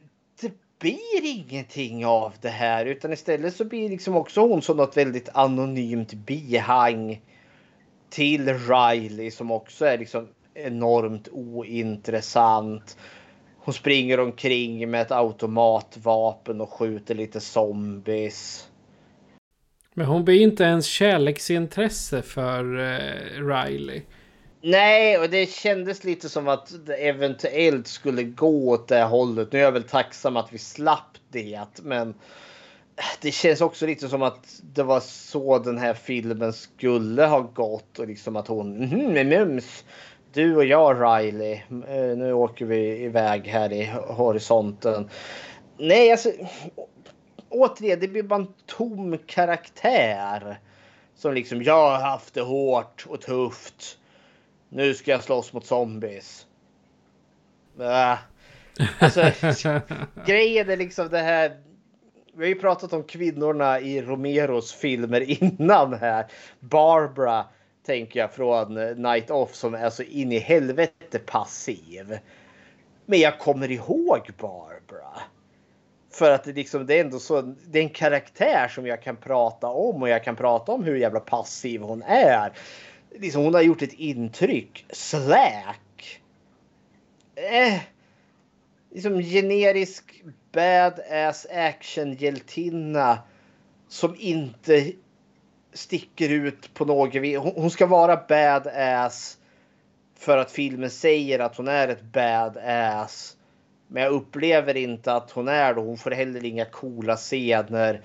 blir 0.79 1.25
ingenting 1.25 2.07
av 2.07 2.35
det 2.41 2.49
här 2.49 2.87
utan 2.87 3.13
istället 3.13 3.57
så 3.57 3.65
blir 3.65 3.89
liksom 3.89 4.17
också 4.17 4.41
hon 4.41 4.63
som 4.63 4.77
något 4.77 4.97
väldigt 4.97 5.29
anonymt 5.35 6.15
bihang 6.15 7.21
till 8.11 8.49
Riley 8.49 9.31
som 9.31 9.51
också 9.51 9.85
är 9.85 9.99
liksom 9.99 10.29
enormt 10.55 11.29
ointressant. 11.33 12.97
Hon 13.59 13.75
springer 13.75 14.21
omkring 14.21 14.91
med 14.91 15.03
ett 15.03 15.13
automatvapen 15.13 16.61
och 16.61 16.73
skjuter 16.73 17.15
lite 17.15 17.41
zombies. 17.41 18.69
Men 19.95 20.07
hon 20.07 20.25
blir 20.25 20.43
inte 20.43 20.65
ens 20.65 20.87
kärleksintresse 20.87 22.23
för 22.23 22.79
eh, 22.79 23.47
Riley. 23.47 24.03
Nej, 24.71 25.19
och 25.19 25.31
det 25.31 25.51
kändes 25.51 26.05
lite 26.05 26.29
som 26.29 26.49
att 26.49 26.87
det 26.87 26.95
eventuellt 26.95 27.87
skulle 27.87 28.23
gå 28.23 28.69
åt 28.69 28.89
det 28.89 29.03
hållet. 29.03 29.53
Nu 29.53 29.59
är 29.59 29.63
jag 29.63 29.73
väl 29.73 29.83
tacksam 29.83 30.37
att 30.37 30.53
vi 30.53 30.59
slapp 30.59 31.19
det, 31.29 31.67
men 31.83 32.15
det 33.21 33.31
känns 33.31 33.61
också 33.61 33.87
lite 33.87 34.09
som 34.09 34.23
att 34.23 34.61
det 34.75 34.83
var 34.83 35.01
så 35.01 35.59
den 35.59 35.79
här 35.79 35.95
filmen 35.95 36.53
skulle 36.53 37.27
ha 37.27 37.41
gått 37.41 37.99
och 37.99 38.07
liksom 38.07 38.37
att 38.37 38.49
hon 38.49 38.83
mm, 38.83 39.29
mums. 39.29 39.85
Du 40.33 40.57
och 40.57 40.65
jag 40.65 40.97
Riley, 41.03 41.53
eh, 41.89 42.17
nu 42.17 42.33
åker 42.33 42.65
vi 42.65 43.03
iväg 43.05 43.47
här 43.47 43.73
i 43.73 43.93
horisonten. 44.07 45.11
Nej, 45.79 46.11
alltså 46.11 46.33
återigen, 47.49 48.01
det 48.01 48.09
blir 48.09 48.23
bara 48.23 48.41
en 48.41 48.53
tom 48.67 49.19
karaktär. 49.27 50.61
Som 51.17 51.35
liksom, 51.35 51.63
jag 51.63 51.91
har 51.91 52.11
haft 52.11 52.35
det 52.35 52.41
hårt 52.41 53.07
och 53.09 53.21
tufft. 53.21 53.99
Nu 54.69 54.95
ska 54.95 55.11
jag 55.11 55.23
slåss 55.23 55.53
mot 55.53 55.67
zombies. 55.67 56.47
Äh. 57.81 58.19
Alltså, 58.99 59.31
grejen 60.27 60.71
är 60.71 60.77
liksom 60.77 61.09
det 61.09 61.19
här. 61.19 61.57
Vi 62.35 62.45
har 62.45 62.49
ju 62.49 62.61
pratat 62.61 62.93
om 62.93 63.03
kvinnorna 63.03 63.81
i 63.81 64.03
Romeros 64.03 64.73
filmer 64.73 65.21
innan 65.43 65.95
här. 65.95 66.27
Barbara 66.61 67.45
tänker 67.87 68.21
jag 68.21 68.33
från 68.33 68.75
Night 69.03 69.31
Off 69.31 69.55
som 69.55 69.75
är 69.75 69.91
så 69.91 70.03
in 70.03 70.33
i 70.33 70.39
helvete 70.39 71.19
passiv. 71.19 72.19
Men 73.07 73.21
jag 73.21 73.39
kommer 73.39 73.71
ihåg 73.71 74.31
Barbara. 74.39 75.23
För 76.11 76.31
att 76.31 76.45
det, 76.45 76.53
liksom, 76.53 76.87
det 76.87 76.95
är 76.95 77.05
ändå 77.05 77.19
så. 77.19 77.41
Det 77.43 77.79
är 77.79 77.83
en 77.83 77.89
karaktär 77.89 78.69
som 78.69 78.87
jag 78.87 79.03
kan 79.03 79.17
prata 79.17 79.67
om 79.67 80.03
och 80.03 80.09
jag 80.09 80.25
kan 80.25 80.37
prata 80.37 80.73
om 80.73 80.85
hur 80.85 80.97
jävla 80.97 81.21
passiv 81.21 81.81
hon 81.81 82.03
är. 82.03 82.53
Liksom, 83.11 83.45
hon 83.45 83.55
har 83.55 83.63
gjort 83.63 83.83
ett 83.83 83.93
intryck. 83.93 84.87
Slack. 84.91 86.21
Eh, 87.35 87.81
liksom 88.91 89.23
generisk 89.23 90.23
badass 90.53 91.47
actionhjältinna 91.51 93.19
som 93.89 94.17
inte 94.19 94.93
sticker 95.73 96.29
ut 96.29 96.75
på 96.75 96.85
något 96.85 97.15
vis. 97.15 97.39
Hon, 97.39 97.71
ska 97.71 97.87
vara 97.87 98.17
badass 98.29 99.39
för 100.19 100.39
att 100.39 100.51
filmen 100.51 100.91
säger 100.91 101.39
att 101.39 101.57
hon 101.57 101.69
är 101.69 101.89
ett 101.89 102.03
badass. 102.03 103.37
Men 103.87 104.03
jag 104.03 104.13
upplever 104.13 104.77
inte 104.77 105.13
att 105.13 105.31
hon 105.31 105.49
är 105.49 105.75
det. 105.75 105.81
Hon 105.81 105.99
får 105.99 106.11
heller 106.11 106.45
inga 106.45 106.65
coola 106.65 107.17
scener. 107.17 108.03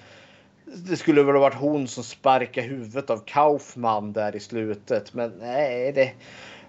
Det 0.66 0.98
skulle 0.98 1.24
väl 1.24 1.36
ha 1.36 1.42
varit 1.42 1.56
hon 1.56 1.88
som 1.88 2.04
sparkade 2.04 2.68
huvudet 2.68 3.10
av 3.10 3.24
Kaufman 3.26 4.14
där 4.14 4.36
i 4.36 4.40
slutet. 4.40 5.14
Men 5.14 5.34
nej, 5.40 5.92
det, 5.92 6.12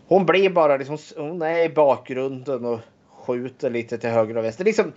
hon 0.07 0.27
blir 0.27 0.51
bara 0.51 0.77
liksom, 0.77 0.99
hon 1.17 1.43
är 1.43 1.65
i 1.65 1.69
bakgrunden 1.69 2.65
och 2.65 2.81
skjuter 3.11 3.71
lite 3.71 3.99
till 3.99 4.11
höger 4.11 4.37
och 4.37 4.45
vänster. 4.45 4.65
Liksom 4.65 4.93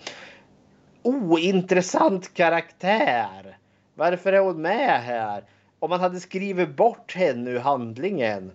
ointressant 1.02 2.34
karaktär. 2.34 3.58
Varför 3.96 4.34
är 4.34 4.40
hon 4.40 4.62
med 4.62 5.02
här? 5.04 5.44
Om 5.80 5.90
man 5.90 6.00
hade 6.00 6.20
skrivit 6.20 6.76
bort 6.76 7.16
henne 7.16 7.50
ur 7.50 7.60
handlingen. 7.60 8.52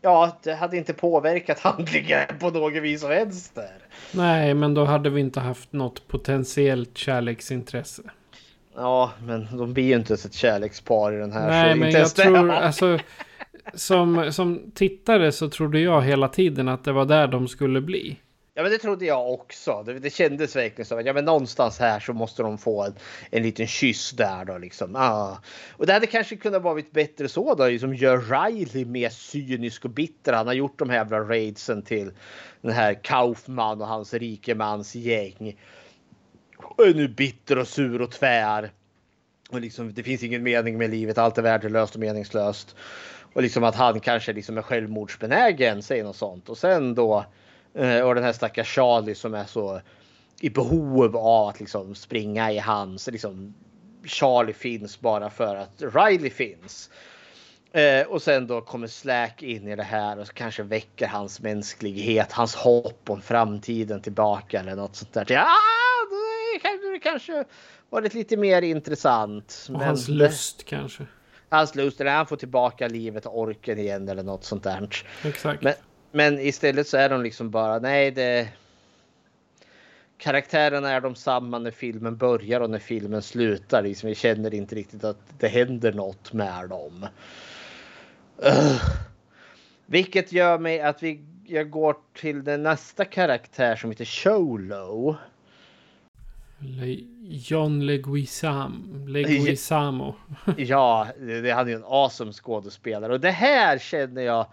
Ja, 0.00 0.38
det 0.42 0.54
hade 0.54 0.76
inte 0.76 0.92
påverkat 0.92 1.58
handlingen 1.60 2.26
på 2.40 2.50
något 2.50 2.82
vis 2.82 3.04
vänster. 3.04 3.70
Nej, 4.12 4.54
men 4.54 4.74
då 4.74 4.84
hade 4.84 5.10
vi 5.10 5.20
inte 5.20 5.40
haft 5.40 5.72
något 5.72 6.08
potentiellt 6.08 6.98
kärleksintresse. 6.98 8.02
Ja, 8.80 9.12
men 9.26 9.48
de 9.56 9.72
blir 9.72 9.84
ju 9.84 9.94
inte 9.94 10.14
ett 10.14 10.34
kärlekspar 10.34 11.12
i 11.12 11.16
den 11.16 11.32
här. 11.32 11.48
Nej, 11.48 11.74
men 11.74 11.90
jag 11.90 12.14
tror, 12.14 12.50
alltså, 12.50 12.98
som, 13.74 14.32
som 14.32 14.70
tittare 14.74 15.32
så 15.32 15.48
trodde 15.48 15.80
jag 15.80 16.02
hela 16.02 16.28
tiden 16.28 16.68
att 16.68 16.84
det 16.84 16.92
var 16.92 17.04
där 17.04 17.28
de 17.28 17.48
skulle 17.48 17.80
bli. 17.80 18.16
Ja, 18.54 18.62
men 18.62 18.72
det 18.72 18.78
trodde 18.78 19.04
jag 19.04 19.32
också. 19.32 19.82
Det, 19.86 19.98
det 19.98 20.10
kändes 20.10 20.56
verkligen 20.56 20.86
som 20.86 20.98
att 20.98 21.06
ja, 21.06 21.12
men 21.12 21.24
någonstans 21.24 21.78
här 21.78 22.00
så 22.00 22.12
måste 22.12 22.42
de 22.42 22.58
få 22.58 22.84
en, 22.84 22.94
en 23.30 23.42
liten 23.42 23.66
kyss 23.66 24.10
där 24.10 24.44
då 24.44 24.58
liksom. 24.58 24.96
Ah. 24.96 25.38
Och 25.72 25.86
det 25.86 25.92
hade 25.92 26.06
kanske 26.06 26.36
kunnat 26.36 26.62
varit 26.62 26.92
bättre 26.92 27.28
så 27.28 27.54
då, 27.54 27.66
liksom 27.66 27.94
gör 27.94 28.18
Riley 28.18 28.84
mer 28.84 29.08
cynisk 29.08 29.84
och 29.84 29.90
bitter. 29.90 30.32
Han 30.32 30.46
har 30.46 30.54
gjort 30.54 30.78
de 30.78 30.90
här 30.90 30.96
jävla 30.96 31.20
raidsen 31.20 31.82
till 31.82 32.10
den 32.60 32.72
här 32.72 32.94
Kaufman 32.94 33.80
och 33.80 33.88
hans 33.88 34.14
rikemans 34.14 34.94
gäng. 34.94 35.56
Och 36.64 36.86
är 36.86 36.94
nu 36.94 37.08
bitter 37.08 37.58
och 37.58 37.68
sur 37.68 38.02
och 38.02 38.10
tvär. 38.10 38.70
Och 39.50 39.60
liksom, 39.60 39.92
det 39.94 40.02
finns 40.02 40.22
ingen 40.22 40.42
mening 40.42 40.78
med 40.78 40.90
livet, 40.90 41.18
allt 41.18 41.38
är 41.38 41.42
värdelöst 41.42 41.94
och 41.94 42.00
meningslöst. 42.00 42.76
Och 43.32 43.42
liksom 43.42 43.64
att 43.64 43.74
han 43.74 44.00
kanske 44.00 44.32
liksom 44.32 44.58
är 44.58 44.62
självmordsbenägen, 44.62 45.82
säger 45.82 46.04
något 46.04 46.16
sånt. 46.16 46.48
Och 46.48 46.58
sen 46.58 46.94
då, 46.94 47.24
eh, 47.74 48.00
och 48.00 48.14
den 48.14 48.24
här 48.24 48.32
stackars 48.32 48.74
Charlie 48.74 49.14
som 49.14 49.34
är 49.34 49.44
så 49.44 49.80
i 50.40 50.50
behov 50.50 51.16
av 51.16 51.48
att 51.48 51.60
liksom 51.60 51.94
springa 51.94 52.52
i 52.52 52.58
hans, 52.58 53.06
liksom 53.06 53.54
Charlie 54.04 54.52
finns 54.52 55.00
bara 55.00 55.30
för 55.30 55.56
att 55.56 55.82
Riley 55.94 56.30
finns. 56.30 56.90
Eh, 57.72 58.06
och 58.06 58.22
sen 58.22 58.46
då 58.46 58.60
kommer 58.60 58.86
Slack 58.86 59.42
in 59.42 59.68
i 59.68 59.76
det 59.76 59.82
här 59.82 60.18
och 60.18 60.26
så 60.26 60.32
kanske 60.32 60.62
väcker 60.62 61.06
hans 61.06 61.40
mänsklighet, 61.40 62.32
hans 62.32 62.54
hopp 62.54 63.10
om 63.10 63.22
framtiden 63.22 64.02
tillbaka 64.02 64.60
eller 64.60 64.76
något 64.76 64.96
sånt 64.96 65.12
där. 65.12 65.26
Ja, 65.28 65.48
hade 66.62 66.98
kanske 66.98 67.44
varit 67.90 68.14
lite 68.14 68.36
mer 68.36 68.62
intressant. 68.62 69.68
Och 69.74 69.80
hans 69.80 70.08
lust 70.08 70.64
kanske. 70.64 71.06
Hans 71.48 71.74
lust, 71.74 71.98
när 71.98 72.16
han 72.16 72.26
får 72.26 72.36
tillbaka 72.36 72.88
livet 72.88 73.26
och 73.26 73.38
orken 73.38 73.78
igen 73.78 74.08
eller 74.08 74.22
något 74.22 74.44
sånt 74.44 74.62
där. 74.62 74.88
Exakt. 75.24 75.62
Men, 75.62 75.74
men 76.12 76.40
istället 76.40 76.88
så 76.88 76.96
är 76.96 77.08
de 77.08 77.22
liksom 77.22 77.50
bara, 77.50 77.78
nej 77.78 78.10
det... 78.10 78.48
Karaktärerna 80.18 80.90
är 80.90 81.00
de 81.00 81.14
samma 81.14 81.58
när 81.58 81.70
filmen 81.70 82.16
börjar 82.16 82.60
och 82.60 82.70
när 82.70 82.78
filmen 82.78 83.22
slutar. 83.22 83.82
Liksom, 83.82 84.08
vi 84.08 84.14
känner 84.14 84.54
inte 84.54 84.74
riktigt 84.74 85.04
att 85.04 85.20
det 85.38 85.48
händer 85.48 85.92
något 85.92 86.32
med 86.32 86.68
dem. 86.68 87.06
Uh. 88.46 88.82
Vilket 89.86 90.32
gör 90.32 90.58
mig 90.58 90.80
att 90.80 91.02
vi, 91.02 91.24
jag 91.46 91.70
går 91.70 91.96
till 92.14 92.44
den 92.44 92.62
nästa 92.62 93.04
karaktär 93.04 93.76
som 93.76 93.90
heter 93.90 94.04
Cholo. 94.04 95.16
Le 96.60 97.06
John 97.22 97.86
Leguizam, 97.86 99.04
Leguizamo. 99.08 100.14
ja, 100.56 101.06
det, 101.18 101.50
han 101.50 101.66
är 101.66 101.70
ju 101.70 101.76
en 101.76 101.84
awesome 101.84 102.32
skådespelare 102.32 103.12
och 103.12 103.20
det 103.20 103.30
här 103.30 103.78
känner 103.78 104.22
jag. 104.22 104.46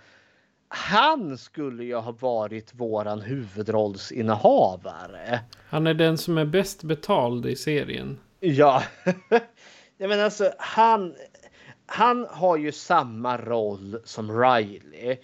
Han 0.68 1.38
skulle 1.38 1.84
ju 1.84 1.96
ha 1.96 2.12
varit 2.12 2.74
våran 2.74 3.22
huvudrollsinnehavare. 3.22 5.40
Han 5.70 5.88
är 5.88 5.94
den 5.94 6.18
som 6.18 6.38
är 6.38 6.46
bäst 6.46 6.84
betald 6.84 7.46
i 7.46 7.56
serien. 7.56 8.20
Ja, 8.40 8.84
ja 9.98 10.08
men 10.08 10.20
alltså 10.20 10.52
han. 10.58 11.16
Han 11.86 12.28
har 12.30 12.58
ju 12.58 12.72
samma 12.72 13.38
roll 13.38 14.02
som 14.04 14.42
Riley. 14.42 15.18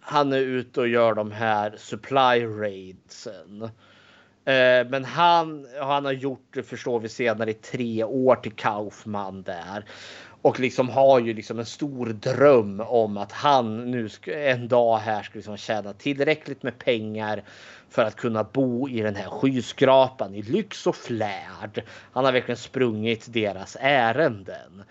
Han 0.00 0.32
är 0.32 0.38
ute 0.38 0.80
och 0.80 0.88
gör 0.88 1.14
de 1.14 1.30
här 1.30 1.74
supply 1.78 2.44
raidsen. 2.44 3.70
Eh, 4.46 4.86
men 4.88 5.04
han, 5.04 5.66
han 5.80 6.04
har 6.04 6.12
gjort 6.12 6.48
det 6.50 6.62
förstår 6.62 7.00
vi 7.00 7.08
senare 7.08 7.50
i 7.50 7.54
tre 7.54 8.04
år 8.04 8.36
till 8.36 8.52
Kaufman 8.52 9.42
där. 9.42 9.84
Och 10.42 10.60
liksom 10.60 10.88
har 10.88 11.20
ju 11.20 11.34
liksom 11.34 11.58
en 11.58 11.66
stor 11.66 12.06
dröm 12.06 12.80
om 12.80 13.16
att 13.16 13.32
han 13.32 13.90
nu 13.90 14.08
en 14.26 14.68
dag 14.68 14.98
här 14.98 15.22
ska 15.22 15.38
liksom 15.38 15.56
tjäna 15.56 15.92
tillräckligt 15.92 16.62
med 16.62 16.78
pengar 16.78 17.42
för 17.90 18.02
att 18.02 18.16
kunna 18.16 18.44
bo 18.44 18.88
i 18.88 19.00
den 19.00 19.16
här 19.16 19.30
skyskrapan 19.30 20.34
i 20.34 20.42
lyx 20.42 20.86
och 20.86 20.96
flärd. 20.96 21.82
Han 22.12 22.24
har 22.24 22.32
verkligen 22.32 22.56
sprungit 22.56 23.32
deras 23.32 23.76
ärenden. 23.80 24.82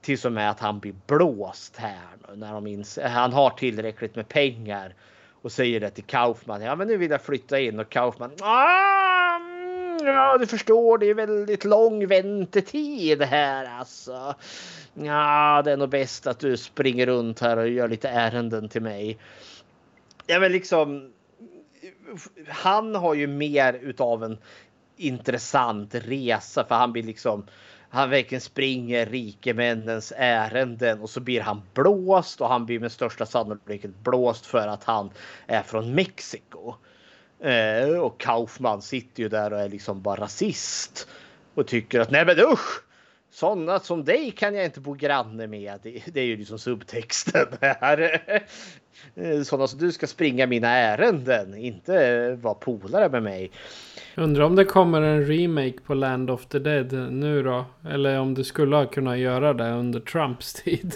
Tills 0.00 0.24
och 0.24 0.32
med 0.32 0.50
att 0.50 0.60
han 0.60 0.78
blir 0.78 0.94
blåst 1.06 1.76
här 1.76 2.08
nu 2.28 2.36
när 2.36 2.52
de 2.52 2.66
inser, 2.66 3.08
han 3.08 3.32
har 3.32 3.50
tillräckligt 3.50 4.16
med 4.16 4.28
pengar 4.28 4.94
och 5.42 5.52
säger 5.52 5.80
det 5.80 5.90
till 5.90 6.04
Kaufman. 6.04 6.62
Ja, 6.62 6.76
men 6.76 6.88
nu 6.88 6.96
vill 6.96 7.10
jag 7.10 7.22
flytta 7.22 7.60
in 7.60 7.78
och 7.80 7.88
Kaufman. 7.88 8.30
Ah, 8.40 9.36
mm, 9.36 10.06
ja, 10.06 10.38
du 10.38 10.46
förstår, 10.46 10.98
det 10.98 11.06
är 11.10 11.14
väldigt 11.14 11.64
lång 11.64 12.06
väntetid 12.06 13.22
här 13.22 13.78
alltså. 13.78 14.34
Ja, 14.94 15.62
det 15.64 15.72
är 15.72 15.76
nog 15.76 15.88
bäst 15.88 16.26
att 16.26 16.38
du 16.38 16.56
springer 16.56 17.06
runt 17.06 17.40
här 17.40 17.56
och 17.56 17.68
gör 17.68 17.88
lite 17.88 18.08
ärenden 18.08 18.68
till 18.68 18.82
mig. 18.82 19.18
Ja, 20.26 20.40
men 20.40 20.52
liksom. 20.52 21.12
Han 22.48 22.94
har 22.94 23.14
ju 23.14 23.26
mer 23.26 23.72
utav 23.72 24.24
en 24.24 24.38
intressant 24.96 25.94
resa 25.94 26.64
för 26.64 26.74
han 26.74 26.92
blir 26.92 27.02
liksom 27.02 27.46
han 27.90 28.10
verkligen 28.10 28.40
springer 28.40 29.06
rikemännens 29.06 30.12
ärenden 30.16 31.00
och 31.00 31.10
så 31.10 31.20
blir 31.20 31.40
han 31.40 31.62
blåst 31.74 32.40
och 32.40 32.48
han 32.48 32.66
blir 32.66 32.80
med 32.80 32.92
största 32.92 33.26
sannolikhet 33.26 33.90
blåst 34.04 34.46
för 34.46 34.68
att 34.68 34.84
han 34.84 35.10
är 35.46 35.62
från 35.62 35.94
Mexiko. 35.94 36.74
Eh, 37.40 37.98
och 37.98 38.20
Kaufman 38.20 38.82
sitter 38.82 39.22
ju 39.22 39.28
där 39.28 39.52
och 39.52 39.60
är 39.60 39.68
liksom 39.68 40.02
bara 40.02 40.20
rasist 40.20 41.08
och 41.54 41.66
tycker 41.66 42.00
att 42.00 42.10
nej 42.10 42.26
men 42.26 42.38
usch! 42.38 42.82
Sådana 43.30 43.80
som 43.80 44.04
dig 44.04 44.30
kan 44.30 44.54
jag 44.54 44.64
inte 44.64 44.80
bo 44.80 44.94
granne 44.94 45.46
med. 45.46 45.80
Det, 45.82 46.02
det 46.06 46.20
är 46.20 46.24
ju 46.24 46.36
liksom 46.36 46.58
subtexten 46.58 47.46
här. 47.60 48.20
Sådana 49.44 49.66
som 49.66 49.78
du 49.78 49.92
ska 49.92 50.06
springa 50.06 50.46
mina 50.46 50.68
ärenden, 50.68 51.54
inte 51.54 52.32
vara 52.34 52.54
polare 52.54 53.08
med 53.08 53.22
mig. 53.22 53.50
Undrar 54.16 54.44
om 54.44 54.56
det 54.56 54.64
kommer 54.64 55.02
en 55.02 55.26
remake 55.26 55.78
på 55.86 55.94
Land 55.94 56.30
of 56.30 56.46
the 56.46 56.58
Dead 56.58 56.92
nu 57.12 57.42
då? 57.42 57.64
Eller 57.90 58.20
om 58.20 58.34
det 58.34 58.44
skulle 58.44 58.76
ha 58.76 58.86
kunnat 58.86 59.18
göra 59.18 59.52
det 59.52 59.70
under 59.70 60.00
Trumps 60.00 60.54
tid. 60.54 60.94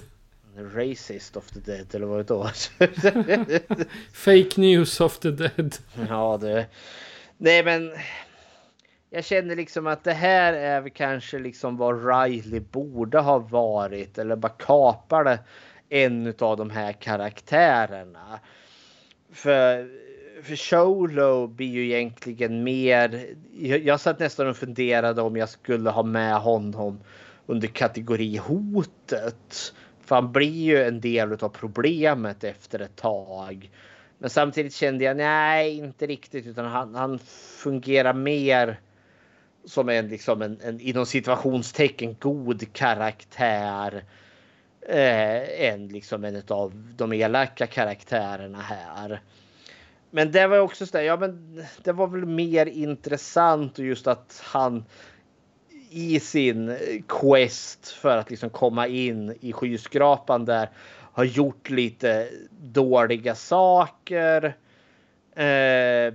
Racist 0.74 1.36
of 1.36 1.50
the 1.50 1.60
Dead 1.60 1.94
eller 1.94 2.06
vad 2.06 2.18
det 2.18 2.22
då? 2.22 2.50
Fake 4.12 4.60
news 4.60 5.00
of 5.00 5.18
the 5.18 5.30
Dead. 5.30 5.74
Ja 6.08 6.38
det. 6.40 6.66
Nej 7.36 7.64
men. 7.64 7.92
Jag 9.10 9.24
känner 9.24 9.56
liksom 9.56 9.86
att 9.86 10.04
det 10.04 10.12
här 10.12 10.52
är 10.52 10.80
väl 10.80 10.90
kanske 10.90 11.38
liksom 11.38 11.76
vad 11.76 12.06
Riley 12.06 12.60
borde 12.60 13.18
ha 13.18 13.38
varit 13.38 14.18
eller 14.18 14.36
bara 14.36 14.52
kapade 14.52 15.38
en 15.92 16.34
av 16.38 16.56
de 16.56 16.70
här 16.70 16.92
karaktärerna. 16.92 18.40
För 19.32 19.88
för 20.42 20.56
Solo 20.56 21.46
blir 21.46 21.68
ju 21.68 21.84
egentligen 21.84 22.64
mer. 22.64 23.26
Jag, 23.58 23.84
jag 23.84 24.00
satt 24.00 24.18
nästan 24.18 24.48
och 24.48 24.56
funderade 24.56 25.22
om 25.22 25.36
jag 25.36 25.48
skulle 25.48 25.90
ha 25.90 26.02
med 26.02 26.34
honom 26.34 27.00
under 27.46 27.68
kategori 27.68 28.36
hotet. 28.36 29.74
För 30.04 30.14
han 30.14 30.32
blir 30.32 30.62
ju 30.64 30.82
en 30.82 31.00
del 31.00 31.32
av 31.32 31.48
problemet 31.48 32.44
efter 32.44 32.78
ett 32.80 32.96
tag. 32.96 33.70
Men 34.18 34.30
samtidigt 34.30 34.74
kände 34.74 35.04
jag 35.04 35.16
nej, 35.16 35.78
inte 35.78 36.06
riktigt, 36.06 36.46
utan 36.46 36.64
han, 36.64 36.94
han 36.94 37.18
fungerar 37.58 38.12
mer 38.12 38.80
som 39.64 39.88
en, 39.88 40.08
liksom 40.08 40.42
en, 40.42 40.60
en 40.62 40.80
inom 40.80 41.06
situationstecken 41.06 42.16
god 42.20 42.72
karaktär. 42.72 44.04
Eh, 44.88 45.68
än 45.68 45.88
liksom 45.88 46.24
en 46.24 46.42
av 46.48 46.72
de 46.96 47.12
elaka 47.12 47.66
karaktärerna 47.66 48.60
här. 48.60 49.20
Men 50.10 50.32
det 50.32 50.46
var 50.46 50.58
också 50.58 50.86
så 50.86 50.96
där, 50.96 51.04
ja 51.04 51.16
men 51.16 51.64
det 51.82 51.92
var 51.92 52.06
väl 52.06 52.26
mer 52.26 52.66
intressant 52.66 53.78
och 53.78 53.84
just 53.84 54.06
att 54.06 54.42
han 54.44 54.84
i 55.90 56.20
sin 56.20 56.76
quest 57.08 57.88
för 57.88 58.16
att 58.16 58.30
liksom 58.30 58.50
komma 58.50 58.86
in 58.86 59.36
i 59.40 59.52
skyskrapan 59.52 60.44
där 60.44 60.70
har 61.12 61.24
gjort 61.24 61.70
lite 61.70 62.28
dåliga 62.50 63.34
saker. 63.34 64.56
Eh, 65.34 66.14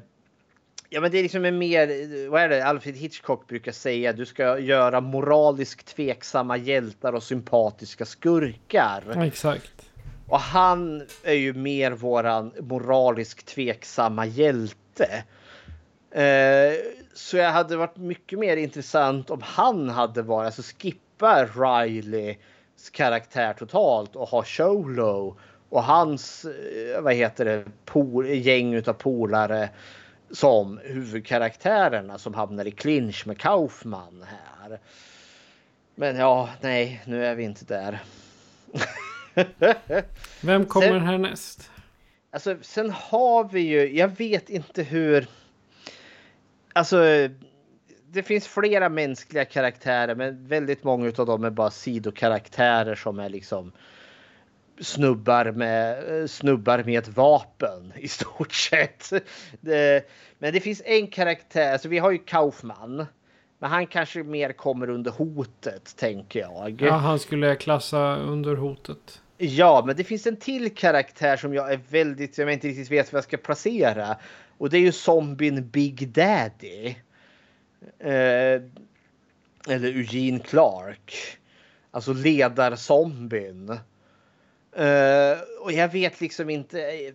ja 0.90 1.02
men 1.02 1.12
det 1.12 1.18
är 1.18 1.24
liksom 1.24 1.46
en 1.46 1.58
mer, 1.58 2.30
vad 2.30 2.42
är 2.42 2.50
det 2.50 2.66
Alfred 2.66 2.96
Hitchcock 2.96 3.48
brukar 3.48 3.72
säga, 3.72 4.14
du 4.14 4.26
ska 4.26 4.60
göra 4.60 5.02
moraliskt 5.02 5.96
tveksamma 5.96 6.58
hjältar 6.58 7.14
och 7.14 7.24
sympatiska 7.24 8.06
skurkar. 8.06 9.24
Exakt. 9.24 9.90
Och 10.28 10.40
han 10.40 11.08
är 11.24 11.34
ju 11.34 11.54
mer 11.54 11.92
våran 11.92 12.54
moraliskt 12.60 13.48
tveksamma 13.48 14.26
hjälte. 14.26 15.24
Eh, 16.12 16.74
så 17.14 17.38
jag 17.38 17.52
hade 17.52 17.78
varit 17.78 17.98
mycket 17.98 18.40
mer 18.40 18.58
intressant 18.58 19.30
om 19.30 19.42
han 19.44 19.90
hade 19.90 20.22
varit, 20.22 20.46
alltså 20.46 20.62
skippa 20.80 21.46
Rileys 21.46 22.38
karaktär 22.92 23.54
totalt 23.54 24.16
och 24.16 24.30
ha 24.30 24.44
Cholo 24.44 25.38
och 25.70 25.84
hans, 25.84 26.46
eh, 26.46 27.02
vad 27.02 27.14
heter 27.14 27.46
det, 27.46 27.64
pol, 27.86 28.28
gäng 28.28 28.74
utav 28.74 28.94
polare 28.94 29.70
som 30.32 30.80
huvudkaraktärerna 30.84 32.18
som 32.18 32.34
hamnar 32.34 32.68
i 32.68 32.72
clinch 32.72 33.28
med 33.28 33.40
Kaufman 33.40 34.26
här. 34.28 34.80
Men 35.96 36.16
ja, 36.16 36.50
nej, 36.62 37.02
nu 37.06 37.26
är 37.26 37.36
vi 37.36 37.44
inte 37.44 37.66
där. 37.66 38.00
Vem 40.42 40.66
kommer 40.66 40.88
sen, 40.88 41.02
härnäst? 41.02 41.72
Alltså, 42.32 42.58
sen 42.62 42.90
har 42.90 43.44
vi 43.44 43.62
ju, 43.62 43.98
jag 43.98 44.08
vet 44.18 44.50
inte 44.50 44.84
hur. 44.84 45.28
Alltså, 46.74 47.30
det 48.08 48.24
finns 48.24 48.48
flera 48.48 48.90
mänskliga 48.90 49.46
karaktärer, 49.46 50.16
men 50.16 50.48
väldigt 50.48 50.84
många 50.84 51.12
av 51.18 51.26
dem 51.26 51.44
är 51.44 51.50
bara 51.50 51.72
sidokaraktärer 51.72 52.96
som 52.96 53.20
är 53.20 53.30
liksom 53.30 53.72
snubbar 54.80 55.52
med 55.52 56.30
snubbar 56.30 56.84
med 56.84 57.00
ett 57.00 57.08
vapen 57.08 57.94
i 57.98 58.08
stort 58.08 58.54
sett. 58.54 59.14
Det, 59.62 60.10
men 60.40 60.54
det 60.54 60.60
finns 60.60 60.82
en 60.86 61.08
karaktär, 61.08 61.74
alltså 61.74 61.88
vi 61.88 61.98
har 61.98 62.12
ju 62.12 62.18
Kaufman. 62.18 63.06
Men 63.60 63.70
han 63.70 63.88
kanske 63.88 64.24
mer 64.24 64.52
kommer 64.52 64.90
under 64.90 65.12
hotet 65.12 65.96
tänker 65.98 66.40
jag. 66.40 66.82
Ja, 66.82 66.94
han 66.94 67.20
skulle 67.20 67.56
klassa 67.56 68.16
under 68.16 68.56
hotet. 68.56 69.22
Ja, 69.38 69.84
men 69.86 69.96
det 69.96 70.04
finns 70.04 70.28
en 70.28 70.38
till 70.38 70.76
karaktär 70.76 71.38
som 71.38 71.54
jag 71.54 71.74
är 71.74 71.80
väldigt, 71.90 72.38
jag 72.38 72.54
inte 72.54 72.68
riktigt 72.68 72.92
vet 72.92 73.14
vad 73.14 73.18
jag 73.18 73.24
ska 73.24 73.38
placera. 73.38 74.18
Och 74.58 74.70
det 74.70 74.78
är 74.78 74.82
ju 74.82 74.92
zombien 74.92 75.70
Big 75.70 76.10
Daddy. 76.10 76.96
Eh, 78.00 78.62
eller 79.70 79.88
Eugene 79.88 80.40
Clark. 80.40 81.38
Alltså 81.92 82.14
ledarzombien. 82.14 83.80
Uh, 84.80 85.40
och 85.62 85.72
jag 85.72 85.92
vet 85.92 86.22
liksom 86.22 86.50
inte. 86.50 86.82
Eh, 86.82 87.14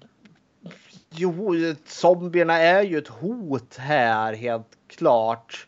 jo, 1.10 1.54
zombierna 1.86 2.58
är 2.58 2.82
ju 2.82 2.98
ett 2.98 3.08
hot 3.08 3.76
här 3.76 4.32
helt 4.32 4.78
klart. 4.88 5.66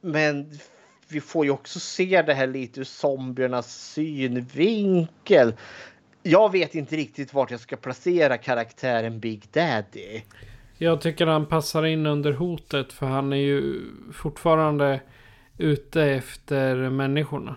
Men 0.00 0.50
vi 1.08 1.20
får 1.20 1.44
ju 1.44 1.50
också 1.50 1.80
se 1.80 2.22
det 2.22 2.34
här 2.34 2.46
lite 2.46 2.80
ur 2.80 2.84
zombiernas 2.84 3.92
synvinkel. 3.92 5.54
Jag 6.22 6.52
vet 6.52 6.74
inte 6.74 6.96
riktigt 6.96 7.34
vart 7.34 7.50
jag 7.50 7.60
ska 7.60 7.76
placera 7.76 8.38
karaktären 8.38 9.20
Big 9.20 9.44
Daddy. 9.52 10.22
Jag 10.78 11.00
tycker 11.00 11.26
han 11.26 11.46
passar 11.46 11.86
in 11.86 12.06
under 12.06 12.32
hotet 12.32 12.92
för 12.92 13.06
han 13.06 13.32
är 13.32 13.36
ju 13.36 13.84
fortfarande 14.12 15.00
ute 15.58 16.02
efter 16.02 16.90
människorna. 16.90 17.56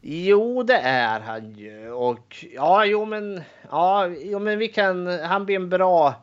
Jo, 0.00 0.62
det 0.62 0.76
är 0.78 1.20
han 1.20 1.52
ju. 1.54 1.90
Och 1.90 2.44
ja, 2.52 2.84
jo 2.84 3.04
men, 3.04 3.40
ja, 3.70 4.06
jo, 4.06 4.38
men 4.38 4.58
vi 4.58 4.68
kan, 4.68 5.06
han 5.06 5.44
blir 5.46 5.56
en 5.56 5.68
bra 5.68 6.14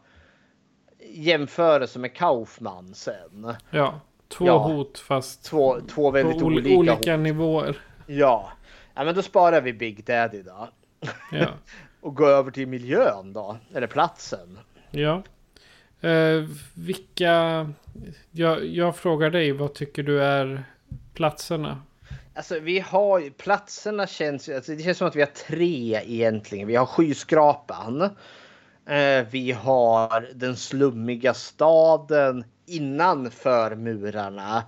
jämförelse 1.10 2.00
med 2.00 2.14
Kaufman 2.16 2.94
sen. 2.94 3.54
Ja, 3.70 4.00
två 4.28 4.46
Ja. 4.46 4.58
hot 4.58 5.00
fast 5.00 5.44
Två, 5.44 5.80
två 5.88 6.12
väldigt 6.12 6.40
på 6.40 6.46
ol- 6.46 6.54
olika, 6.54 6.78
olika 6.78 7.12
hot. 7.16 7.22
nivåer. 7.24 7.78
Ja. 8.08 8.52
ja, 8.96 9.04
men 9.04 9.16
då 9.16 9.22
sparar 9.22 9.62
vi 9.62 9.74
Big 9.74 10.06
Daddy 10.06 10.42
då. 10.42 10.70
Ja. 11.32 11.48
och 12.02 12.16
går 12.16 12.28
över 12.30 12.52
till 12.52 12.68
miljön 12.68 13.34
då, 13.34 13.58
eller 13.74 13.88
platsen. 13.88 14.60
Ja. 14.92 15.24
Eh, 16.10 16.44
vilka... 16.74 17.70
Jag, 18.32 18.66
jag 18.66 18.96
frågar 18.96 19.30
dig, 19.30 19.52
vad 19.52 19.74
tycker 19.74 20.04
du 20.04 20.24
är 20.24 20.64
platserna? 21.14 21.82
Alltså 22.36 22.60
vi 22.60 22.80
har 22.80 23.20
ju- 23.20 23.32
platserna 23.32 24.08
känns 24.08 24.50
ju, 24.50 24.56
alltså, 24.56 24.72
det 24.76 24.84
känns 24.84 24.98
som 24.98 25.08
att 25.08 25.16
vi 25.16 25.22
har 25.22 25.28
tre 25.48 26.02
egentligen. 26.06 26.68
Vi 26.68 26.76
har 26.76 26.86
skyskrapan. 26.86 28.02
Eh, 28.86 29.26
vi 29.32 29.52
har 29.52 30.30
den 30.36 30.56
slummiga 30.58 31.34
staden 31.34 32.46
innanför 32.66 33.76
murarna. 33.76 34.64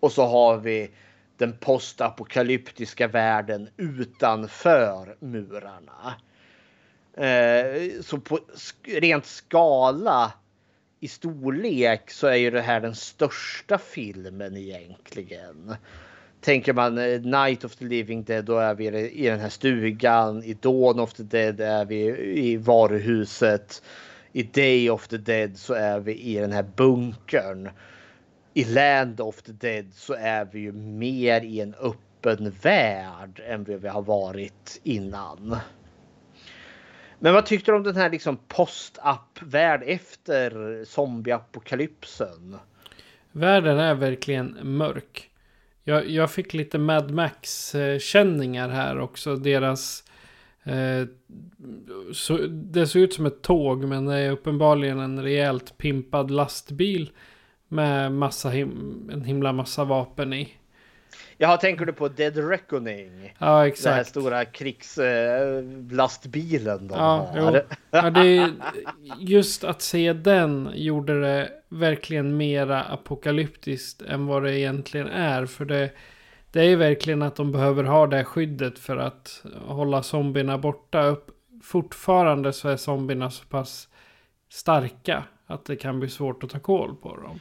Och 0.00 0.12
så 0.12 0.26
har 0.26 0.56
vi 0.56 0.90
den 1.36 1.58
postapokalyptiska 1.58 3.08
världen 3.08 3.68
utanför 3.76 5.16
murarna. 5.20 6.14
Eh, 7.16 8.00
så 8.02 8.18
på 8.18 8.38
sk- 8.54 9.00
rent 9.00 9.26
skala 9.26 10.32
i 11.00 11.08
storlek 11.08 12.10
så 12.10 12.26
är 12.26 12.36
ju 12.36 12.50
det 12.50 12.60
här 12.60 12.80
den 12.80 12.94
största 12.94 13.78
filmen 13.78 14.56
egentligen. 14.56 15.74
Tänker 16.40 16.72
man 16.72 16.98
eh, 16.98 17.20
Night 17.20 17.64
of 17.64 17.76
the 17.76 17.84
Living 17.84 18.24
Dead 18.24 18.44
då 18.44 18.58
är 18.58 18.74
vi 18.74 19.10
i 19.10 19.28
den 19.28 19.40
här 19.40 19.48
stugan. 19.48 20.44
I 20.44 20.54
Dawn 20.54 21.00
of 21.00 21.12
the 21.12 21.22
Dead 21.22 21.60
är 21.60 21.84
vi 21.84 21.98
i 22.38 22.56
varuhuset. 22.56 23.82
I 24.32 24.42
Day 24.42 24.90
of 24.90 25.08
the 25.08 25.16
Dead 25.16 25.56
så 25.56 25.74
är 25.74 26.00
vi 26.00 26.18
i 26.18 26.34
den 26.34 26.52
här 26.52 26.66
bunkern. 26.76 27.70
I 28.54 28.64
Land 28.64 29.20
of 29.20 29.42
the 29.42 29.52
Dead 29.52 29.86
så 29.94 30.14
är 30.14 30.44
vi 30.52 30.60
ju 30.60 30.72
mer 30.72 31.40
i 31.40 31.60
en 31.60 31.74
öppen 31.74 32.50
värld 32.62 33.40
än 33.46 33.64
vad 33.64 33.80
vi 33.80 33.88
har 33.88 34.02
varit 34.02 34.80
innan. 34.82 35.56
Men 37.18 37.34
vad 37.34 37.46
tyckte 37.46 37.70
du 37.70 37.76
om 37.76 37.82
den 37.82 37.96
här 37.96 38.10
liksom 38.10 38.36
post-up-värld 38.48 39.82
efter 39.86 40.84
zombieapokalypsen? 40.84 42.56
Världen 43.32 43.78
är 43.78 43.94
verkligen 43.94 44.58
mörk. 44.62 45.27
Jag, 45.88 46.10
jag 46.10 46.30
fick 46.30 46.54
lite 46.54 46.78
Mad 46.78 47.10
Max-känningar 47.10 48.68
här 48.68 48.98
också. 48.98 49.36
Deras... 49.36 50.04
Eh, 50.62 51.06
så, 52.12 52.36
det 52.48 52.86
ser 52.86 53.00
ut 53.00 53.14
som 53.14 53.26
ett 53.26 53.42
tåg 53.42 53.84
men 53.84 54.06
det 54.06 54.18
är 54.18 54.30
uppenbarligen 54.30 54.98
en 54.98 55.22
rejält 55.22 55.78
pimpad 55.78 56.30
lastbil. 56.30 57.10
Med 57.68 58.12
massa 58.12 58.50
him 58.50 59.10
en 59.12 59.24
himla 59.24 59.52
massa 59.52 59.84
vapen 59.84 60.32
i. 60.32 60.57
Jaha, 61.40 61.56
tänker 61.56 61.86
du 61.86 61.92
på 61.92 62.08
Dead 62.08 62.36
Reckoning? 62.48 63.34
Ja, 63.38 63.46
Den 63.46 63.56
här 63.56 63.64
exakt. 63.66 64.08
stora 64.08 64.44
krigslastbilen 64.44 66.88
de 66.88 66.94
Ja, 66.98 67.32
jo. 67.36 67.56
ja 67.90 68.10
det 68.10 68.36
är, 68.36 68.52
just 69.18 69.64
att 69.64 69.82
se 69.82 70.12
den 70.12 70.70
gjorde 70.74 71.20
det 71.20 71.50
verkligen 71.68 72.36
mera 72.36 72.82
apokalyptiskt 72.82 74.02
än 74.02 74.26
vad 74.26 74.42
det 74.42 74.58
egentligen 74.58 75.06
är. 75.08 75.46
För 75.46 75.64
det, 75.64 75.90
det 76.52 76.62
är 76.62 76.76
verkligen 76.76 77.22
att 77.22 77.36
de 77.36 77.52
behöver 77.52 77.84
ha 77.84 78.06
det 78.06 78.24
skyddet 78.24 78.78
för 78.78 78.96
att 78.96 79.42
hålla 79.66 80.02
zombierna 80.02 80.58
borta. 80.58 81.02
Upp. 81.06 81.30
Fortfarande 81.62 82.52
så 82.52 82.68
är 82.68 82.76
zombierna 82.76 83.30
så 83.30 83.44
pass 83.44 83.88
starka 84.48 85.24
att 85.46 85.64
det 85.64 85.76
kan 85.76 86.00
bli 86.00 86.08
svårt 86.08 86.44
att 86.44 86.50
ta 86.50 86.58
koll 86.58 86.96
på 86.96 87.16
dem. 87.16 87.40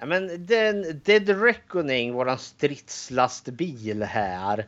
Ja, 0.00 0.06
men 0.06 0.46
den 0.46 1.00
Dead 1.04 1.42
Reckoning, 1.42 2.12
våran 2.12 2.38
stridslastbil 2.38 4.02
här. 4.02 4.66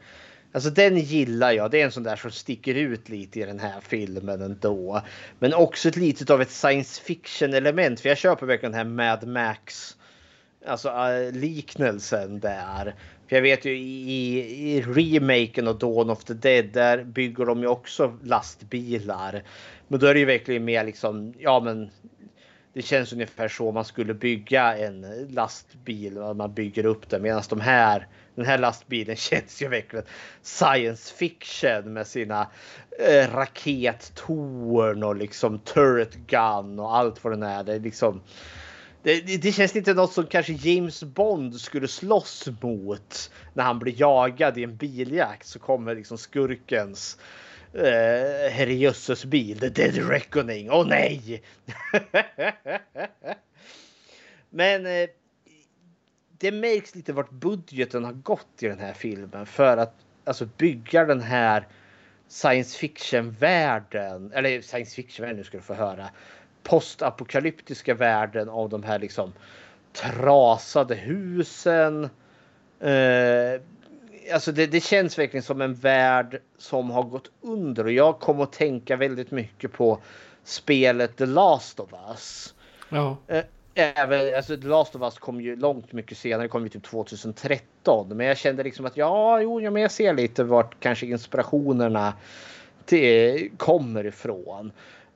Alltså 0.52 0.70
den 0.70 0.98
gillar 0.98 1.52
jag. 1.52 1.70
Det 1.70 1.80
är 1.80 1.84
en 1.84 1.92
sån 1.92 2.02
där 2.02 2.16
som 2.16 2.30
sticker 2.30 2.74
ut 2.74 3.08
lite 3.08 3.40
i 3.40 3.44
den 3.44 3.58
här 3.58 3.80
filmen 3.80 4.42
ändå. 4.42 5.02
Men 5.38 5.54
också 5.54 5.88
ett 5.88 5.96
litet 5.96 6.30
av 6.30 6.42
ett 6.42 6.50
science 6.50 7.02
fiction 7.02 7.54
element. 7.54 8.00
För 8.00 8.08
jag 8.08 8.18
köper 8.18 8.46
verkligen 8.46 8.72
den 8.72 8.78
här 8.78 9.16
Mad 9.16 9.28
Max. 9.28 9.96
Alltså 10.66 10.88
äh, 10.88 11.32
liknelsen 11.32 12.40
där. 12.40 12.94
För 13.28 13.36
jag 13.36 13.42
vet 13.42 13.64
ju 13.64 13.78
i, 13.78 14.38
i 14.76 14.82
remaken 14.82 15.68
och 15.68 15.78
Dawn 15.78 16.10
of 16.10 16.24
the 16.24 16.34
Dead 16.34 16.64
där 16.72 17.04
bygger 17.04 17.46
de 17.46 17.60
ju 17.60 17.66
också 17.66 18.18
lastbilar. 18.22 19.42
Men 19.88 20.00
då 20.00 20.06
är 20.06 20.14
det 20.14 20.20
ju 20.20 20.26
verkligen 20.26 20.64
mer 20.64 20.84
liksom, 20.84 21.34
ja 21.38 21.60
men 21.60 21.90
det 22.72 22.82
känns 22.82 23.12
ungefär 23.12 23.48
så 23.48 23.72
man 23.72 23.84
skulle 23.84 24.14
bygga 24.14 24.76
en 24.76 25.26
lastbil. 25.30 26.14
Man 26.14 26.54
bygger 26.54 26.86
upp 26.86 27.08
den 27.08 27.22
medan 27.22 27.42
de 27.48 27.60
här, 27.60 28.08
den 28.34 28.44
här 28.44 28.58
lastbilen 28.58 29.16
känns 29.30 29.62
ju 29.62 29.68
verkligen 29.68 30.04
science 30.42 31.14
fiction 31.14 31.92
med 31.92 32.06
sina 32.06 32.50
eh, 32.98 33.34
rakettorn 33.34 35.02
och 35.02 35.16
liksom 35.16 35.58
turret 35.58 36.14
gun 36.14 36.78
och 36.78 36.96
allt 36.96 37.24
vad 37.24 37.32
den 37.32 37.42
är. 37.42 37.64
Det, 37.64 37.74
är 37.74 37.80
liksom, 37.80 38.20
det, 39.02 39.26
det, 39.26 39.36
det 39.36 39.52
känns 39.52 39.76
inte 39.76 39.94
något 39.94 40.12
som 40.12 40.26
kanske 40.26 40.52
James 40.52 41.02
Bond 41.02 41.60
skulle 41.60 41.88
slåss 41.88 42.48
mot 42.62 43.30
när 43.54 43.64
han 43.64 43.78
blir 43.78 44.00
jagad 44.00 44.58
i 44.58 44.64
en 44.64 44.76
biljakt 44.76 45.46
så 45.46 45.58
kommer 45.58 45.94
liksom 45.94 46.18
skurkens 46.18 47.18
eh, 47.74 48.50
herrejösses 48.52 49.24
bil. 49.24 49.58
The 49.58 49.68
Dead 49.68 50.08
Reckoning. 50.08 50.70
Åh 50.70 50.86
nej! 50.86 51.42
Men 54.50 54.86
eh, 54.86 55.08
det 56.38 56.52
märks 56.52 56.94
lite 56.94 57.12
vart 57.12 57.30
budgeten 57.30 58.04
har 58.04 58.12
gått 58.12 58.62
i 58.62 58.66
den 58.66 58.78
här 58.78 58.92
filmen 58.92 59.46
för 59.46 59.76
att 59.76 59.94
alltså 60.24 60.48
bygga 60.56 61.04
den 61.04 61.20
här 61.20 61.68
science 62.28 62.78
fiction 62.78 63.30
världen 63.30 64.32
eller 64.32 64.60
science 64.60 64.94
fiction 64.94 65.22
världen 65.22 65.36
nu 65.36 65.44
ska 65.44 65.56
du 65.56 65.62
få 65.62 65.74
höra 65.74 66.10
postapokalyptiska 66.62 67.94
världen 67.94 68.48
av 68.48 68.68
de 68.68 68.82
här 68.82 68.98
liksom 68.98 69.32
trasade 69.92 70.94
husen. 70.94 72.04
Eh, 72.80 73.60
alltså 74.32 74.52
det, 74.52 74.66
det 74.66 74.80
känns 74.80 75.18
verkligen 75.18 75.42
som 75.42 75.60
en 75.60 75.74
värld 75.74 76.40
som 76.58 76.90
har 76.90 77.02
gått 77.02 77.30
under 77.40 77.84
och 77.84 77.92
jag 77.92 78.18
kommer 78.20 78.42
att 78.42 78.52
tänka 78.52 78.96
väldigt 78.96 79.30
mycket 79.30 79.72
på 79.72 79.98
spelet 80.44 81.16
The 81.16 81.26
Last 81.26 81.80
of 81.80 81.90
Us. 82.08 82.54
Ja. 82.88 83.16
Eh, 83.26 83.42
Även, 83.74 84.34
alltså 84.36 84.56
The 84.56 84.66
Last 84.66 84.94
of 84.96 85.02
Us 85.02 85.18
kom 85.18 85.40
ju 85.40 85.56
långt 85.56 85.92
mycket 85.92 86.18
senare, 86.18 86.48
kom 86.48 86.62
ju 86.62 86.68
typ 86.68 86.82
2013. 86.82 88.08
Men 88.16 88.26
jag 88.26 88.36
kände 88.38 88.62
liksom 88.62 88.86
att 88.86 88.96
ja, 88.96 89.40
jo, 89.40 89.60
ja, 89.60 89.70
men 89.70 89.82
jag 89.82 89.90
ser 89.90 90.14
lite 90.14 90.44
vart 90.44 90.80
kanske 90.80 91.06
inspirationerna 91.06 92.14
till, 92.84 93.50
kommer 93.56 94.06
ifrån. 94.06 94.72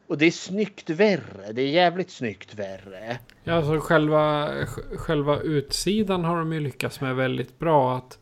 Och 0.07 0.19
det 0.19 0.27
är 0.27 0.31
snyggt 0.31 0.91
värre. 0.91 1.53
Det 1.53 1.63
är 1.63 1.69
jävligt 1.69 2.11
snyggt 2.11 2.55
värre. 2.55 3.19
Ja, 3.45 3.55
alltså 3.55 3.79
själva, 3.81 4.49
sj- 4.53 4.97
själva 4.97 5.41
utsidan 5.41 6.25
har 6.25 6.37
de 6.37 6.53
ju 6.53 6.61
lyckats 6.61 7.01
med 7.01 7.17
väldigt 7.17 7.59
bra. 7.59 7.97
Att 7.97 8.19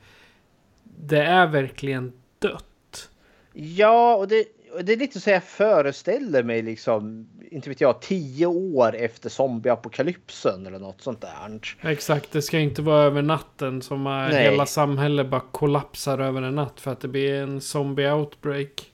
det 1.05 1.22
är 1.22 1.46
verkligen 1.46 2.12
dött. 2.38 3.09
Ja, 3.53 4.16
och 4.16 4.28
det, 4.28 4.44
och 4.72 4.84
det 4.84 4.92
är 4.92 4.96
lite 4.96 5.20
så 5.20 5.30
jag 5.30 5.44
föreställer 5.44 6.42
mig 6.42 6.62
liksom, 6.62 7.28
inte 7.50 7.68
vet 7.68 7.80
jag, 7.80 8.00
tio 8.00 8.46
år 8.46 8.94
efter 8.96 9.28
zombieapokalypsen 9.28 10.66
eller 10.66 10.78
något 10.78 11.00
sånt 11.00 11.20
där. 11.20 11.61
Exakt, 11.90 12.32
det 12.32 12.42
ska 12.42 12.59
inte 12.59 12.82
vara 12.82 13.03
över 13.03 13.22
natten 13.22 13.82
som 13.82 14.05
Nej. 14.05 14.42
hela 14.42 14.66
samhället 14.66 15.28
bara 15.28 15.42
kollapsar 15.50 16.18
över 16.18 16.42
en 16.42 16.55
natt 16.55 16.80
för 16.80 16.90
att 16.90 17.00
det 17.00 17.09
blir 17.09 17.34
en 17.34 17.61
zombie 17.61 18.11
outbreak. 18.11 18.92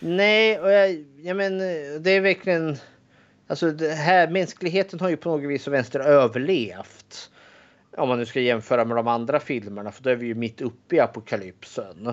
Nej, 0.00 0.60
och 0.60 0.70
jag, 0.70 1.04
jag 1.22 1.36
men 1.36 1.58
det 2.02 2.10
är 2.10 2.20
verkligen... 2.20 2.76
Alltså 3.46 3.70
det 3.70 3.94
här, 3.94 4.28
mänskligheten 4.28 5.00
har 5.00 5.08
ju 5.08 5.16
på 5.16 5.28
något 5.28 5.50
vis 5.50 5.66
och 5.66 5.72
vänster 5.72 6.00
överlevt. 6.00 7.30
Om 7.98 8.08
man 8.08 8.18
nu 8.18 8.26
ska 8.26 8.40
jämföra 8.40 8.84
med 8.84 8.96
de 8.96 9.08
andra 9.08 9.40
filmerna, 9.40 9.92
för 9.92 10.02
då 10.02 10.10
är 10.10 10.16
vi 10.16 10.26
ju 10.26 10.34
mitt 10.34 10.60
uppe 10.60 10.96
i 10.96 11.00
apokalypsen. 11.00 12.06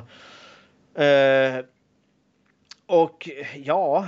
Uh, 1.00 1.66
och 2.86 3.30
ja, 3.56 4.08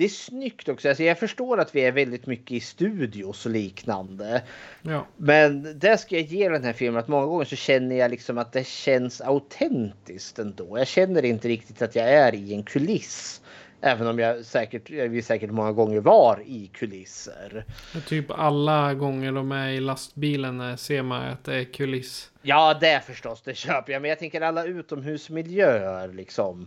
det 0.00 0.04
är 0.04 0.08
snyggt 0.08 0.68
också. 0.68 0.88
Alltså 0.88 1.02
jag 1.02 1.18
förstår 1.18 1.60
att 1.60 1.74
vi 1.74 1.80
är 1.80 1.92
väldigt 1.92 2.26
mycket 2.26 2.50
i 2.50 2.60
studios 2.60 3.46
och 3.46 3.52
liknande. 3.52 4.42
Ja. 4.82 5.06
Men 5.16 5.78
det 5.78 5.98
ska 5.98 6.14
jag 6.14 6.24
ge 6.24 6.48
den 6.48 6.64
här 6.64 6.72
filmen 6.72 7.00
att 7.00 7.08
många 7.08 7.26
gånger 7.26 7.44
så 7.44 7.56
känner 7.56 7.96
jag 7.96 8.10
liksom 8.10 8.38
att 8.38 8.52
det 8.52 8.66
känns 8.66 9.20
autentiskt 9.20 10.38
ändå. 10.38 10.78
Jag 10.78 10.86
känner 10.86 11.24
inte 11.24 11.48
riktigt 11.48 11.82
att 11.82 11.94
jag 11.94 12.08
är 12.08 12.34
i 12.34 12.54
en 12.54 12.62
kuliss. 12.62 13.42
Även 13.82 14.06
om 14.06 14.18
jag 14.18 14.44
säkert, 14.44 14.90
vi 14.90 15.22
säkert 15.22 15.50
många 15.50 15.72
gånger 15.72 16.00
var 16.00 16.42
i 16.46 16.66
kulisser. 16.66 17.64
Typ 18.06 18.30
alla 18.30 18.94
gånger 18.94 19.32
de 19.32 19.52
är 19.52 19.68
i 19.68 19.80
lastbilen 19.80 20.78
ser 20.78 21.02
man 21.02 21.22
att 21.22 21.44
det 21.44 21.54
är 21.54 21.64
kuliss. 21.64 22.30
Ja, 22.42 22.78
det 22.80 23.04
förstås, 23.04 23.42
det 23.42 23.54
köper 23.54 23.92
jag. 23.92 24.02
Men 24.02 24.08
jag 24.08 24.18
tänker 24.18 24.40
alla 24.40 24.64
utomhusmiljöer 24.64 26.12
liksom. 26.12 26.66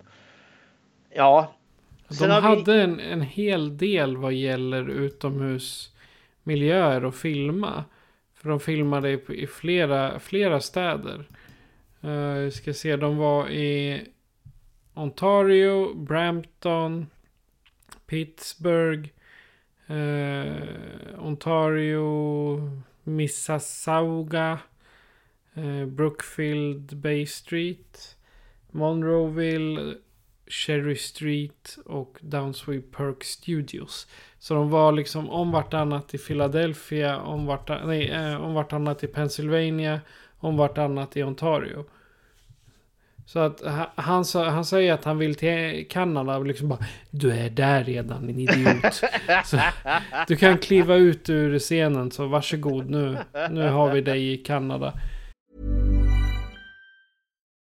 Ja. 1.10 1.54
De 2.20 2.30
hade 2.30 2.74
vi... 2.74 2.82
en, 2.82 3.00
en 3.00 3.22
hel 3.22 3.78
del 3.78 4.18
vad 4.18 4.34
gäller 4.34 4.90
utomhusmiljöer 4.90 7.06
och 7.06 7.16
filma. 7.16 7.84
För 8.36 8.50
de 8.50 8.60
filmade 8.60 9.10
i, 9.10 9.20
i 9.28 9.48
flera, 9.48 10.20
flera 10.20 10.60
städer. 10.60 11.26
Uh, 12.06 12.50
ska 12.50 12.74
se, 12.74 12.96
de 12.96 13.18
var 13.18 13.50
i 13.50 14.02
Ontario, 14.94 15.94
Brampton, 15.94 17.08
Pittsburgh, 18.06 19.10
eh, 19.88 21.20
Ontario, 21.20 22.70
Mississauga, 23.04 24.60
eh, 25.54 25.86
Brookfield 25.86 26.96
Bay 26.96 27.26
Street, 27.26 28.16
Monroeville, 28.72 29.96
Cherry 30.48 30.96
Street 30.96 31.78
och 31.86 32.18
Downsway 32.22 32.82
Perk 32.82 33.24
Studios. 33.24 34.08
Så 34.40 34.54
de 34.54 34.70
var 34.70 34.92
liksom 34.92 35.30
om 35.30 35.52
vartannat 35.52 36.14
i 36.14 36.18
Philadelphia, 36.18 37.22
om, 37.22 37.46
vartannat, 37.46 37.88
nej, 37.88 38.10
eh, 38.10 38.42
om 38.42 38.54
vartannat 38.54 39.04
i 39.04 39.08
Pennsylvania, 39.08 40.02
om 40.38 40.58
vartannat 40.58 41.18
i 41.18 41.24
Ontario. 41.24 41.86
Så 43.26 43.40
att 43.40 43.62
han, 43.96 44.26
han 44.34 44.66
säger 44.66 44.94
att 44.94 45.04
han 45.04 45.18
vill 45.18 45.36
till 45.36 45.86
Kanada 45.90 46.38
och 46.38 46.46
liksom 46.46 46.70
bara 46.70 46.80
Du 47.10 47.32
är 47.32 47.50
där 47.50 47.84
redan 47.84 48.28
din 48.28 48.40
idiot. 48.40 48.94
så, 49.46 49.60
du 50.28 50.36
kan 50.36 50.58
kliva 50.58 50.96
ut 50.96 51.30
ur 51.30 51.60
scenen 51.60 52.12
så 52.12 52.28
varsågod 52.28 52.90
nu. 52.90 53.18
Nu 53.50 53.70
har 53.70 53.92
vi 53.92 54.02
dig 54.02 54.34
i 54.34 54.38
Kanada. 54.38 54.94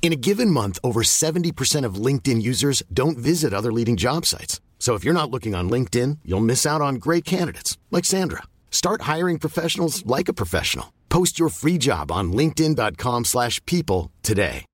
In 0.00 0.12
a 0.12 0.22
given 0.28 0.50
month, 0.50 0.78
over 0.84 1.02
70% 1.02 1.84
of 1.84 2.06
LinkedIn 2.06 2.40
users 2.40 2.84
don't 2.92 3.18
visit 3.18 3.52
other 3.52 3.72
leading 3.72 3.96
job 3.96 4.24
sites. 4.24 4.60
So 4.78 4.94
if 4.94 5.02
you're 5.04 5.20
not 5.20 5.32
looking 5.32 5.56
on 5.56 5.68
LinkedIn, 5.68 6.18
you'll 6.24 6.46
miss 6.52 6.64
out 6.64 6.80
on 6.80 7.00
great 7.00 7.24
candidates 7.24 7.76
like 7.90 8.04
Sandra. 8.04 8.42
Start 8.70 9.02
hiring 9.02 9.40
professionals 9.40 10.06
like 10.06 10.28
a 10.28 10.34
professional. 10.34 10.92
Post 11.08 11.40
your 11.40 11.48
free 11.48 11.78
job 11.78 12.12
on 12.12 12.32
linkedin.com/people 12.32 14.12
today. 14.22 14.64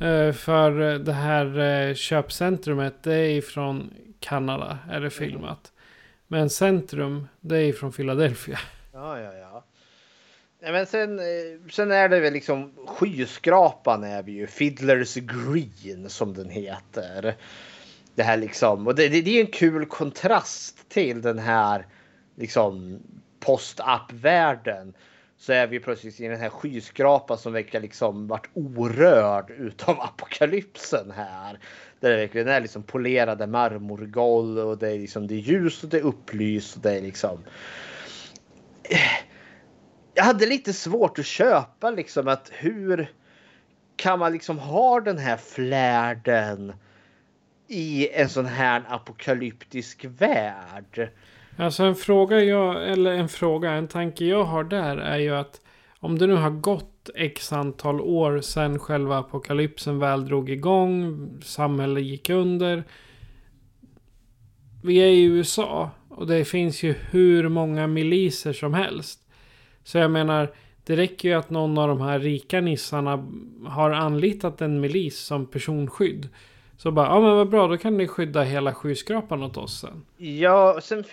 Uh, 0.00 0.32
för 0.32 0.98
det 0.98 1.12
här 1.12 1.58
uh, 1.58 1.94
köpcentrumet, 1.94 3.02
det 3.02 3.14
är 3.14 3.40
från 3.40 3.94
Kanada, 4.20 4.78
är 4.90 5.00
det 5.00 5.10
filmat. 5.10 5.72
Men 6.28 6.50
centrum, 6.50 7.28
det 7.40 7.58
är 7.58 7.72
från 7.72 7.92
Philadelphia. 7.92 8.58
Ja, 8.92 9.18
ja, 9.20 9.32
ja. 9.34 9.49
Nej, 10.62 10.72
men 10.72 10.86
sen, 10.86 11.18
eh, 11.18 11.70
sen 11.70 11.90
är 11.90 12.08
det 12.08 12.20
väl 12.20 12.32
liksom 12.32 12.72
skyskrapan 12.86 14.04
är 14.04 14.22
vi 14.22 14.32
ju. 14.32 14.46
Fiddlers 14.46 15.14
Green 15.14 16.10
som 16.10 16.34
den 16.34 16.50
heter. 16.50 17.36
Det 18.14 18.22
här 18.22 18.36
liksom. 18.36 18.86
Och 18.86 18.94
det, 18.94 19.08
det, 19.08 19.22
det 19.22 19.36
är 19.36 19.40
en 19.40 19.52
kul 19.52 19.86
kontrast 19.86 20.88
till 20.88 21.22
den 21.22 21.38
här 21.38 21.86
liksom 22.36 23.00
post-up-världen. 23.40 24.94
Så 25.38 25.52
är 25.52 25.66
vi 25.66 25.80
plötsligt 25.80 26.20
i 26.20 26.28
den 26.28 26.40
här 26.40 26.48
skyskrapan 26.48 27.38
som 27.38 27.52
verkar 27.52 27.80
liksom 27.80 28.26
varit 28.26 28.50
orörd 28.54 29.50
utav 29.50 30.00
apokalypsen 30.00 31.10
här. 31.10 31.58
Där 32.00 32.10
det 32.10 32.16
verkligen 32.16 32.48
är 32.48 32.60
liksom 32.60 32.82
polerade 32.82 33.46
marmorgolv 33.46 34.58
och 34.58 34.78
det 34.78 34.88
är 34.88 34.98
liksom 34.98 35.26
det 35.26 35.34
är 35.34 35.38
ljus 35.38 35.82
och 35.82 35.88
det 35.88 35.98
är 35.98 36.02
upplyst 36.02 36.76
och 36.76 36.82
det 36.82 36.92
är 36.92 37.02
liksom 37.02 37.44
eh, 38.82 39.29
jag 40.14 40.24
hade 40.24 40.46
lite 40.46 40.72
svårt 40.72 41.18
att 41.18 41.26
köpa 41.26 41.90
liksom 41.90 42.28
att 42.28 42.50
hur 42.54 43.12
kan 43.96 44.18
man 44.18 44.32
liksom 44.32 44.58
ha 44.58 45.00
den 45.00 45.18
här 45.18 45.36
flärden 45.36 46.72
i 47.68 48.08
en 48.12 48.28
sån 48.28 48.46
här 48.46 48.84
apokalyptisk 48.88 50.04
värld? 50.04 51.10
Alltså 51.56 51.82
en 51.84 51.94
fråga 51.94 52.40
jag, 52.40 52.90
eller 52.90 53.10
en 53.12 53.28
fråga, 53.28 53.70
en 53.70 53.88
tanke 53.88 54.24
jag 54.24 54.44
har 54.44 54.64
där 54.64 54.96
är 54.96 55.18
ju 55.18 55.36
att 55.36 55.60
om 55.98 56.18
det 56.18 56.26
nu 56.26 56.34
har 56.34 56.50
gått 56.50 57.10
x 57.14 57.52
antal 57.52 58.00
år 58.00 58.40
sedan 58.40 58.78
själva 58.78 59.18
apokalypsen 59.18 59.98
väl 59.98 60.26
drog 60.26 60.50
igång, 60.50 61.28
samhället 61.42 62.02
gick 62.04 62.30
under. 62.30 62.84
Vi 64.82 64.96
är 64.96 65.06
i 65.06 65.22
USA 65.22 65.90
och 66.08 66.26
det 66.26 66.44
finns 66.44 66.82
ju 66.82 66.94
hur 67.10 67.48
många 67.48 67.86
miliser 67.86 68.52
som 68.52 68.74
helst. 68.74 69.20
Så 69.84 69.98
jag 69.98 70.10
menar, 70.10 70.50
det 70.84 70.96
räcker 70.96 71.28
ju 71.28 71.34
att 71.34 71.50
någon 71.50 71.78
av 71.78 71.88
de 71.88 72.00
här 72.00 72.18
rika 72.18 72.60
nissarna 72.60 73.28
har 73.66 73.90
anlitat 73.90 74.60
en 74.60 74.80
milis 74.80 75.18
som 75.18 75.46
personskydd. 75.46 76.28
Så 76.76 76.90
bara, 76.90 77.06
ja 77.06 77.20
men 77.20 77.36
vad 77.36 77.48
bra, 77.48 77.66
då 77.66 77.76
kan 77.76 77.96
ni 77.96 78.08
skydda 78.08 78.42
hela 78.42 78.74
skyskrapan 78.74 79.42
åt 79.42 79.56
oss 79.56 79.80
sen. 79.80 80.04
Ja, 80.16 80.78
sen 80.82 81.04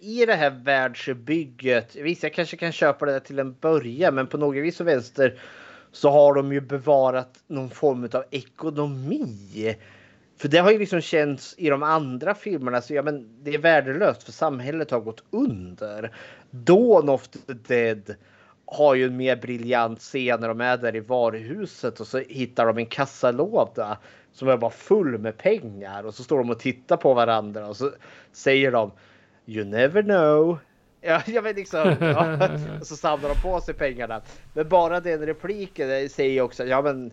i 0.00 0.26
det 0.26 0.34
här 0.34 0.50
världsbygget, 0.50 1.96
visst 1.96 2.22
jag 2.22 2.34
kanske 2.34 2.56
kan 2.56 2.72
köpa 2.72 3.06
det 3.06 3.20
till 3.20 3.38
en 3.38 3.56
början, 3.60 4.14
men 4.14 4.26
på 4.26 4.38
något 4.38 4.64
vis 4.64 4.80
och 4.80 4.86
vänster 4.86 5.38
så 5.92 6.10
har 6.10 6.34
de 6.34 6.52
ju 6.52 6.60
bevarat 6.60 7.38
någon 7.46 7.70
form 7.70 8.08
av 8.12 8.24
ekonomi. 8.30 9.74
För 10.42 10.48
det 10.48 10.58
har 10.58 10.70
ju 10.70 10.78
liksom 10.78 11.00
känts 11.00 11.54
i 11.58 11.68
de 11.68 11.82
andra 11.82 12.34
filmerna, 12.34 12.80
så 12.80 12.94
ja 12.94 13.02
men 13.02 13.44
det 13.44 13.54
är 13.54 13.58
värdelöst 13.58 14.22
för 14.22 14.32
samhället 14.32 14.90
har 14.90 15.00
gått 15.00 15.24
under. 15.30 16.14
Dawn 16.50 17.08
of 17.08 17.28
the 17.28 17.52
Dead 17.52 18.14
har 18.66 18.94
ju 18.94 19.04
en 19.04 19.16
mer 19.16 19.36
briljant 19.36 19.98
scen 19.98 20.40
när 20.40 20.48
de 20.48 20.60
är 20.60 20.76
där 20.76 20.96
i 20.96 21.00
varuhuset 21.00 22.00
och 22.00 22.06
så 22.06 22.18
hittar 22.18 22.66
de 22.66 22.78
en 22.78 22.86
kassalåda 22.86 23.98
som 24.32 24.48
är 24.48 24.56
bara 24.56 24.70
full 24.70 25.18
med 25.18 25.38
pengar 25.38 26.04
och 26.06 26.14
så 26.14 26.22
står 26.22 26.38
de 26.38 26.50
och 26.50 26.60
tittar 26.60 26.96
på 26.96 27.14
varandra 27.14 27.66
och 27.66 27.76
så 27.76 27.90
säger 28.32 28.72
de 28.72 28.90
You 29.46 29.64
never 29.64 30.02
know. 30.02 30.58
Ja, 31.04 31.22
jag 31.26 31.42
vet 31.42 31.56
liksom. 31.56 31.96
Ja. 32.00 32.48
Och 32.80 32.86
så 32.86 32.96
samlar 32.96 33.28
de 33.28 33.40
på 33.40 33.60
sig 33.60 33.74
pengarna. 33.74 34.20
Men 34.54 34.68
bara 34.68 35.00
den 35.00 35.26
repliken 35.26 36.08
säger 36.08 36.42
också 36.42 36.64
ja 36.64 36.82
men 36.82 37.12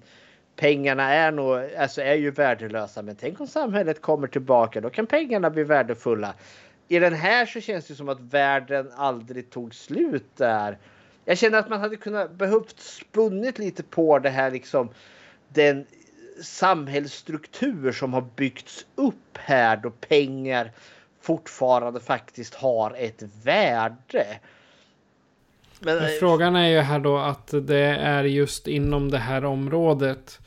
pengarna 0.59 1.13
är 1.13 1.31
nog, 1.31 1.75
alltså 1.77 2.01
är 2.01 2.15
ju 2.15 2.31
värdelösa. 2.31 3.01
Men 3.01 3.15
tänk 3.15 3.41
om 3.41 3.47
samhället 3.47 4.01
kommer 4.01 4.27
tillbaka, 4.27 4.81
då 4.81 4.89
kan 4.89 5.07
pengarna 5.07 5.49
bli 5.49 5.63
värdefulla. 5.63 6.33
I 6.87 6.99
den 6.99 7.13
här 7.13 7.45
så 7.45 7.61
känns 7.61 7.87
det 7.87 7.95
som 7.95 8.09
att 8.09 8.19
världen 8.19 8.91
aldrig 8.95 9.49
tog 9.49 9.75
slut 9.75 10.37
där. 10.37 10.77
Jag 11.25 11.37
känner 11.37 11.59
att 11.59 11.69
man 11.69 11.79
hade 11.79 11.95
kunnat 11.95 12.31
behövt 12.31 12.79
spunnit 12.79 13.59
lite 13.59 13.83
på 13.83 14.19
det 14.19 14.29
här 14.29 14.51
liksom 14.51 14.89
den 15.49 15.85
samhällsstruktur 16.41 17.91
som 17.91 18.13
har 18.13 18.25
byggts 18.35 18.85
upp 18.95 19.37
här 19.37 19.77
då 19.77 19.89
pengar 19.89 20.71
fortfarande 21.21 21.99
faktiskt 21.99 22.55
har 22.55 22.95
ett 22.97 23.23
värde. 23.43 24.39
Men, 25.79 25.97
Men 25.97 26.09
frågan 26.19 26.55
är 26.55 26.67
ju 26.67 26.79
här 26.79 26.99
då 26.99 27.17
att 27.17 27.47
det 27.47 27.95
är 27.95 28.23
just 28.23 28.67
inom 28.67 29.11
det 29.11 29.17
här 29.17 29.45
området. 29.45 30.39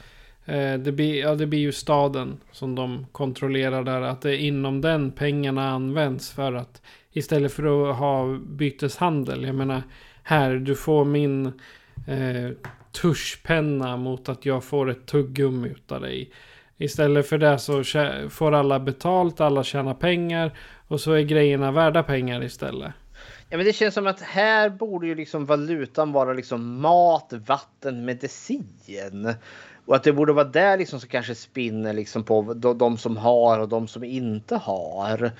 Eh, 0.45 0.75
det 0.75 0.93
blir, 0.93 1.21
ja, 1.21 1.35
det 1.35 1.47
blir 1.47 1.61
ju 1.61 1.73
staden 1.73 2.41
som 2.53 2.75
de 2.75 3.07
kontrollerar 3.13 3.85
där. 3.85 4.01
Att 4.01 4.21
det 4.21 4.37
är 4.37 4.39
inom 4.39 4.81
den 4.81 5.13
pengarna 5.13 5.71
används 5.71 6.31
för 6.31 6.53
att 6.53 6.83
istället 7.13 7.53
för 7.53 7.91
att 7.91 7.97
ha 7.97 8.39
byteshandel. 8.47 9.45
Jag 9.45 9.55
menar 9.55 9.83
här 10.23 10.55
du 10.55 10.75
får 10.75 11.05
min 11.05 11.47
eh, 12.07 12.51
tuschpenna 12.93 13.97
mot 13.97 14.29
att 14.29 14.47
jag 14.47 14.65
får 14.65 14.91
ett 14.91 15.07
tuggummi 15.07 15.69
utav 15.69 16.01
dig. 16.01 16.31
Istället 16.77 17.29
för 17.29 17.39
det 17.39 17.59
så 17.59 17.85
får 18.31 18.53
alla 18.53 18.81
betalt, 18.81 19.41
alla 19.41 19.65
tjänar 19.65 19.95
pengar 19.95 20.53
och 20.89 21.01
så 21.01 21.13
är 21.13 21.23
grejerna 21.23 21.73
värda 21.73 22.03
pengar 22.03 22.45
istället. 22.45 22.93
Ja, 23.53 23.59
men 23.59 23.67
det 23.67 23.73
känns 23.73 23.95
som 23.95 24.07
att 24.07 24.21
här 24.21 24.71
borde 24.71 25.07
ju 25.07 25.15
liksom 25.15 25.47
valutan 25.47 26.13
vara 26.13 26.33
liksom 26.33 26.81
mat, 26.81 27.33
vatten, 27.47 28.05
medicin. 28.05 29.35
Och 29.87 29.97
att 29.97 30.03
det 30.03 30.13
borde 30.13 30.33
vara 30.33 30.45
där 30.45 30.79
liksom 30.79 31.01
som 31.01 31.09
kanske 31.09 31.35
spinner 31.35 31.93
liksom 31.93 32.25
på 32.25 32.55
de, 32.55 32.79
de 32.79 32.99
som 32.99 33.17
har 33.17 33.59
och 33.59 33.69
de 33.69 33.89
som 33.89 34.05
inte 34.05 34.57
har. 34.57 35.31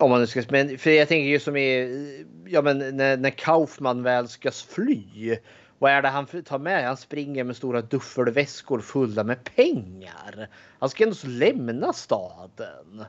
Om 0.00 0.10
man 0.10 0.20
nu 0.20 0.26
ska, 0.26 0.42
men 0.48 0.78
för 0.78 0.90
jag 0.90 1.08
tänker 1.08 1.28
ju 1.28 1.40
som 1.40 1.56
i, 1.56 2.26
ja 2.46 2.62
men 2.62 2.96
när, 2.96 3.16
när 3.16 3.30
Kaufman 3.30 4.02
väl 4.02 4.28
ska 4.28 4.50
fly. 4.50 5.36
Vad 5.78 5.92
är 5.92 6.02
det 6.02 6.08
han 6.08 6.26
tar 6.26 6.58
med? 6.58 6.86
Han 6.86 6.96
springer 6.96 7.44
med 7.44 7.56
stora 7.56 7.82
duffelväskor 7.82 8.80
fulla 8.80 9.24
med 9.24 9.44
pengar. 9.56 10.48
Han 10.78 10.88
ska 10.88 11.04
ändå 11.04 11.16
lämna 11.24 11.92
staden. 11.92 13.04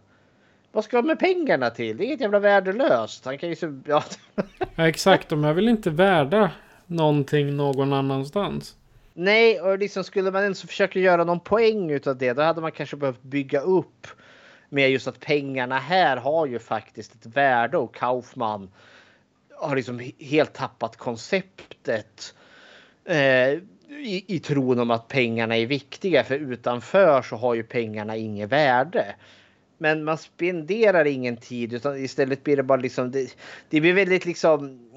Vad 0.72 0.84
ska 0.84 0.98
han 0.98 1.08
med 1.08 1.20
pengarna 1.20 1.70
till? 1.70 1.98
Det 1.98 2.04
är 2.04 2.06
inget 2.06 2.22
jävla 2.22 2.40
värdelöst. 2.40 3.26
Han 3.26 3.38
kan 3.38 3.50
ju 3.50 3.56
så, 3.56 3.82
ja. 3.86 4.04
ja 4.76 4.88
exakt, 4.88 5.30
de 5.30 5.46
är 5.46 5.54
väl 5.54 5.70
inte 5.70 5.90
värda 5.90 6.52
någonting 6.88 7.56
någon 7.56 7.94
annanstans. 7.94 8.76
Nej, 9.14 9.62
och 9.62 9.80
liksom 9.80 10.04
skulle 10.04 10.32
man 10.32 10.44
ens 10.44 10.62
försöka 10.62 11.00
göra 11.00 11.24
någon 11.24 11.40
poäng 11.40 11.92
utav 11.92 12.18
det, 12.18 12.34
då 12.34 12.42
hade 12.42 12.62
man 12.62 12.72
kanske 12.72 12.96
behövt 12.96 13.22
bygga 13.22 13.60
upp 13.60 14.08
med 14.70 14.92
just 14.92 15.08
att 15.08 15.20
pengarna 15.20 15.80
här 15.80 16.18
har 16.18 16.46
ju 16.46 16.60
faktiskt 16.60 17.16
ett 17.16 17.26
värde 17.36 17.78
och 17.78 17.96
Kaufman 17.96 18.70
har 19.56 19.76
liksom 19.76 20.12
helt 20.20 20.54
tappat 20.54 20.98
konceptet 20.98 22.36
eh, 23.06 23.50
i, 23.90 24.26
i 24.28 24.40
tron 24.40 24.80
om 24.80 24.92
att 24.92 25.08
pengarna 25.08 25.58
är 25.58 25.66
viktiga 25.66 26.24
för 26.24 26.36
utanför 26.36 27.22
så 27.22 27.36
har 27.36 27.54
ju 27.54 27.64
pengarna 27.64 28.16
inget 28.16 28.50
värde. 28.50 29.16
Men 29.82 30.04
man 30.04 30.18
spenderar 30.18 31.06
ingen 31.06 31.38
tid 31.38 31.74
utan 31.74 31.98
istället 31.98 32.44
blir 32.44 32.58
det 32.58 32.64
bara 32.64 32.82
liksom 32.82 33.12
det, 33.12 33.36
det 33.70 33.82
blir 33.82 33.94
väldigt 33.94 34.26
liksom 34.26 34.90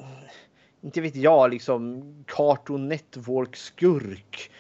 inte 0.81 1.01
vet 1.01 1.17
jag 1.17 1.51
liksom 1.51 2.05
Cartoon 2.27 2.89
Network 2.89 3.57
skurk. 3.57 4.51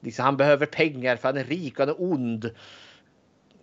Liksom, 0.00 0.24
han 0.24 0.36
behöver 0.36 0.66
pengar 0.66 1.16
för 1.16 1.28
han 1.28 1.36
är 1.36 1.44
rik 1.44 1.78
och 1.78 1.86
han 1.86 1.88
är 1.88 2.02
ond. 2.02 2.44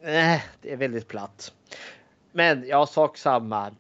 Äh, 0.01 0.41
det 0.61 0.73
är 0.73 0.77
väldigt 0.77 1.07
platt. 1.07 1.53
Men 2.31 2.67
ja, 2.67 2.85
sak 2.87 3.17
samma. 3.17 3.71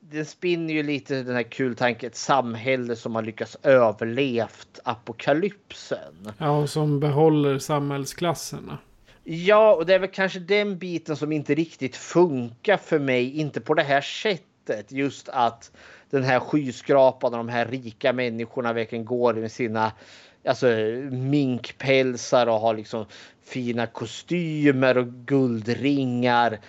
Den 0.00 0.26
spinner 0.26 0.74
ju 0.74 0.82
lite 0.82 1.22
den 1.22 1.34
här 1.34 1.42
kul 1.42 1.76
tanken. 1.76 2.06
Ett 2.06 2.16
samhälle 2.16 2.96
som 2.96 3.14
har 3.14 3.22
lyckats 3.22 3.56
överlevt 3.62 4.80
apokalypsen. 4.84 6.32
Ja, 6.38 6.50
och 6.50 6.70
som 6.70 7.00
behåller 7.00 7.58
samhällsklasserna. 7.58 8.78
Ja, 9.24 9.74
och 9.74 9.86
det 9.86 9.94
är 9.94 9.98
väl 9.98 10.10
kanske 10.10 10.38
den 10.38 10.78
biten 10.78 11.16
som 11.16 11.32
inte 11.32 11.54
riktigt 11.54 11.96
funkar 11.96 12.76
för 12.76 12.98
mig. 12.98 13.38
Inte 13.40 13.60
på 13.60 13.74
det 13.74 13.82
här 13.82 14.00
sättet. 14.00 14.92
Just 14.92 15.28
att 15.28 15.72
den 16.10 16.22
här 16.22 16.40
skyskrapan 16.40 17.32
och 17.32 17.38
de 17.38 17.48
här 17.48 17.66
rika 17.66 18.12
människorna 18.12 18.72
verkligen 18.72 19.04
går 19.04 19.34
med 19.34 19.52
sina 19.52 19.92
alltså, 20.44 20.66
minkpälsar 21.10 22.46
och 22.46 22.60
har 22.60 22.74
liksom 22.74 23.06
fina 23.44 23.86
kostymer 23.86 24.98
och 24.98 25.06
guldringar. 25.06 26.60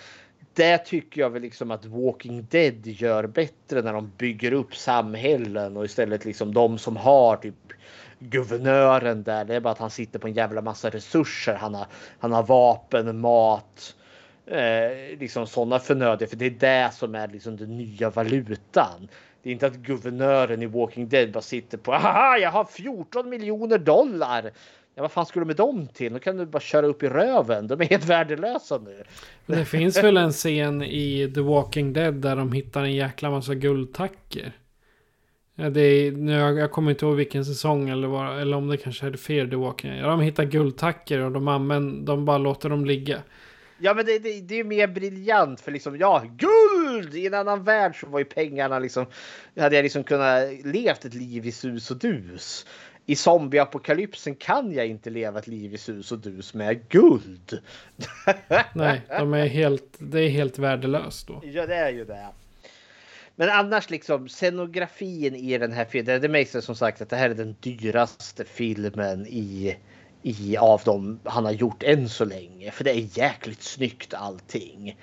Det 0.54 0.78
tycker 0.78 1.20
jag 1.20 1.30
väl 1.30 1.42
liksom 1.42 1.70
att 1.70 1.84
Walking 1.84 2.46
Dead 2.50 2.86
gör 2.86 3.26
bättre 3.26 3.82
när 3.82 3.92
de 3.92 4.12
bygger 4.18 4.52
upp 4.52 4.76
samhällen 4.76 5.76
och 5.76 5.84
istället 5.84 6.24
liksom 6.24 6.54
de 6.54 6.78
som 6.78 6.96
har 6.96 7.36
typ 7.36 7.54
guvernören 8.18 9.22
där. 9.22 9.44
Det 9.44 9.54
är 9.54 9.60
bara 9.60 9.72
att 9.72 9.78
han 9.78 9.90
sitter 9.90 10.18
på 10.18 10.26
en 10.26 10.34
jävla 10.34 10.62
massa 10.62 10.90
resurser. 10.90 11.54
Han 11.54 11.74
har, 11.74 11.86
han 12.18 12.32
har 12.32 12.42
vapen, 12.42 13.20
mat, 13.20 13.94
eh, 14.46 15.18
liksom 15.18 15.46
sådana 15.46 15.78
förnödenheter. 15.78 16.26
För 16.26 16.36
det 16.36 16.46
är 16.46 16.86
det 16.86 16.94
som 16.94 17.14
är 17.14 17.28
liksom 17.28 17.56
den 17.56 17.76
nya 17.76 18.10
valutan. 18.10 19.08
Det 19.42 19.50
är 19.50 19.52
inte 19.52 19.66
att 19.66 19.76
guvernören 19.76 20.62
i 20.62 20.66
Walking 20.66 21.08
Dead 21.08 21.32
bara 21.32 21.40
sitter 21.40 21.78
på 21.78 21.92
Haha, 21.92 22.38
jag 22.38 22.50
har 22.50 22.64
14 22.64 23.28
miljoner 23.28 23.78
dollar. 23.78 24.50
Ja, 24.94 25.02
vad 25.02 25.12
fan 25.12 25.26
skulle 25.26 25.44
du 25.44 25.46
med 25.46 25.56
dem 25.56 25.88
till? 25.94 26.12
Då 26.12 26.18
kan 26.18 26.36
du 26.36 26.46
bara 26.46 26.60
köra 26.60 26.86
upp 26.86 27.02
i 27.02 27.08
röven. 27.08 27.66
De 27.66 27.80
är 27.80 27.84
helt 27.84 28.04
värdelösa 28.04 28.78
nu. 28.78 29.04
Det 29.46 29.64
finns 29.64 30.02
väl 30.02 30.16
en 30.16 30.32
scen 30.32 30.82
i 30.82 31.32
The 31.34 31.40
Walking 31.40 31.92
Dead 31.92 32.14
där 32.14 32.36
de 32.36 32.52
hittar 32.52 32.82
en 32.82 32.92
jäkla 32.92 33.30
massa 33.30 33.54
guldtacker. 33.54 34.52
Ja, 35.58 35.70
det 35.70 35.80
är, 35.80 36.30
jag, 36.30 36.58
jag 36.58 36.70
kommer 36.70 36.90
inte 36.90 37.04
ihåg 37.04 37.16
vilken 37.16 37.44
säsong 37.44 37.88
eller, 37.88 38.08
vad, 38.08 38.40
eller 38.40 38.56
om 38.56 38.68
det 38.68 38.76
kanske 38.76 39.06
är 39.06 39.12
Fear 39.12 39.46
the 39.46 39.56
Walking. 39.56 39.96
Ja, 39.96 40.06
de 40.06 40.20
hittar 40.20 40.44
guldtacker 40.44 41.18
och 41.18 41.32
de, 41.32 41.48
använder, 41.48 42.06
de 42.06 42.24
bara 42.24 42.38
låter 42.38 42.68
dem 42.68 42.84
ligga. 42.84 43.22
Ja, 43.78 43.94
men 43.94 44.06
det, 44.06 44.18
det, 44.18 44.40
det 44.40 44.60
är 44.60 44.64
mer 44.64 44.86
briljant 44.86 45.60
för 45.60 45.72
liksom 45.72 45.96
ja, 45.98 46.24
guld 46.36 47.14
i 47.14 47.26
en 47.26 47.34
annan 47.34 47.64
värld 47.64 48.00
så 48.00 48.06
var 48.06 48.18
ju 48.18 48.24
pengarna 48.24 48.78
liksom. 48.78 49.06
Hade 49.56 49.76
jag 49.76 49.82
liksom 49.82 50.04
kunnat 50.04 50.64
levt 50.64 51.04
ett 51.04 51.14
liv 51.14 51.46
i 51.46 51.52
sus 51.52 51.90
och 51.90 51.96
dus. 51.96 52.66
I 53.06 53.16
zombieapokalypsen 53.16 54.34
kan 54.34 54.72
jag 54.72 54.86
inte 54.86 55.10
leva 55.10 55.38
ett 55.38 55.46
liv 55.46 55.74
i 55.74 55.78
sus 55.78 56.12
och 56.12 56.18
dus 56.18 56.54
med 56.54 56.88
guld. 56.88 57.58
Nej, 58.74 59.02
de 59.08 59.34
är 59.34 59.46
helt, 59.46 59.96
det 59.98 60.20
är 60.20 60.28
helt 60.28 60.58
värdelöst 60.58 61.28
då. 61.28 61.42
Ja, 61.44 61.66
det 61.66 61.74
är 61.74 61.90
ju 61.90 62.04
det. 62.04 62.26
Men 63.36 63.50
annars 63.50 63.90
liksom 63.90 64.28
scenografin 64.28 65.34
i 65.34 65.58
den 65.58 65.72
här 65.72 65.84
filmen. 65.84 66.20
Det 66.20 66.28
märks 66.28 66.64
som 66.64 66.74
sagt 66.74 67.00
att 67.00 67.10
det 67.10 67.16
här 67.16 67.30
är 67.30 67.34
den 67.34 67.56
dyraste 67.60 68.44
filmen 68.44 69.26
i 69.26 69.76
i 70.26 70.56
av 70.56 70.80
dem 70.84 71.20
han 71.24 71.44
har 71.44 71.52
gjort 71.52 71.82
än 71.82 72.08
så 72.08 72.24
länge. 72.24 72.70
För 72.70 72.84
det 72.84 72.90
är 72.90 73.18
jäkligt 73.18 73.62
snyggt 73.62 74.14
allting. 74.14 75.00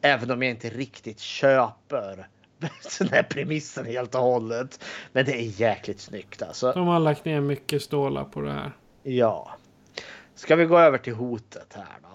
Även 0.00 0.30
om 0.30 0.42
jag 0.42 0.50
inte 0.50 0.70
riktigt 0.70 1.20
köper 1.20 2.28
den 2.98 3.08
här 3.08 3.22
premissen 3.22 3.86
helt 3.86 4.14
och 4.14 4.20
hållet. 4.20 4.84
Men 5.12 5.24
det 5.24 5.32
är 5.32 5.60
jäkligt 5.60 6.00
snyggt 6.00 6.42
alltså. 6.42 6.72
De 6.72 6.86
har 6.86 7.00
lagt 7.00 7.24
ner 7.24 7.40
mycket 7.40 7.82
stålar 7.82 8.24
på 8.24 8.40
det 8.40 8.52
här. 8.52 8.76
Ja. 9.02 9.50
Ska 10.34 10.56
vi 10.56 10.64
gå 10.64 10.78
över 10.78 10.98
till 10.98 11.14
hotet 11.14 11.76
här 11.76 11.98
då? 12.02 12.08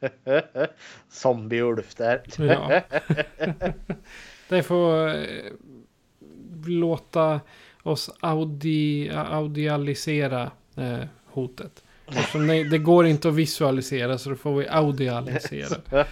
Zombie-Ulf 1.10 1.94
där. 1.96 2.22
ja. 2.38 2.80
Det 4.48 4.62
får 4.62 5.08
eh, 5.08 5.52
låta 6.66 7.40
oss 7.82 8.10
audi, 8.20 9.10
audialisera 9.14 10.50
eh, 10.76 11.04
hotet. 11.26 11.82
Eftersom 12.06 12.46
det, 12.46 12.64
det, 12.64 12.78
går 12.78 13.06
inte 13.06 13.28
att 13.28 13.34
visualisera 13.34 14.18
så 14.18 14.30
då 14.30 14.36
får 14.36 14.56
vi 14.56 14.68
audialisera. 14.68 15.76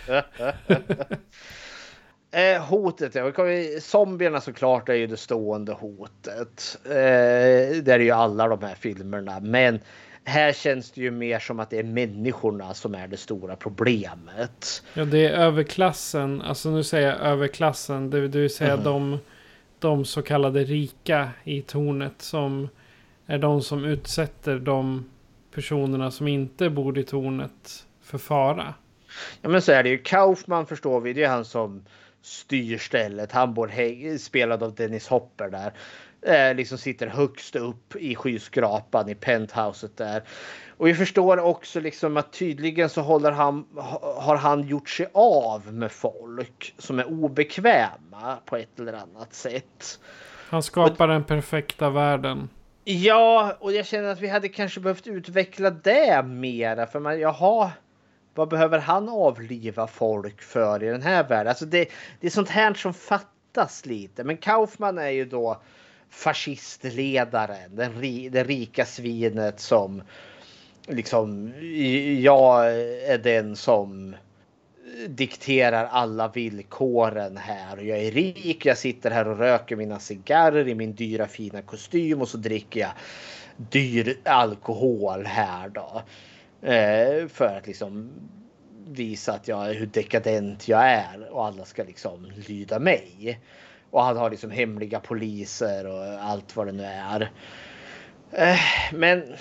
eh, 2.30 2.62
hotet, 2.62 3.14
ja. 3.14 3.32
Zombierna 3.80 4.40
såklart 4.40 4.88
är 4.88 4.94
ju 4.94 5.06
det 5.06 5.16
stående 5.16 5.72
hotet. 5.72 6.78
Eh, 6.84 7.82
det 7.82 7.88
är 7.88 7.98
ju 7.98 8.10
alla 8.10 8.48
de 8.48 8.62
här 8.62 8.74
filmerna. 8.74 9.40
Men 9.40 9.80
här 10.26 10.52
känns 10.52 10.90
det 10.90 11.00
ju 11.00 11.10
mer 11.10 11.38
som 11.38 11.60
att 11.60 11.70
det 11.70 11.78
är 11.78 11.84
människorna 11.84 12.74
som 12.74 12.94
är 12.94 13.08
det 13.08 13.16
stora 13.16 13.56
problemet. 13.56 14.82
Ja, 14.94 15.04
det 15.04 15.26
är 15.26 15.30
överklassen. 15.30 16.42
Alltså 16.42 16.70
nu 16.70 16.84
säger 16.84 17.08
jag 17.08 17.20
överklassen. 17.20 18.10
Det, 18.10 18.28
det 18.28 18.38
vill 18.38 18.54
säga 18.54 18.72
mm. 18.72 18.84
de 18.84 19.18
de 19.78 20.04
så 20.04 20.22
kallade 20.22 20.64
rika 20.64 21.30
i 21.44 21.62
tornet 21.62 22.22
som 22.22 22.68
är 23.26 23.38
de 23.38 23.62
som 23.62 23.84
utsätter 23.84 24.58
de 24.58 25.10
personerna 25.54 26.10
som 26.10 26.28
inte 26.28 26.70
bor 26.70 26.98
i 26.98 27.02
tornet 27.02 27.86
för 28.02 28.18
fara. 28.18 28.74
Ja 29.42 29.48
men 29.48 29.62
så 29.62 29.72
är 29.72 29.82
det 29.82 29.88
ju. 29.88 29.98
Kaufman 29.98 30.66
förstår 30.66 31.00
vi, 31.00 31.12
det 31.12 31.24
är 31.24 31.28
han 31.28 31.44
som 31.44 31.84
styr 32.22 32.78
stället. 32.78 33.32
Han 33.32 33.54
bor 33.54 34.18
spelad 34.18 34.62
av 34.62 34.74
Dennis 34.74 35.08
Hopper 35.08 35.50
där. 35.50 35.72
Eh, 36.26 36.54
liksom 36.54 36.78
sitter 36.78 37.06
högst 37.06 37.56
upp 37.56 37.96
i 37.96 38.14
skyskrapan 38.14 39.08
i 39.08 39.14
penthouset 39.14 39.96
där. 39.96 40.22
Och 40.76 40.86
vi 40.86 40.94
förstår 40.94 41.38
också 41.38 41.80
liksom 41.80 42.16
att 42.16 42.32
tydligen 42.32 42.88
så 42.88 43.00
håller 43.00 43.32
han, 43.32 43.66
har 44.00 44.36
han 44.36 44.68
gjort 44.68 44.88
sig 44.88 45.08
av 45.12 45.72
med 45.72 45.92
folk 45.92 46.74
som 46.78 46.98
är 46.98 47.04
obekväma 47.04 48.38
på 48.44 48.56
ett 48.56 48.80
eller 48.80 48.92
annat 48.92 49.34
sätt. 49.34 50.00
Han 50.48 50.62
skapar 50.62 51.08
den 51.08 51.24
perfekta 51.24 51.90
världen. 51.90 52.48
Ja, 52.84 53.56
och 53.60 53.72
jag 53.72 53.86
känner 53.86 54.08
att 54.08 54.20
vi 54.20 54.28
hade 54.28 54.48
kanske 54.48 54.80
behövt 54.80 55.06
utveckla 55.06 55.70
det 55.70 56.22
mera. 56.26 56.86
För 56.86 57.00
man, 57.00 57.20
jaha, 57.20 57.70
vad 58.34 58.48
behöver 58.48 58.78
han 58.78 59.08
avliva 59.08 59.86
folk 59.86 60.42
för 60.42 60.82
i 60.82 60.86
den 60.86 61.02
här 61.02 61.28
världen? 61.28 61.48
Alltså 61.48 61.66
det, 61.66 61.88
det 62.20 62.26
är 62.26 62.30
sånt 62.30 62.48
här 62.48 62.74
som 62.74 62.94
fattas 62.94 63.86
lite. 63.86 64.24
Men 64.24 64.36
Kaufman 64.36 64.98
är 64.98 65.10
ju 65.10 65.24
då 65.24 65.60
fascistledaren, 66.10 67.76
den, 67.76 68.00
ri, 68.00 68.28
det 68.28 68.44
rika 68.44 68.84
svinet 68.84 69.60
som 69.60 70.02
liksom, 70.86 71.52
jag 72.20 72.66
är 73.10 73.18
den 73.18 73.56
som 73.56 74.16
dikterar 75.08 75.84
alla 75.84 76.28
villkoren 76.28 77.36
här. 77.36 77.76
Jag 77.76 77.98
är 77.98 78.10
rik, 78.10 78.66
jag 78.66 78.78
sitter 78.78 79.10
här 79.10 79.28
och 79.28 79.38
röker 79.38 79.76
mina 79.76 79.98
cigarrer 79.98 80.68
i 80.68 80.74
min 80.74 80.94
dyra 80.94 81.26
fina 81.26 81.62
kostym 81.62 82.20
och 82.20 82.28
så 82.28 82.38
dricker 82.38 82.80
jag 82.80 82.90
dyr 83.56 84.18
alkohol 84.24 85.24
här 85.26 85.68
då. 85.68 86.02
Eh, 86.68 87.28
för 87.28 87.56
att 87.58 87.66
liksom 87.66 88.10
visa 88.88 89.32
att 89.32 89.48
jag 89.48 89.70
är 89.70 89.74
hur 89.74 89.86
dekadent 89.86 90.68
jag 90.68 90.90
är 90.90 91.28
och 91.30 91.46
alla 91.46 91.64
ska 91.64 91.84
liksom 91.84 92.32
lyda 92.48 92.78
mig. 92.78 93.40
Och 93.96 94.02
han 94.02 94.16
har 94.16 94.30
liksom 94.30 94.50
hemliga 94.50 95.00
poliser 95.00 95.86
och 95.86 96.04
allt 96.04 96.56
vad 96.56 96.66
det 96.66 96.72
nu 96.72 96.84
är. 96.84 97.30
Eh, 98.32 98.60
men 98.92 99.34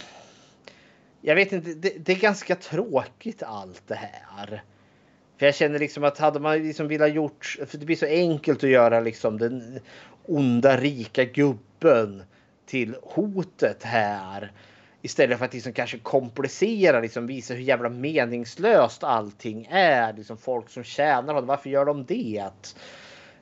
jag 1.21 1.35
vet 1.35 1.51
inte, 1.51 1.73
det, 1.73 1.93
det, 1.97 2.11
är 2.11 2.19
ganska 2.19 2.55
tråkigt 2.55 3.43
allt 3.43 3.83
det 3.87 3.95
här. 3.95 4.63
För 5.37 5.45
jag 5.45 5.55
känner 5.55 5.79
liksom 5.79 6.03
att 6.03 6.17
hade 6.17 6.39
man 6.39 6.57
liksom 6.57 6.87
velat 6.87 7.13
gjort, 7.13 7.57
för 7.67 7.77
det 7.77 7.85
blir 7.85 7.95
så 7.95 8.05
enkelt 8.05 8.63
att 8.63 8.69
göra 8.69 8.99
liksom 8.99 9.37
den 9.37 9.79
onda 10.25 10.77
rika 10.77 11.23
gubben 11.23 12.23
till 12.65 12.95
hotet 13.03 13.83
här. 13.83 14.51
Istället 15.01 15.37
för 15.37 15.45
att 15.45 15.53
liksom 15.53 15.73
kanske 15.73 15.97
komplicera, 15.97 16.99
liksom 16.99 17.27
visa 17.27 17.53
hur 17.53 17.61
jävla 17.61 17.89
meningslöst 17.89 19.03
allting 19.03 19.67
är. 19.71 20.13
Liksom 20.13 20.37
folk 20.37 20.69
som 20.69 20.83
tjänar 20.83 21.33
honom, 21.33 21.47
varför 21.47 21.69
gör 21.69 21.85
de 21.85 22.05
det? 22.05 22.51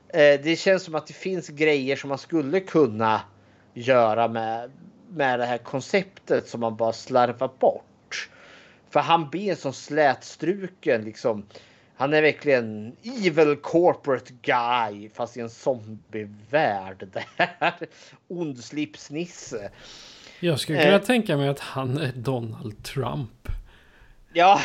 Eh, 0.08 0.40
det 0.42 0.58
känns 0.58 0.82
som 0.82 0.94
att 0.94 1.06
det 1.06 1.14
finns 1.14 1.48
grejer 1.48 1.96
som 1.96 2.08
man 2.08 2.18
skulle 2.18 2.60
kunna 2.60 3.20
göra 3.74 4.28
med, 4.28 4.70
med 5.08 5.38
det 5.38 5.46
här 5.46 5.58
konceptet 5.58 6.48
som 6.48 6.60
man 6.60 6.76
bara 6.76 6.92
slarvar 6.92 7.50
bort. 7.58 8.28
För 8.90 9.00
han 9.00 9.30
blir 9.30 9.50
en 9.50 9.56
sån 9.56 9.72
slätstruken 9.72 11.02
liksom 11.02 11.46
han 11.96 12.14
är 12.14 12.22
verkligen 12.22 12.96
evil 13.02 13.56
corporate 13.56 14.32
guy 14.42 15.08
fast 15.08 15.36
i 15.36 15.40
en 15.40 15.50
zombievärld. 15.50 17.08
Där. 17.12 17.74
Ond 18.28 18.58
slipsnisse. 18.58 19.70
Jag 20.40 20.60
skulle 20.60 20.82
kunna 20.82 20.94
eh. 20.94 21.02
tänka 21.02 21.36
mig 21.36 21.48
att 21.48 21.60
han 21.60 21.98
är 21.98 22.12
Donald 22.12 22.82
Trump. 22.82 23.48
Ja. 24.34 24.60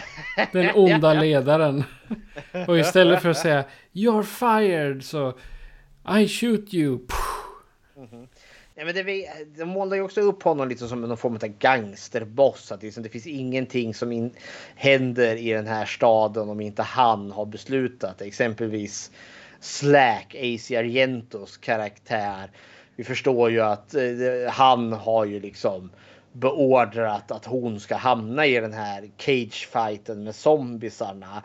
Den 0.51 0.71
onda 0.75 1.13
ledaren. 1.13 1.83
Och 2.67 2.79
istället 2.79 3.21
för 3.21 3.29
att 3.29 3.37
säga 3.37 3.63
You're 3.93 4.23
fired 4.23 5.03
så 5.03 5.33
I 6.19 6.27
shoot 6.27 6.73
you. 6.73 6.99
Mm 7.97 8.07
-hmm. 8.07 8.27
Ja, 8.75 8.85
men 8.85 8.95
det, 8.95 9.29
de 9.57 9.65
målar 9.65 9.97
ju 9.97 10.03
också 10.03 10.21
upp 10.21 10.43
honom 10.43 10.69
lite 10.69 10.87
som 10.87 11.01
någon 11.01 11.17
form 11.17 11.33
av 11.33 11.47
gangsterboss. 11.47 12.71
Att 12.71 12.83
liksom, 12.83 13.03
det 13.03 13.09
finns 13.09 13.27
ingenting 13.27 13.93
som 13.93 14.11
in, 14.11 14.31
händer 14.75 15.35
i 15.35 15.51
den 15.51 15.67
här 15.67 15.85
staden 15.85 16.49
om 16.49 16.61
inte 16.61 16.83
han 16.83 17.31
har 17.31 17.45
beslutat. 17.45 18.21
Exempelvis 18.21 19.11
Slack, 19.59 20.35
AC 20.35 20.71
Argentos 20.71 21.57
karaktär. 21.57 22.51
Vi 22.95 23.03
förstår 23.03 23.51
ju 23.51 23.61
att 23.61 23.95
eh, 23.95 24.01
han 24.49 24.93
har 24.93 25.25
ju 25.25 25.39
liksom 25.39 25.89
beordrat 26.33 27.31
att 27.31 27.45
hon 27.45 27.79
ska 27.79 27.95
hamna 27.95 28.45
i 28.45 28.59
den 28.59 28.73
här 28.73 29.09
cagefighten 29.17 30.23
med 30.23 30.35
zombisarna. 30.35 31.43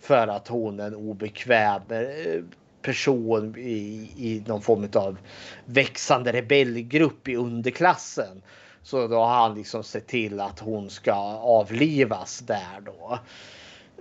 För 0.00 0.28
att 0.28 0.48
hon 0.48 0.80
är 0.80 0.86
en 0.86 0.94
obekväm 0.94 1.82
eh, 1.88 2.42
person 2.82 3.54
i, 3.58 4.10
i 4.16 4.42
någon 4.46 4.62
form 4.62 4.88
av 4.94 5.18
växande 5.64 6.32
rebellgrupp 6.32 7.28
i 7.28 7.36
underklassen. 7.36 8.42
Så 8.82 9.08
då 9.08 9.16
har 9.16 9.34
han 9.34 9.54
liksom 9.54 9.84
sett 9.84 10.06
till 10.06 10.40
att 10.40 10.58
hon 10.58 10.90
ska 10.90 11.14
avlivas 11.40 12.38
där 12.38 12.80
då. 12.84 13.18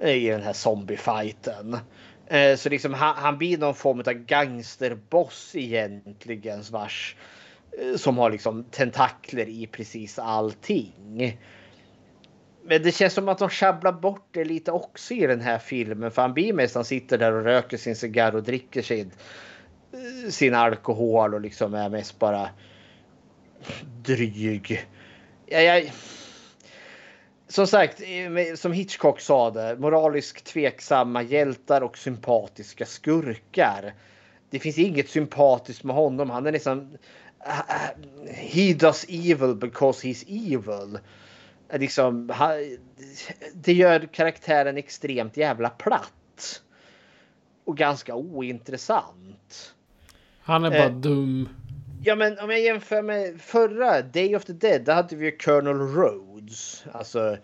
Eh, 0.01 0.15
I 0.15 0.27
den 0.29 0.41
här 0.41 0.53
zombiefighten. 0.53 1.77
Eh, 2.27 2.55
så 2.55 2.69
liksom 2.69 2.93
han, 2.93 3.15
han 3.15 3.37
blir 3.37 3.57
någon 3.57 3.75
form 3.75 3.99
av 3.99 4.13
gangsterboss 4.13 5.55
egentligen 5.55 6.63
vars 6.71 7.15
eh, 7.19 7.42
Eh, 7.79 7.95
som 7.95 8.17
har 8.17 8.31
liksom 8.31 8.63
tentakler 8.63 9.49
i 9.49 9.67
precis 9.67 10.19
allting. 10.19 11.37
Men 12.63 12.83
det 12.83 12.91
känns 12.91 13.13
som 13.13 13.29
att 13.29 13.37
de 13.37 13.49
sjabblar 13.49 13.91
bort 13.91 14.27
det 14.31 14.45
lite 14.45 14.71
också 14.71 15.13
i 15.13 15.27
den 15.27 15.41
här 15.41 15.59
filmen. 15.59 16.11
För 16.11 16.21
han 16.21 16.33
blir 16.33 16.53
mest 16.53 16.75
han 16.75 16.85
sitter 16.85 17.17
där 17.17 17.31
och 17.31 17.43
röker 17.43 17.77
sin 17.77 17.95
cigarr 17.95 18.35
och 18.35 18.43
dricker 18.43 18.81
sin, 18.81 19.11
eh, 19.91 20.29
sin 20.29 20.53
alkohol 20.53 21.33
och 21.33 21.41
liksom 21.41 21.73
är 21.73 21.89
mest 21.89 22.19
bara 22.19 22.49
dryg. 24.03 24.85
Jag, 25.45 25.63
jag, 25.63 25.91
som 27.47 27.67
sagt, 27.67 28.01
eh, 28.01 28.55
som 28.55 28.71
Hitchcock 28.71 29.19
sa 29.19 29.51
det, 29.51 29.75
moraliskt 29.79 30.45
tveksamma 30.45 31.21
hjältar 31.21 31.81
och 31.81 31.97
sympatiska 31.97 32.85
skurkar. 32.85 33.93
Det 34.49 34.59
finns 34.59 34.77
inget 34.77 35.09
sympatiskt 35.09 35.83
med 35.83 35.95
honom. 35.95 36.29
Han 36.29 36.45
är 36.45 36.51
liksom... 36.51 36.97
He 38.29 38.73
does 38.73 39.05
evil 39.09 39.55
because 39.55 40.07
he's 40.07 40.23
evil 40.27 40.99
liksom, 41.79 42.33
det 43.53 43.73
gör 43.73 43.99
karaktären 43.99 44.77
extremt 44.77 45.37
jävla 45.37 45.69
platt. 45.69 46.61
Och 47.65 47.77
ganska 47.77 48.15
ointressant. 48.15 49.75
Han 50.41 50.65
är 50.65 50.69
bara 50.69 50.83
eh, 50.83 50.95
dum. 50.95 51.49
Ja 52.03 52.15
men 52.15 52.39
om 52.39 52.49
jag 52.49 52.61
jämför 52.61 53.01
med 53.01 53.41
förra 53.41 54.01
Day 54.01 54.35
of 54.35 54.45
the 54.45 54.53
Dead. 54.53 54.81
Där 54.81 54.93
hade 54.93 55.15
vi 55.15 55.25
ju 55.25 55.37
Colonel 55.37 55.77
Rhodes. 55.77 56.85
Alltså 56.91 57.37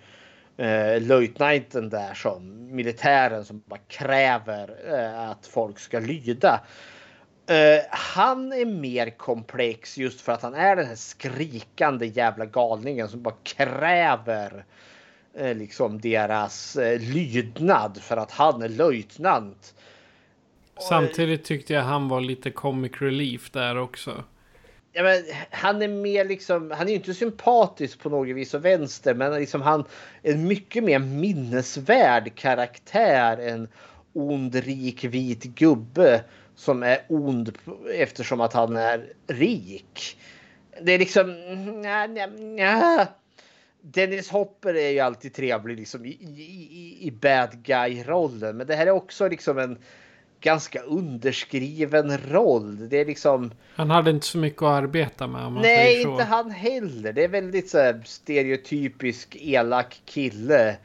eh, 0.57 1.01
löjtnanten 1.01 1.89
där 1.89 2.13
som 2.13 2.67
militären 2.75 3.45
som 3.45 3.63
bara 3.65 3.79
kräver 3.87 4.75
eh, 4.93 5.29
att 5.29 5.47
folk 5.47 5.79
ska 5.79 5.99
lyda. 5.99 6.61
Uh, 7.49 7.79
han 7.89 8.53
är 8.53 8.65
mer 8.65 9.09
komplex 9.09 9.97
just 9.97 10.21
för 10.21 10.31
att 10.31 10.41
han 10.41 10.53
är 10.53 10.75
den 10.75 10.85
här 10.85 10.95
skrikande 10.95 12.05
jävla 12.05 12.45
galningen 12.45 13.09
som 13.09 13.21
bara 13.21 13.35
kräver 13.43 14.65
uh, 15.41 15.53
liksom 15.55 16.01
deras 16.01 16.77
uh, 16.77 16.99
lydnad 16.99 18.01
för 18.01 18.17
att 18.17 18.31
han 18.31 18.61
är 18.61 18.69
löjtnant. 18.69 19.75
Samtidigt 20.89 21.43
tyckte 21.43 21.73
jag 21.73 21.81
han 21.81 22.07
var 22.07 22.21
lite 22.21 22.51
comic 22.51 22.91
relief 22.99 23.51
där 23.51 23.77
också. 23.77 24.23
Ja, 24.91 25.03
men 25.03 25.23
han 25.51 25.81
är 25.81 25.87
mer 25.87 26.25
liksom, 26.25 26.71
han 26.71 26.89
är 26.89 26.93
inte 26.93 27.13
sympatisk 27.13 27.99
på 27.99 28.09
något 28.09 28.35
vis 28.35 28.53
och 28.53 28.65
vänster, 28.65 29.13
men 29.13 29.33
liksom 29.33 29.61
han 29.61 29.85
är 30.23 30.33
en 30.33 30.47
mycket 30.47 30.83
mer 30.83 30.99
minnesvärd 30.99 32.35
karaktär 32.35 33.37
än 33.37 33.67
ond, 34.13 34.55
rik, 34.55 35.03
vit 35.03 35.43
gubbe 35.43 36.23
som 36.59 36.83
är 36.83 36.99
ond 37.07 37.57
eftersom 37.93 38.41
att 38.41 38.53
han 38.53 38.77
är 38.77 39.13
rik. 39.27 40.17
Det 40.81 40.91
är 40.91 40.99
liksom... 40.99 41.31
Nja, 41.81 42.07
nja, 42.07 42.27
nja. 42.27 43.07
Dennis 43.81 44.29
Hopper 44.29 44.73
är 44.73 44.89
ju 44.89 44.99
alltid 44.99 45.33
trevlig 45.33 45.77
liksom 45.77 46.05
i, 46.05 46.09
i, 46.09 46.97
i 47.01 47.11
bad 47.11 47.63
guy-rollen. 47.63 48.57
Men 48.57 48.67
det 48.67 48.75
här 48.75 48.87
är 48.87 48.91
också 48.91 49.27
liksom 49.27 49.57
en 49.57 49.77
ganska 50.41 50.81
underskriven 50.81 52.17
roll. 52.17 52.89
Det 52.89 52.97
är 52.97 53.05
liksom... 53.05 53.51
Han 53.75 53.89
hade 53.89 54.11
inte 54.11 54.25
så 54.25 54.37
mycket 54.37 54.61
att 54.61 54.83
arbeta 54.83 55.27
med. 55.27 55.45
Om 55.45 55.53
man 55.53 55.61
Nej, 55.61 56.01
inte 56.01 56.23
han 56.23 56.51
heller. 56.51 57.13
Det 57.13 57.23
är 57.23 57.27
väldigt 57.27 57.69
så 57.69 57.77
här 57.77 58.01
stereotypisk 58.05 59.37
elak 59.39 60.01
kille. 60.05 60.77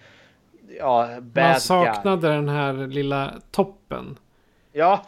Ja, 0.78 1.08
bad 1.20 1.44
Man 1.44 1.60
saknade 1.60 2.28
guy. 2.28 2.36
den 2.36 2.48
här 2.48 2.86
lilla 2.86 3.34
toppen. 3.50 4.18
Ja. 4.76 5.06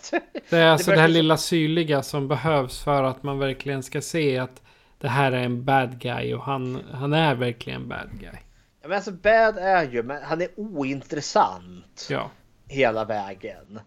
Det 0.49 0.57
är 0.57 0.67
alltså 0.67 0.91
det, 0.91 0.97
det 0.97 1.01
här 1.01 1.09
lilla 1.09 1.37
syrliga 1.37 2.03
som 2.03 2.29
behövs 2.29 2.85
för 2.85 3.03
att 3.03 3.23
man 3.23 3.39
verkligen 3.39 3.83
ska 3.83 4.01
se 4.01 4.39
att 4.39 4.63
det 4.99 5.09
här 5.09 5.33
är 5.33 5.45
en 5.45 5.65
bad 5.65 5.99
guy 5.99 6.35
och 6.35 6.43
han, 6.43 6.85
han 6.93 7.13
är 7.13 7.35
verkligen 7.35 7.89
bad 7.89 8.11
guy. 8.21 8.39
Ja, 8.83 8.89
men 8.89 8.93
alltså 8.93 9.13
bad 9.13 9.59
är 9.59 9.91
ju, 9.91 10.03
men 10.03 10.23
han 10.23 10.43
är 10.43 10.49
ointressant. 10.57 12.07
Ja. 12.11 12.31
Hela 12.69 13.05
vägen. 13.05 13.81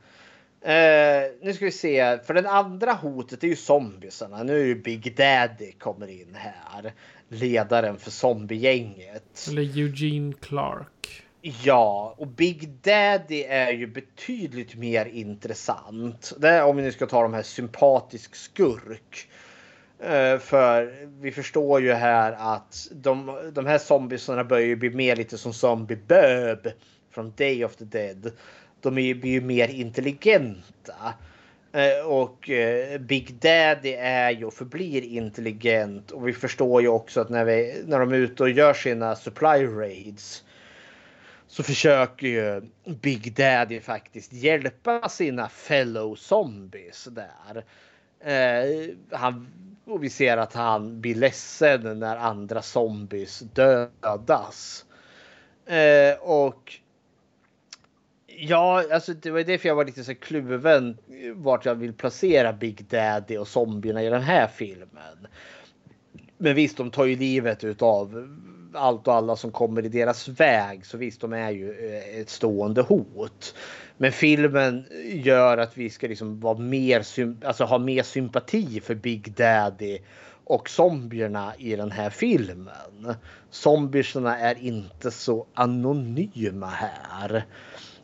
Uh, 0.66 1.32
nu 1.42 1.54
ska 1.54 1.66
vi 1.66 1.72
se, 1.72 2.20
för 2.20 2.34
den 2.34 2.46
andra 2.46 2.94
hotet 2.94 3.44
är 3.44 3.48
ju 3.48 3.56
zombiesarna. 3.56 4.44
Nu 4.44 4.62
är 4.62 4.66
ju 4.66 4.76
Big 4.76 5.16
Daddy 5.16 5.72
kommer 5.72 6.08
in 6.08 6.36
här. 6.36 6.94
Ledaren 7.30 7.98
för 7.98 8.12
zombiegänget. 8.12 9.48
Eller 9.50 9.62
Eugene 9.62 10.34
Clark. 10.34 11.24
Ja, 11.42 12.16
och 12.18 12.28
Big 12.28 12.70
Daddy 12.70 13.44
är 13.44 13.72
ju 13.72 13.88
betydligt 13.88 14.76
mer 14.76 15.06
intressant. 15.06 16.34
Det 16.38 16.50
är, 16.50 16.64
om 16.64 16.76
vi 16.76 16.84
nu 16.84 16.92
ska 16.92 17.06
ta 17.06 17.22
de 17.22 17.34
här 17.34 17.44
sympatisk 17.44 18.36
skurk. 18.36 19.30
Eh, 20.00 20.40
för 20.40 21.08
vi 21.22 21.32
förstår 21.32 21.82
ju 21.82 21.94
här 21.94 22.56
att 22.56 22.88
de, 22.92 23.52
de 23.54 23.66
här 23.66 23.78
zombiesarna 23.78 24.44
börjar 24.44 24.66
ju 24.66 24.76
bli 24.76 24.90
mer 24.90 25.16
lite 25.16 25.38
som 25.38 25.54
Zombie 25.54 26.00
böb 26.08 26.68
från 27.12 27.34
Day 27.38 27.66
of 27.66 27.76
the 27.76 27.86
Dead. 27.86 28.32
De 28.82 28.98
är 28.98 29.02
ju, 29.02 29.16
blir 29.16 29.32
ju 29.32 29.42
mer 29.42 29.68
intelligenta. 29.68 31.14
Eh, 31.72 32.08
och 32.08 32.50
eh, 32.50 33.00
Big 33.00 33.34
Daddy 33.34 33.94
är 33.94 34.32
ju 34.32 34.46
och 34.46 34.54
förblir 34.54 35.02
intelligent. 35.02 36.12
Och 36.12 36.28
vi 36.28 36.34
förstår 36.34 36.82
ju 36.82 36.88
också 36.88 37.22
att 37.22 37.30
när, 37.30 37.46
vi, 37.46 37.84
när 37.86 38.00
de 38.00 38.12
är 38.12 38.18
ute 38.18 38.44
och 38.44 38.50
gör 38.50 38.74
sina 38.74 39.16
supply 39.16 39.66
raids 39.66 40.44
så 41.50 41.64
försöker 41.64 42.28
eh, 42.28 42.34
ju 42.34 42.62
Big 42.96 43.34
Daddy 43.34 43.80
faktiskt 43.82 44.34
hjälpa 44.34 45.10
sina 45.10 45.50
fellow 45.50 46.16
zombies 46.16 47.08
där. 47.12 47.66
Eh, 48.20 48.96
han, 49.12 49.48
och 49.86 50.04
vi 50.04 50.10
ser 50.10 50.38
att 50.38 50.54
han 50.54 51.02
blir 51.02 51.16
ledsen 51.16 52.00
när 52.00 52.18
andra 52.18 52.62
zombies 52.62 53.40
dödas. 53.40 54.86
Eh, 55.66 56.20
och 56.20 56.80
Ja, 58.42 58.84
alltså 58.94 59.14
det 59.14 59.32
var 59.32 59.44
därför 59.44 59.68
jag 59.68 59.76
var 59.76 59.86
lite 59.86 60.04
så 60.04 60.16
kluven 60.16 60.98
vart 61.34 61.66
jag 61.66 61.76
vill 61.76 61.94
placera 61.94 62.54
Big 62.54 62.86
Daddy 62.86 63.38
och 63.38 63.48
zombierna 63.48 64.04
i 64.04 64.10
den 64.10 64.22
här 64.22 64.48
filmen. 64.48 65.28
Men 66.38 66.56
visst, 66.56 66.78
de 66.78 66.92
tar 66.92 67.06
ju 67.06 67.16
livet 67.16 67.64
utav 67.64 68.28
allt 68.74 69.08
och 69.08 69.14
alla 69.14 69.36
som 69.36 69.52
kommer 69.52 69.86
i 69.86 69.90
deras 69.90 70.28
väg. 70.28 70.86
Så 70.86 70.98
visst, 70.98 71.22
de 71.22 71.34
är 71.34 71.52
ju 71.52 71.72
eh, 71.72 72.20
ett 72.20 72.30
stående 72.30 72.82
hot. 72.82 73.56
Men 73.98 74.12
filmen 74.12 74.86
gör 75.06 75.58
att 75.58 75.78
vi 75.78 75.90
ska 75.90 76.08
liksom 76.08 76.40
vara 76.40 76.58
mer, 76.58 77.04
alltså 77.46 77.64
ha 77.64 77.78
mer 77.78 78.04
sympati 78.04 78.82
för 78.82 78.96
Big 78.96 79.32
Daddy 79.32 80.00
och 80.44 80.70
zombierna 80.70 81.54
i 81.58 81.76
den 81.76 81.92
här 81.92 82.10
filmen. 82.10 83.16
Zombierna 83.50 84.40
är 84.40 84.58
inte 84.64 85.12
så 85.12 85.46
anonyma 85.54 86.68
här. 86.68 87.46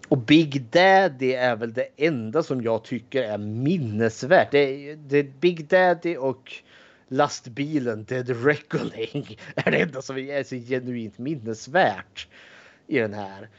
Och 0.07 0.17
Big 0.17 0.61
Daddy 0.61 1.33
är 1.33 1.55
väl 1.55 1.73
det 1.73 1.87
enda 1.97 2.43
som 2.43 2.61
jag 2.61 2.83
tycker 2.83 3.23
är 3.23 3.37
minnesvärt. 3.37 4.51
Det 4.51 4.59
är, 4.59 4.95
det 4.95 5.17
är 5.17 5.31
Big 5.39 5.67
Daddy 5.67 6.17
och 6.17 6.53
lastbilen 7.07 8.03
Dead 8.03 8.45
Reckoning 8.45 9.37
är 9.55 9.71
det 9.71 9.77
enda 9.77 10.01
som 10.01 10.17
är 10.17 10.43
så 10.43 10.55
genuint 10.55 11.17
minnesvärt 11.17 12.27
i 12.87 12.99
den 12.99 13.13
här. 13.13 13.49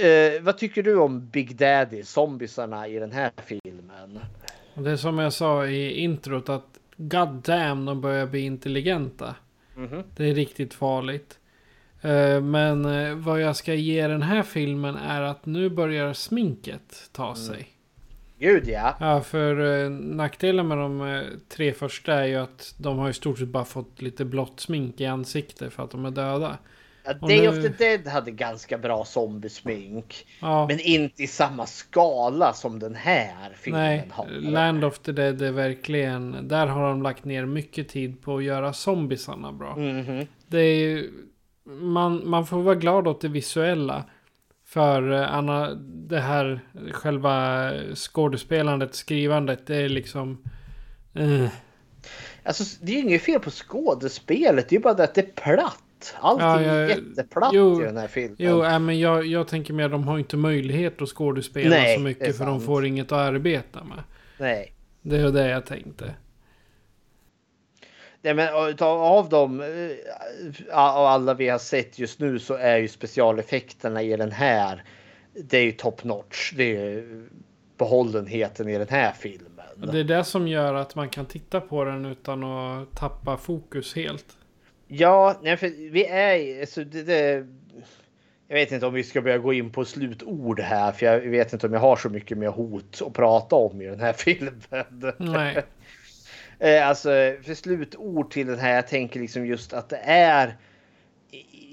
Eh, 0.00 0.42
vad 0.42 0.58
tycker 0.58 0.82
du 0.82 0.96
om 0.96 1.28
Big 1.28 1.56
Daddy, 1.56 2.02
zombisarna 2.02 2.88
i 2.88 2.98
den 2.98 3.12
här 3.12 3.30
filmen? 3.46 4.18
Det 4.74 4.90
är 4.90 4.96
som 4.96 5.18
jag 5.18 5.32
sa 5.32 5.66
i 5.66 6.00
introt 6.00 6.48
att 6.48 6.78
God 6.96 7.28
damn, 7.28 7.84
de 7.84 8.00
börjar 8.00 8.26
bli 8.26 8.40
intelligenta. 8.40 9.34
Mm 9.76 9.88
-hmm. 9.88 10.04
Det 10.16 10.24
är 10.24 10.34
riktigt 10.34 10.74
farligt. 10.74 11.38
Eh, 12.00 12.40
men 12.40 12.84
eh, 12.84 13.14
vad 13.14 13.40
jag 13.40 13.56
ska 13.56 13.74
ge 13.74 14.08
den 14.08 14.22
här 14.22 14.42
filmen 14.42 14.96
är 14.96 15.22
att 15.22 15.46
nu 15.46 15.68
börjar 15.68 16.12
sminket 16.12 17.10
ta 17.12 17.34
sig. 17.34 17.68
Gud 18.40 18.68
ja. 18.68 18.96
Ja, 19.00 19.20
för 19.20 19.84
eh, 19.84 19.90
nackdelen 19.90 20.68
med 20.68 20.78
de 20.78 21.22
tre 21.48 21.72
första 21.72 22.14
är 22.14 22.26
ju 22.26 22.36
att 22.36 22.74
de 22.78 22.98
har 22.98 23.10
i 23.10 23.12
stort 23.12 23.38
sett 23.38 23.48
bara 23.48 23.64
fått 23.64 24.02
lite 24.02 24.24
blått 24.24 24.60
smink 24.60 25.00
i 25.00 25.06
ansiktet 25.06 25.72
för 25.72 25.82
att 25.82 25.90
de 25.90 26.04
är 26.04 26.10
döda. 26.10 26.58
Ja, 27.04 27.12
Day 27.12 27.40
nu... 27.40 27.48
of 27.48 27.54
the 27.54 27.68
Dead 27.68 28.06
hade 28.06 28.30
ganska 28.30 28.78
bra 28.78 29.04
zombiesmink. 29.04 30.26
Ja. 30.40 30.66
Men 30.68 30.80
inte 30.80 31.22
i 31.22 31.26
samma 31.26 31.66
skala 31.66 32.52
som 32.52 32.78
den 32.78 32.94
här 32.94 33.52
filmen 33.56 33.82
Nej, 33.82 34.08
har. 34.10 34.26
Land 34.26 34.84
of 34.84 34.98
the 34.98 35.12
Dead 35.12 35.42
är 35.42 35.52
verkligen... 35.52 36.48
Där 36.48 36.66
har 36.66 36.88
de 36.88 37.02
lagt 37.02 37.24
ner 37.24 37.46
mycket 37.46 37.88
tid 37.88 38.22
på 38.22 38.36
att 38.36 38.44
göra 38.44 38.72
zombiesarna 38.72 39.52
bra. 39.52 39.74
Mm 39.76 40.04
-hmm. 40.04 40.26
Det 40.46 40.58
är 40.58 40.74
ju 40.74 41.10
man, 41.64 42.28
man 42.28 42.46
får 42.46 42.62
vara 42.62 42.74
glad 42.74 43.08
åt 43.08 43.20
det 43.20 43.28
visuella. 43.28 44.04
För 44.70 45.12
eh, 45.12 45.34
Anna, 45.34 45.74
det 45.84 46.20
här 46.20 46.60
själva 46.92 47.70
skådespelandet, 47.94 48.94
skrivandet, 48.94 49.66
det 49.66 49.76
är 49.76 49.88
liksom... 49.88 50.42
Eh. 51.14 51.48
Alltså 52.42 52.64
det 52.82 52.92
är 52.92 52.96
ju 52.96 53.02
inget 53.02 53.22
fel 53.22 53.40
på 53.40 53.50
skådespelet, 53.50 54.68
det 54.68 54.76
är 54.76 54.80
bara 54.80 54.94
det 54.94 55.04
att 55.04 55.14
det 55.14 55.20
är 55.20 55.54
platt. 55.54 56.14
Allting 56.20 56.46
ja, 56.46 56.62
jag, 56.62 56.76
är 56.76 56.88
jätteplatt 56.88 57.50
jo, 57.54 57.82
i 57.82 57.84
den 57.84 57.96
här 57.96 58.06
filmen. 58.06 58.36
Jo, 58.38 58.64
äh, 58.64 58.78
men 58.78 58.98
jag, 58.98 59.26
jag 59.26 59.48
tänker 59.48 59.74
mer 59.74 59.88
de 59.88 60.08
har 60.08 60.18
inte 60.18 60.36
möjlighet 60.36 61.02
att 61.02 61.08
skådespela 61.08 61.70
Nej, 61.70 61.96
så 61.96 62.00
mycket 62.00 62.36
för 62.36 62.46
de 62.46 62.60
får 62.60 62.86
inget 62.86 63.12
att 63.12 63.18
arbeta 63.18 63.84
med. 63.84 64.02
Nej. 64.38 64.74
Det 65.02 65.16
är 65.16 65.32
det 65.32 65.48
jag 65.48 65.66
tänkte. 65.66 66.14
Nej, 68.22 68.34
men 68.34 68.48
av 68.80 69.28
dem, 69.28 69.60
eh, 69.60 70.78
av 70.78 71.06
alla 71.06 71.34
vi 71.34 71.48
har 71.48 71.58
sett 71.58 71.98
just 71.98 72.20
nu 72.20 72.38
så 72.38 72.54
är 72.54 72.78
ju 72.78 72.88
specialeffekterna 72.88 74.02
i 74.02 74.16
den 74.16 74.32
här. 74.32 74.84
Det 75.34 75.58
är 75.58 75.62
ju 75.62 75.72
top 75.72 76.04
notch. 76.04 76.52
Det 76.56 76.76
är 76.76 77.04
behållenheten 77.78 78.68
i 78.68 78.78
den 78.78 78.88
här 78.88 79.12
filmen. 79.12 79.50
Det 79.92 80.00
är 80.00 80.04
det 80.04 80.24
som 80.24 80.48
gör 80.48 80.74
att 80.74 80.94
man 80.94 81.08
kan 81.08 81.26
titta 81.26 81.60
på 81.60 81.84
den 81.84 82.04
utan 82.04 82.44
att 82.44 82.96
tappa 82.96 83.36
fokus 83.36 83.94
helt. 83.94 84.26
Ja, 84.88 85.38
nej, 85.42 85.56
för 85.56 85.90
vi 85.90 86.06
är 86.06 86.60
alltså 86.60 86.84
det, 86.84 87.02
det, 87.02 87.46
Jag 88.48 88.54
vet 88.54 88.72
inte 88.72 88.86
om 88.86 88.94
vi 88.94 89.04
ska 89.04 89.20
börja 89.22 89.38
gå 89.38 89.52
in 89.52 89.70
på 89.70 89.84
slutord 89.84 90.60
här, 90.60 90.92
för 90.92 91.06
jag 91.06 91.20
vet 91.20 91.52
inte 91.52 91.66
om 91.66 91.72
jag 91.72 91.80
har 91.80 91.96
så 91.96 92.08
mycket 92.08 92.38
mer 92.38 92.48
hot 92.48 93.02
att 93.06 93.12
prata 93.12 93.56
om 93.56 93.82
i 93.82 93.86
den 93.86 94.00
här 94.00 94.12
filmen. 94.18 94.62
Nej. 95.18 95.64
Eh, 96.60 96.88
alltså 96.88 97.08
för 97.42 97.54
slutord 97.54 98.30
till 98.30 98.46
den 98.46 98.58
här. 98.58 98.74
Jag 98.74 98.88
tänker 98.88 99.20
liksom 99.20 99.46
just 99.46 99.72
att 99.72 99.88
det 99.88 100.00
är. 100.04 100.56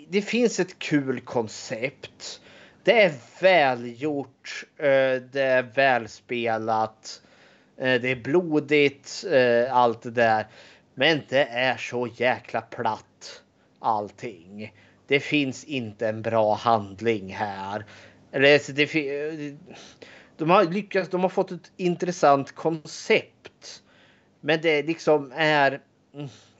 Det 0.09 0.21
finns 0.21 0.59
ett 0.59 0.79
kul 0.79 1.21
koncept. 1.21 2.41
Det 2.83 3.01
är 3.01 3.13
välgjort. 3.41 4.65
Eh, 4.77 5.21
det 5.31 5.41
är 5.41 5.63
välspelat. 5.75 7.21
Eh, 7.77 8.01
det 8.01 8.11
är 8.11 8.15
blodigt. 8.15 9.25
Eh, 9.31 9.75
allt 9.75 10.01
det 10.01 10.11
där. 10.11 10.47
Men 10.93 11.21
det 11.29 11.43
är 11.43 11.77
så 11.77 12.07
jäkla 12.15 12.61
platt 12.61 13.41
allting. 13.79 14.73
Det 15.07 15.19
finns 15.19 15.63
inte 15.63 16.07
en 16.07 16.21
bra 16.21 16.53
handling 16.53 17.33
här. 17.33 17.85
Eller 18.31 18.53
alltså, 18.53 18.71
det, 18.71 18.83
eh, 18.83 19.53
de 20.37 20.49
har 20.49 20.63
lyckats. 20.63 21.09
De 21.09 21.21
har 21.21 21.29
fått 21.29 21.51
ett 21.51 21.71
intressant 21.77 22.55
koncept. 22.55 23.83
Men 24.41 24.59
det 24.61 24.83
liksom 24.83 25.31
är 25.35 25.81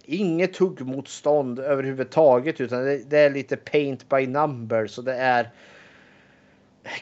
inget 0.05 0.53
tuggmotstånd 0.53 1.59
överhuvudtaget 1.59 2.61
utan 2.61 2.83
det, 2.83 3.09
det 3.09 3.19
är 3.19 3.29
lite 3.29 3.57
paint 3.57 4.09
by 4.09 4.27
numbers 4.27 4.97
Och 4.97 5.03
det 5.03 5.15
är 5.15 5.51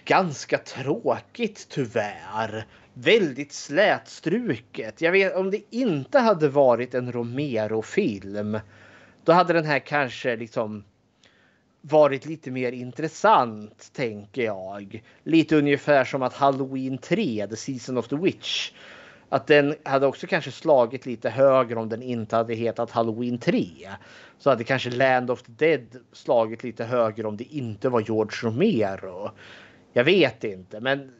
ganska 0.05 0.57
tråkigt 0.57 1.67
tyvärr. 1.69 2.65
Väldigt 2.93 3.51
slätstruket. 3.51 5.01
Jag 5.01 5.11
vet 5.11 5.35
om 5.35 5.51
det 5.51 5.61
inte 5.69 6.19
hade 6.19 6.49
varit 6.49 6.93
en 6.93 7.11
Romero-film. 7.11 8.59
Då 9.23 9.31
hade 9.31 9.53
den 9.53 9.65
här 9.65 9.79
kanske 9.79 10.35
liksom 10.35 10.83
varit 11.81 12.25
lite 12.25 12.51
mer 12.51 12.71
intressant 12.71 13.93
tänker 13.93 14.41
jag. 14.43 15.03
Lite 15.23 15.55
ungefär 15.55 16.05
som 16.05 16.21
att 16.21 16.33
Halloween 16.33 16.97
3, 16.97 17.47
The 17.49 17.55
Season 17.55 17.97
of 17.97 18.07
the 18.07 18.15
Witch 18.15 18.71
att 19.35 19.47
den 19.47 19.75
hade 19.85 20.07
också 20.07 20.27
kanske 20.27 20.51
slagit 20.51 21.05
lite 21.05 21.29
högre 21.29 21.75
om 21.75 21.89
den 21.89 22.01
inte 22.01 22.35
hade 22.35 22.53
hetat 22.55 22.91
Halloween 22.91 23.37
3. 23.37 23.89
Så 24.37 24.49
hade 24.49 24.63
kanske 24.63 24.89
Land 24.89 25.31
of 25.31 25.43
the 25.43 25.51
Dead 25.51 26.03
slagit 26.11 26.63
lite 26.63 26.85
högre 26.85 27.27
om 27.27 27.37
det 27.37 27.43
inte 27.43 27.89
var 27.89 28.01
George 28.01 28.49
Romero. 28.49 29.31
Jag 29.93 30.03
vet 30.03 30.43
inte, 30.43 30.79
men 30.79 31.11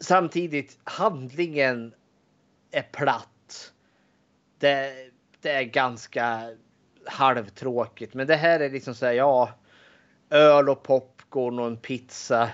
samtidigt 0.00 0.78
handlingen 0.84 1.94
är 2.70 2.82
platt. 2.82 3.72
Det, 4.58 4.92
det 5.40 5.50
är 5.50 5.62
ganska 5.62 6.50
halvtråkigt, 7.06 8.14
men 8.14 8.26
det 8.26 8.36
här 8.36 8.60
är 8.60 8.70
liksom 8.70 8.94
så 8.94 9.06
här, 9.06 9.12
ja, 9.12 9.50
öl 10.30 10.68
och 10.68 10.82
popcorn 10.82 11.58
och 11.58 11.66
en 11.66 11.76
pizza 11.76 12.50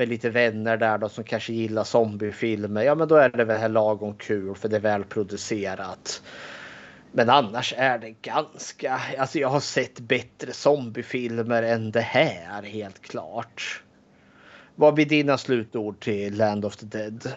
med 0.00 0.08
lite 0.08 0.30
vänner 0.30 0.76
där 0.76 0.98
då 0.98 1.08
som 1.08 1.24
kanske 1.24 1.52
gillar 1.52 1.84
zombiefilmer. 1.84 2.82
Ja, 2.82 2.94
men 2.94 3.08
då 3.08 3.16
är 3.16 3.28
det 3.28 3.44
väl 3.44 3.72
lagom 3.72 4.14
kul 4.14 4.54
för 4.54 4.68
det 4.68 4.76
är 4.76 4.80
välproducerat. 4.80 6.22
Men 7.12 7.30
annars 7.30 7.74
är 7.76 7.98
det 7.98 8.10
ganska, 8.10 9.00
alltså 9.18 9.38
jag 9.38 9.48
har 9.48 9.60
sett 9.60 10.00
bättre 10.00 10.52
zombiefilmer 10.52 11.62
än 11.62 11.90
det 11.90 12.00
här 12.00 12.62
helt 12.62 13.02
klart. 13.02 13.82
Vad 14.74 14.94
blir 14.94 15.06
dina 15.06 15.38
slutord 15.38 16.00
till 16.00 16.36
Land 16.36 16.64
of 16.64 16.76
the 16.76 16.86
Dead? 16.86 17.32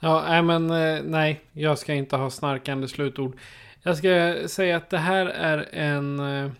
Ja, 0.00 0.24
nej 0.28 0.42
men 0.42 0.70
eh, 0.70 1.02
nej, 1.04 1.40
jag 1.52 1.78
ska 1.78 1.94
inte 1.94 2.16
ha 2.16 2.30
snarkande 2.30 2.88
slutord. 2.88 3.38
Jag 3.82 3.96
ska 3.96 4.34
säga 4.48 4.76
att 4.76 4.90
det 4.90 4.98
här 4.98 5.26
är 5.26 5.68
en 5.72 6.20
eh, 6.20 6.50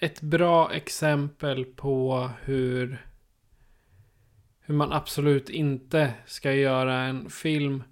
ett 0.00 0.20
bra 0.20 0.72
exempel 0.72 1.64
på 1.64 2.30
hur 2.44 2.98
hur 4.60 4.74
man 4.74 4.92
absolut 4.92 5.50
inte 5.50 6.12
ska 6.26 6.52
göra 6.52 6.94
en 6.94 7.30
film 7.30 7.82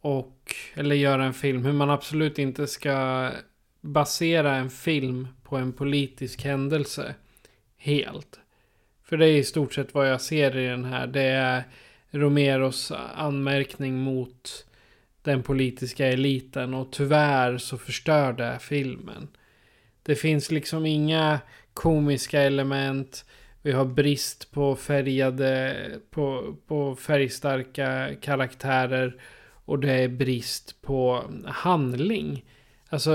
och 0.00 0.54
eller 0.74 0.96
göra 0.96 1.24
en 1.24 1.34
film. 1.34 1.64
Hur 1.64 1.72
man 1.72 1.90
absolut 1.90 2.38
inte 2.38 2.66
ska 2.66 3.30
basera 3.80 4.54
en 4.54 4.70
film 4.70 5.28
på 5.42 5.56
en 5.56 5.72
politisk 5.72 6.44
händelse 6.44 7.14
helt. 7.76 8.40
För 9.04 9.16
det 9.16 9.26
är 9.26 9.36
i 9.36 9.44
stort 9.44 9.74
sett 9.74 9.94
vad 9.94 10.10
jag 10.10 10.20
ser 10.20 10.56
i 10.56 10.66
den 10.66 10.84
här. 10.84 11.06
Det 11.06 11.22
är 11.22 11.64
Romeros 12.10 12.92
anmärkning 13.14 13.98
mot 13.98 14.66
den 15.22 15.42
politiska 15.42 16.06
eliten 16.06 16.74
och 16.74 16.92
tyvärr 16.92 17.58
så 17.58 17.78
förstör 17.78 18.32
det 18.32 18.58
filmen. 18.60 19.28
Det 20.06 20.14
finns 20.14 20.50
liksom 20.50 20.86
inga 20.86 21.40
komiska 21.74 22.42
element. 22.42 23.24
Vi 23.62 23.72
har 23.72 23.84
brist 23.84 24.50
på 24.50 24.76
färgade, 24.76 25.76
på, 26.10 26.56
på 26.66 26.96
färgstarka 26.96 28.14
karaktärer. 28.20 29.20
Och 29.64 29.78
det 29.78 29.92
är 29.92 30.08
brist 30.08 30.82
på 30.82 31.24
handling. 31.46 32.44
Alltså. 32.88 33.10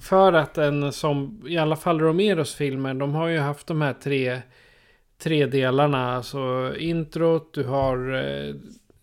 För 0.00 0.32
att 0.32 0.58
en 0.58 0.92
som, 0.92 1.42
i 1.48 1.58
alla 1.58 1.76
fall 1.76 2.00
Romeros 2.00 2.54
filmer, 2.54 2.94
de 2.94 3.14
har 3.14 3.28
ju 3.28 3.38
haft 3.38 3.66
de 3.66 3.82
här 3.82 3.92
tre, 3.92 4.40
tre 5.18 5.46
delarna. 5.46 6.16
Alltså 6.16 6.74
introt, 6.78 7.54
du 7.54 7.64
har 7.64 8.14
eh, 8.14 8.48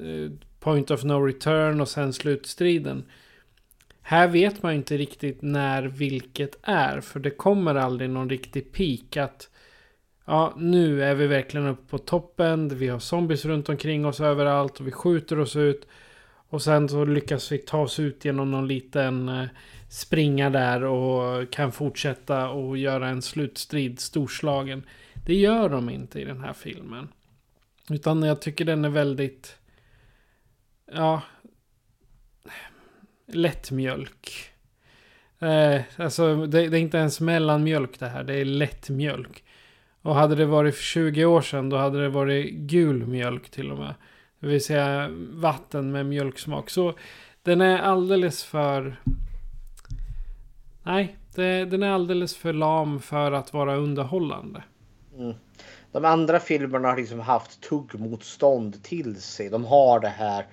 eh 0.08 0.32
Point 0.60 0.92
of 0.92 1.04
No 1.04 1.26
Return 1.26 1.82
och 1.82 1.88
sen 1.88 2.14
slutstriden. 2.14 3.06
Här 4.08 4.28
vet 4.28 4.64
man 4.64 4.74
inte 4.74 4.98
riktigt 4.98 5.42
när 5.42 5.84
vilket 5.84 6.58
är. 6.62 7.02
För 7.02 7.20
det 7.20 7.30
kommer 7.30 7.76
aldrig 7.76 8.10
någon 8.10 8.30
riktig 8.30 8.72
peak. 8.72 9.18
Att 9.18 9.50
ja, 10.26 10.54
nu 10.58 11.04
är 11.04 11.16
vi 11.16 11.28
verkligen 11.28 11.68
uppe 11.68 11.90
på 11.90 11.98
toppen. 11.98 12.78
Vi 12.78 12.88
har 12.88 13.00
zombies 13.00 13.46
runt 13.46 13.70
omkring 13.70 14.06
oss 14.06 14.20
överallt. 14.20 14.80
Och 14.80 14.88
vi 14.88 14.92
skjuter 14.92 15.40
oss 15.40 15.56
ut. 15.56 15.88
Och 16.50 16.62
sen 16.62 16.90
så 16.90 17.06
lyckas 17.06 17.52
vi 17.52 17.58
ta 17.58 17.82
oss 17.82 18.00
ut 18.00 18.26
genom 18.26 18.52
någon 18.52 18.68
liten 18.68 19.30
eh, 19.30 19.46
springa 19.90 20.50
där. 20.50 20.84
Och 20.84 21.52
kan 21.52 21.72
fortsätta 21.72 22.50
och 22.50 22.78
göra 22.78 23.08
en 23.08 23.22
slutstrid 23.22 24.00
storslagen. 24.00 24.86
Det 25.26 25.36
gör 25.36 25.70
de 25.70 25.90
inte 25.90 26.22
i 26.22 26.26
den 26.26 26.44
här 26.44 26.54
filmen. 26.54 27.08
Utan 27.90 28.24
jag 28.24 28.42
tycker 28.42 28.66
den 28.66 28.86
är 28.86 28.90
väldigt... 28.90 29.58
Ja, 30.92 31.22
lättmjölk. 33.28 34.52
Eh, 35.40 35.82
alltså 35.98 36.46
det, 36.46 36.68
det, 36.68 36.78
är 36.78 36.82
inte 36.82 36.98
ens 36.98 37.20
mellanmjölk 37.22 38.00
det 38.00 38.08
här. 38.08 38.24
Det 38.24 38.34
är 38.34 38.46
lättmjölk. 38.46 39.44
Och 40.02 40.16
hade 40.16 40.36
det 40.36 40.46
varit 40.46 40.76
för 40.76 40.84
20 40.84 41.26
år 41.26 41.42
sedan 41.42 41.70
då 41.70 41.78
hade 41.78 42.02
det 42.02 42.10
varit 42.10 42.54
gul 42.54 43.08
mjölk 43.08 43.50
till 43.50 43.72
och 43.72 43.78
med. 43.78 43.94
Det 44.40 44.48
vill 44.48 44.64
säga 44.64 45.10
vatten 45.32 45.92
med 45.92 46.06
mjölksmak. 46.06 46.70
Så 46.70 46.94
den 47.44 47.62
är 47.62 47.78
alldeles 47.78 48.44
för... 48.44 49.02
Nej, 50.84 51.16
det, 51.36 51.66
den 51.66 51.84
är 51.84 51.90
alldeles 51.90 52.38
för 52.38 52.54
lam 52.54 53.00
för 53.00 53.32
att 53.32 53.54
vara 53.54 53.76
underhållande. 53.76 54.64
Mm. 55.18 55.36
De 55.92 56.06
andra 56.06 56.40
filmerna 56.40 56.88
har 56.88 56.98
liksom 56.98 57.20
haft 57.20 57.62
tuggmotstånd 57.62 58.84
till 58.84 59.22
sig. 59.22 59.50
De 59.50 59.66
har 59.66 60.00
det 60.00 60.08
här 60.10 60.46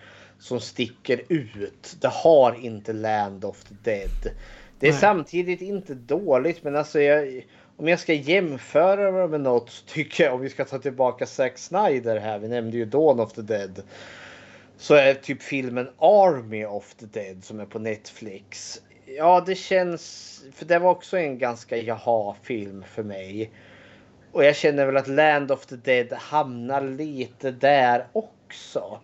som 0.43 0.61
sticker 0.61 1.23
ut. 1.29 1.97
Det 2.01 2.09
har 2.09 2.65
inte 2.65 2.93
Land 2.93 3.45
of 3.45 3.65
the 3.65 3.75
Dead. 3.83 4.35
Det 4.79 4.87
är 4.87 4.91
Nej. 4.91 5.01
samtidigt 5.01 5.61
inte 5.61 5.95
dåligt 5.95 6.65
men 6.65 6.77
alltså 6.77 7.01
jag, 7.01 7.47
om 7.77 7.89
jag 7.89 7.99
ska 7.99 8.13
jämföra 8.13 9.29
med 9.29 9.41
något 9.41 9.71
så 9.71 9.85
tycker 9.87 10.25
jag 10.25 10.35
om 10.35 10.41
vi 10.41 10.51
ska 10.51 10.65
ta 10.65 10.79
tillbaka 10.79 11.27
Zack 11.27 11.59
Snyder 11.59 12.17
här. 12.17 12.39
Vi 12.39 12.49
nämnde 12.49 12.77
ju 12.77 12.85
Dawn 12.85 13.21
of 13.21 13.33
the 13.33 13.43
Dead. 13.43 13.83
Så 14.77 14.95
är 14.95 15.15
typ 15.15 15.43
filmen 15.43 15.89
Army 15.99 16.65
of 16.65 16.95
the 16.95 17.07
Dead 17.07 17.45
som 17.45 17.61
är 17.61 17.67
på 17.67 17.79
Netflix. 17.79 18.81
Ja, 19.07 19.43
det 19.47 19.55
känns. 19.55 20.45
För 20.55 20.65
det 20.65 20.79
var 20.79 20.91
också 20.91 21.19
en 21.19 21.39
ganska 21.39 21.77
jaha 21.77 22.35
film 22.43 22.85
för 22.95 23.03
mig. 23.03 23.51
Och 24.33 24.45
jag 24.45 24.57
känner 24.57 24.87
väl 24.87 24.97
att 24.97 25.09
Land 25.09 25.53
of 25.53 25.67
the 25.67 25.77
Dead 25.77 26.13
hamnar 26.13 26.83
lite 26.83 27.51
där 27.51 28.07
också 28.13 29.01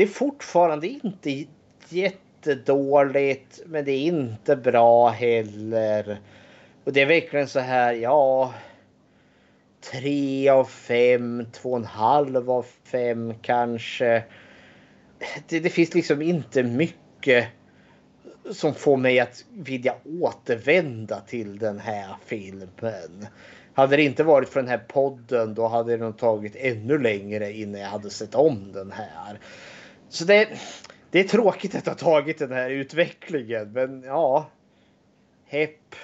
det 0.00 0.04
är 0.04 0.08
fortfarande 0.08 0.88
inte 0.88 1.44
jättedåligt, 1.88 3.60
men 3.66 3.84
det 3.84 3.92
är 3.92 4.04
inte 4.04 4.56
bra 4.56 5.08
heller. 5.08 6.20
Och 6.84 6.92
det 6.92 7.00
är 7.00 7.06
verkligen 7.06 7.48
så 7.48 7.60
här, 7.60 7.92
ja. 7.92 8.54
Tre 9.80 10.48
av 10.48 10.64
fem, 10.64 11.46
två 11.52 11.70
och 11.70 11.76
en 11.76 11.84
halv 11.84 12.50
av 12.50 12.66
fem 12.84 13.34
kanske. 13.42 14.24
Det, 15.48 15.60
det 15.60 15.70
finns 15.70 15.94
liksom 15.94 16.22
inte 16.22 16.62
mycket 16.62 17.46
som 18.50 18.74
får 18.74 18.96
mig 18.96 19.20
att 19.20 19.44
vilja 19.52 19.94
återvända 20.20 21.20
till 21.20 21.58
den 21.58 21.78
här 21.78 22.16
filmen. 22.26 23.26
Hade 23.74 23.96
det 23.96 24.02
inte 24.02 24.24
varit 24.24 24.48
för 24.48 24.60
den 24.60 24.70
här 24.70 24.84
podden 24.88 25.54
då 25.54 25.68
hade 25.68 25.96
det 25.96 26.04
nog 26.04 26.18
tagit 26.18 26.56
ännu 26.56 26.98
längre 26.98 27.52
innan 27.52 27.80
jag 27.80 27.88
hade 27.88 28.10
sett 28.10 28.34
om 28.34 28.72
den 28.72 28.92
här. 28.92 29.38
Så 30.10 30.24
det, 30.24 30.48
det 31.10 31.20
är 31.20 31.24
tråkigt 31.24 31.74
att 31.74 31.86
ha 31.86 31.94
tagit 31.94 32.38
den 32.38 32.52
här 32.52 32.70
utvecklingen, 32.70 33.72
men 33.72 34.02
ja. 34.02 34.50
Hepp. 35.46 35.94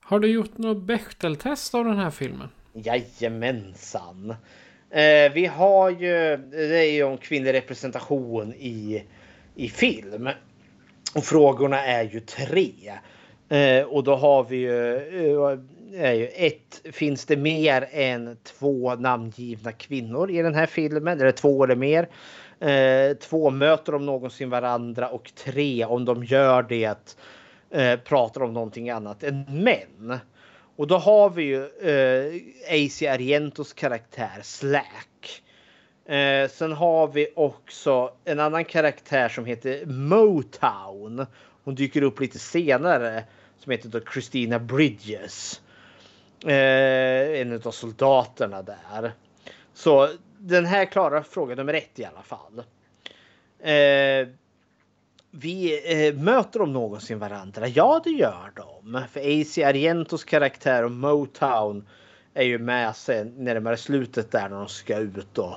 Har 0.00 0.20
du 0.20 0.28
gjort 0.28 0.58
något 0.58 0.82
Bechteltest 0.82 1.74
av 1.74 1.84
den 1.84 1.98
här 1.98 2.10
filmen? 2.10 2.48
Jajamensan. 2.72 4.34
Eh, 4.90 5.32
vi 5.32 5.46
har 5.46 5.90
ju, 5.90 6.36
det 6.36 6.78
är 6.78 6.92
ju 6.92 7.02
om 7.02 7.18
kvinnlig 7.18 7.52
representation 7.52 8.54
i, 8.54 9.04
i 9.54 9.68
film. 9.68 10.28
Och 11.14 11.24
frågorna 11.24 11.84
är 11.84 12.02
ju 12.02 12.20
tre. 12.20 12.72
Eh, 13.48 13.84
och 13.84 14.04
då 14.04 14.16
har 14.16 14.44
vi 14.44 14.56
ju 14.56 14.96
eh, 14.96 15.58
är 15.94 16.12
ju 16.12 16.26
ett. 16.26 16.80
Finns 16.84 17.26
det 17.26 17.36
mer 17.36 17.88
än 17.92 18.36
två 18.44 18.94
namngivna 18.94 19.72
kvinnor 19.72 20.30
i 20.30 20.42
den 20.42 20.54
här 20.54 20.66
filmen? 20.66 21.20
Eller 21.20 21.32
två 21.32 21.64
eller 21.64 21.76
mer? 21.76 22.08
Eh, 22.60 23.16
två, 23.16 23.50
möter 23.50 23.92
de 23.92 24.06
någonsin 24.06 24.50
varandra? 24.50 25.08
Och 25.08 25.32
tre, 25.34 25.84
om 25.84 26.04
de 26.04 26.24
gör 26.24 26.62
det, 26.62 27.16
eh, 27.70 28.00
pratar 28.00 28.42
om 28.42 28.52
någonting 28.52 28.90
annat 28.90 29.22
än 29.22 29.44
män. 29.48 30.18
Och 30.76 30.86
då 30.86 30.98
har 30.98 31.30
vi 31.30 31.42
ju 31.42 31.64
eh, 31.64 32.34
AC 32.86 33.02
Argentos 33.02 33.72
karaktär 33.72 34.40
Slack. 34.42 35.42
Eh, 36.06 36.48
sen 36.48 36.72
har 36.72 37.08
vi 37.08 37.28
också 37.36 38.12
en 38.24 38.40
annan 38.40 38.64
karaktär 38.64 39.28
som 39.28 39.44
heter 39.44 39.86
Motown. 39.86 41.26
Hon 41.64 41.74
dyker 41.74 42.02
upp 42.02 42.20
lite 42.20 42.38
senare 42.38 43.24
som 43.58 43.72
heter 43.72 43.88
då 43.88 44.00
Christina 44.12 44.58
Bridges. 44.58 45.60
Eh, 46.46 47.40
en 47.40 47.62
av 47.64 47.70
soldaterna 47.70 48.62
där. 48.62 49.12
Så 49.74 50.08
den 50.38 50.66
här 50.66 50.84
klarar 50.84 51.22
fråga 51.22 51.54
nummer 51.54 51.74
ett 51.74 51.98
i 51.98 52.04
alla 52.04 52.22
fall. 52.22 52.62
Eh, 53.58 54.28
vi 55.30 55.80
eh, 55.84 56.14
möter 56.14 56.58
de 56.58 56.72
någonsin 56.72 57.18
varandra? 57.18 57.68
Ja, 57.68 58.00
det 58.04 58.10
gör 58.10 58.52
de. 58.54 59.02
För 59.12 59.20
AC 59.20 59.58
Argentos 59.58 60.24
karaktär 60.24 60.84
och 60.84 60.90
Motown 60.90 61.86
är 62.34 62.44
ju 62.44 62.58
med 62.58 62.96
sen 62.96 63.34
närmare 63.38 63.76
slutet 63.76 64.30
där 64.30 64.48
när 64.48 64.56
de 64.56 64.68
ska 64.68 64.96
ut 64.96 65.38
och 65.38 65.54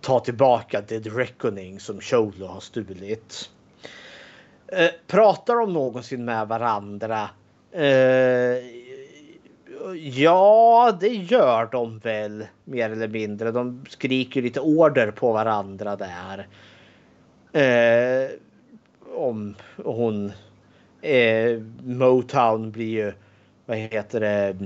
ta 0.00 0.20
tillbaka 0.20 0.80
Dead 0.80 1.16
Reckoning 1.16 1.80
som 1.80 2.00
Cholo 2.00 2.46
har 2.46 2.60
stulit. 2.60 3.50
Eh, 4.66 4.90
pratar 5.06 5.54
de 5.54 5.72
någonsin 5.72 6.24
med 6.24 6.48
varandra? 6.48 7.30
Eh, 7.72 8.77
Ja, 9.94 10.96
det 11.00 11.08
gör 11.08 11.68
de 11.72 11.98
väl 11.98 12.46
mer 12.64 12.90
eller 12.90 13.08
mindre. 13.08 13.50
De 13.50 13.84
skriker 13.88 14.42
lite 14.42 14.60
order 14.60 15.10
på 15.10 15.32
varandra 15.32 15.96
där. 15.96 16.46
Eh, 17.52 18.30
om 19.14 19.54
hon... 19.76 20.32
Eh, 21.02 21.60
Motown 21.84 22.70
blir 22.70 22.88
ju, 22.90 23.12
vad 23.66 23.76
heter 23.76 24.20
det, 24.20 24.56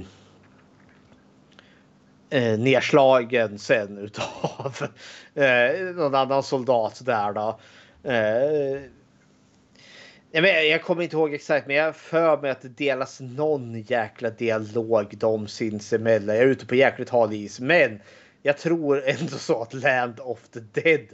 eh, 2.30 2.58
nedslagen 2.58 3.58
sen 3.58 3.98
utav 3.98 4.76
eh, 5.34 5.94
någon 5.94 6.14
annan 6.14 6.42
soldat 6.42 7.02
där 7.04 7.32
då. 7.32 7.58
Eh, 8.10 8.82
jag, 10.32 10.66
jag 10.66 10.82
kommer 10.82 11.02
inte 11.02 11.16
ihåg 11.16 11.34
exakt, 11.34 11.66
men 11.66 11.76
jag 11.76 11.96
för 11.96 12.40
mig 12.40 12.50
att 12.50 12.62
det 12.62 12.68
delas 12.68 13.20
någon 13.20 13.80
jäkla 13.80 14.30
dialog 14.30 15.14
de 15.18 15.48
sinsemellan. 15.48 16.36
Jag 16.36 16.44
är 16.44 16.48
ute 16.48 16.66
på 16.66 16.74
jäkligt 16.74 17.08
hal 17.08 17.32
is, 17.32 17.60
men 17.60 18.00
jag 18.42 18.58
tror 18.58 19.08
ändå 19.08 19.38
så 19.38 19.62
att 19.62 19.74
Land 19.74 20.20
of 20.20 20.48
the 20.48 20.60
Dead 20.60 21.06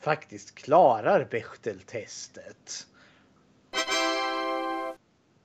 faktiskt 0.00 0.54
klarar 0.54 1.28
Bechteltestet. 1.30 2.86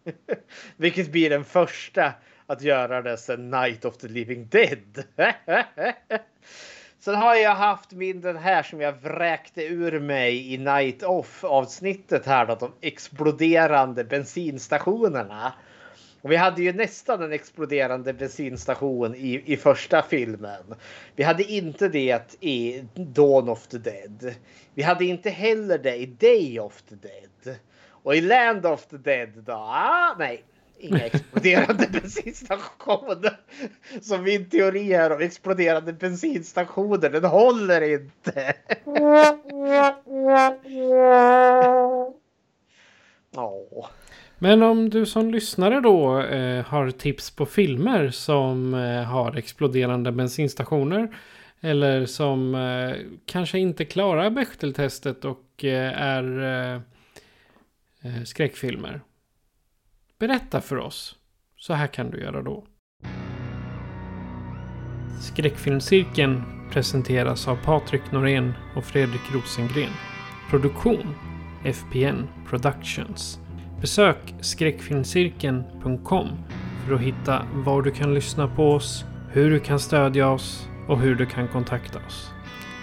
Vilket 0.77 1.11
blir 1.11 1.29
den 1.29 1.45
första 1.45 2.13
att 2.45 2.61
göra 2.61 3.01
det 3.01 3.17
sen 3.17 3.49
Night 3.49 3.85
of 3.85 3.97
the 3.97 4.07
Living 4.07 4.47
Dead. 4.47 5.03
Sen 7.01 7.15
har 7.15 7.35
jag 7.35 7.55
haft 7.55 7.91
min 7.91 8.21
den 8.21 8.37
här 8.37 8.63
som 8.63 8.81
jag 8.81 8.93
vräkte 9.01 9.63
ur 9.63 9.99
mig 9.99 10.53
i 10.53 10.57
Night 10.57 11.03
Off 11.03 11.43
avsnittet 11.43 12.25
här 12.25 12.45
då, 12.45 12.55
de 12.55 12.71
exploderande 12.81 14.03
bensinstationerna. 14.03 15.53
Och 16.21 16.31
vi 16.31 16.35
hade 16.35 16.63
ju 16.63 16.73
nästan 16.73 17.23
en 17.23 17.31
exploderande 17.31 18.13
bensinstation 18.13 19.15
i, 19.15 19.43
i 19.45 19.57
första 19.57 20.01
filmen. 20.01 20.75
Vi 21.15 21.23
hade 21.23 21.43
inte 21.43 21.89
det 21.89 22.37
i 22.39 22.83
Dawn 22.95 23.49
of 23.49 23.67
the 23.67 23.77
Dead. 23.77 24.35
Vi 24.73 24.83
hade 24.83 25.05
inte 25.05 25.29
heller 25.29 25.77
det 25.77 25.95
i 25.95 26.05
Day 26.05 26.59
of 26.59 26.81
the 26.81 26.95
Dead. 26.95 27.57
Och 27.87 28.15
i 28.15 28.21
Land 28.21 28.65
of 28.65 28.85
the 28.85 28.97
Dead 28.97 29.43
då? 29.45 29.53
Ah, 29.53 30.15
nej, 30.19 30.43
inga 30.79 30.99
exploderande 30.99 31.87
bensinstationer. 31.91 33.39
Så 34.01 34.17
min 34.17 34.49
teori 34.49 34.93
här 34.93 35.11
om 35.11 35.21
exploderande 35.21 35.93
bensinstationer, 35.93 37.09
den 37.09 37.23
håller 37.23 37.81
inte. 37.81 38.53
Oh. 43.35 43.87
Men 44.39 44.63
om 44.63 44.89
du 44.89 45.05
som 45.05 45.31
lyssnare 45.31 45.79
då 45.79 46.21
eh, 46.21 46.65
har 46.65 46.91
tips 46.91 47.31
på 47.31 47.45
filmer 47.45 48.09
som 48.09 48.73
eh, 48.73 49.03
har 49.03 49.37
exploderande 49.37 50.11
bensinstationer. 50.11 51.15
Eller 51.61 52.05
som 52.05 52.55
eh, 52.55 52.95
kanske 53.25 53.59
inte 53.59 53.85
klarar 53.85 54.29
Bechteltestet 54.29 55.25
och 55.25 55.63
eh, 55.63 56.01
är 56.01 56.43
eh, 56.43 56.81
eh, 58.01 58.23
skräckfilmer. 58.23 59.01
Berätta 60.19 60.61
för 60.61 60.77
oss. 60.77 61.15
Så 61.57 61.73
här 61.73 61.87
kan 61.87 62.11
du 62.11 62.19
göra 62.19 62.41
då. 62.41 62.63
Skräckfilmscirkeln 65.21 66.43
presenteras 66.71 67.47
av 67.47 67.55
Patrik 67.55 68.11
Norén 68.11 68.53
och 68.75 68.85
Fredrik 68.85 69.21
Rosengren. 69.33 69.91
Produktion 70.49 71.15
FPN 71.65 72.27
Productions. 72.49 73.39
Besök 73.81 74.35
skräckfilmscirkeln.com 74.41 76.27
för 76.85 76.93
att 76.95 77.01
hitta 77.01 77.45
var 77.53 77.81
du 77.81 77.91
kan 77.91 78.13
lyssna 78.13 78.47
på 78.47 78.71
oss, 78.71 79.05
hur 79.31 79.51
du 79.51 79.59
kan 79.59 79.79
stödja 79.79 80.29
oss 80.29 80.69
och 80.87 80.99
hur 80.99 81.15
du 81.15 81.25
kan 81.25 81.47
kontakta 81.47 81.99
oss. 82.07 82.31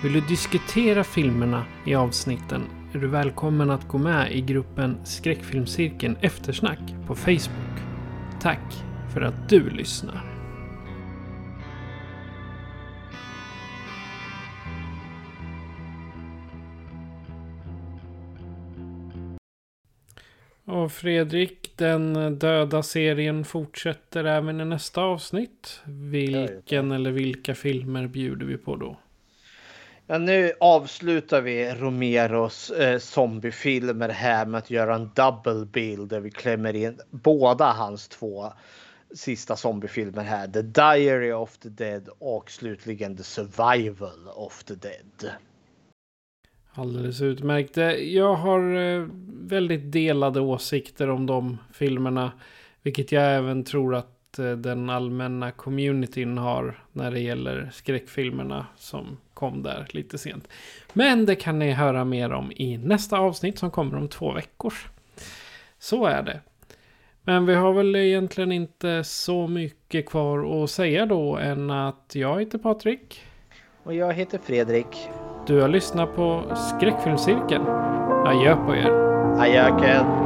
Vill 0.02 0.12
du 0.12 0.20
diskutera 0.20 1.04
filmerna 1.04 1.64
i 1.86 1.94
avsnitten 1.94 2.62
är 2.94 2.98
du 2.98 3.06
välkommen 3.06 3.70
att 3.70 3.88
gå 3.88 3.98
med 3.98 4.32
i 4.32 4.40
gruppen 4.40 4.96
Skräckfilmscirkeln 5.04 6.16
Eftersnack 6.20 6.78
på 7.06 7.14
Facebook. 7.14 7.80
Tack 8.40 8.74
för 9.14 9.20
att 9.20 9.48
du 9.48 9.70
lyssnar. 9.70 10.32
Och 20.64 20.92
Fredrik, 20.92 21.72
den 21.76 22.38
döda 22.38 22.82
serien 22.82 23.44
fortsätter 23.44 24.24
även 24.24 24.60
i 24.60 24.64
nästa 24.64 25.00
avsnitt. 25.00 25.80
Vilken 25.84 26.92
eller 26.92 27.10
vilka 27.10 27.54
filmer 27.54 28.06
bjuder 28.06 28.46
vi 28.46 28.56
på 28.56 28.76
då? 28.76 28.96
Ja, 30.08 30.18
nu 30.18 30.52
avslutar 30.60 31.40
vi 31.40 31.74
Romeros 31.74 32.70
eh, 32.70 32.98
zombiefilmer 32.98 34.08
här 34.08 34.46
med 34.46 34.58
att 34.58 34.70
göra 34.70 34.94
en 34.94 35.10
double 35.14 35.66
bill 35.66 36.08
där 36.08 36.20
vi 36.20 36.30
klämmer 36.30 36.76
in 36.76 37.00
båda 37.10 37.72
hans 37.72 38.08
två 38.08 38.52
sista 39.14 39.56
zombiefilmer 39.56 40.24
här. 40.24 40.48
The 40.48 40.62
Diary 40.62 41.32
of 41.32 41.58
the 41.58 41.68
Dead 41.68 42.08
och 42.18 42.50
slutligen 42.50 43.16
The 43.16 43.22
Survival 43.22 44.28
of 44.34 44.64
the 44.64 44.74
Dead. 44.74 45.30
Alldeles 46.72 47.20
utmärkt. 47.20 47.78
Eh, 47.78 47.90
jag 47.90 48.34
har 48.34 48.76
eh, 48.76 49.06
väldigt 49.28 49.92
delade 49.92 50.40
åsikter 50.40 51.10
om 51.10 51.26
de 51.26 51.58
filmerna. 51.72 52.32
Vilket 52.82 53.12
jag 53.12 53.36
även 53.36 53.64
tror 53.64 53.94
att 53.94 54.15
den 54.42 54.90
allmänna 54.90 55.50
communityn 55.50 56.38
har 56.38 56.78
när 56.92 57.10
det 57.10 57.20
gäller 57.20 57.70
skräckfilmerna 57.72 58.66
som 58.76 59.16
kom 59.34 59.62
där 59.62 59.86
lite 59.90 60.18
sent. 60.18 60.48
Men 60.92 61.26
det 61.26 61.34
kan 61.34 61.58
ni 61.58 61.70
höra 61.72 62.04
mer 62.04 62.32
om 62.32 62.52
i 62.52 62.78
nästa 62.78 63.18
avsnitt 63.18 63.58
som 63.58 63.70
kommer 63.70 63.96
om 63.96 64.08
två 64.08 64.32
veckor. 64.32 64.74
Så 65.78 66.06
är 66.06 66.22
det. 66.22 66.40
Men 67.22 67.46
vi 67.46 67.54
har 67.54 67.72
väl 67.72 67.96
egentligen 67.96 68.52
inte 68.52 69.04
så 69.04 69.46
mycket 69.48 70.06
kvar 70.06 70.64
att 70.64 70.70
säga 70.70 71.06
då 71.06 71.36
än 71.36 71.70
att 71.70 72.12
jag 72.14 72.40
heter 72.40 72.58
Patrik. 72.58 73.20
Och 73.82 73.94
jag 73.94 74.12
heter 74.14 74.38
Fredrik. 74.38 75.08
Du 75.46 75.60
har 75.60 75.68
lyssnat 75.68 76.16
på 76.16 76.56
Skräckfilmscirkeln. 76.56 77.66
Adjö 78.26 78.56
på 78.56 78.74
er. 78.74 78.90
Adjöken. 79.40 80.25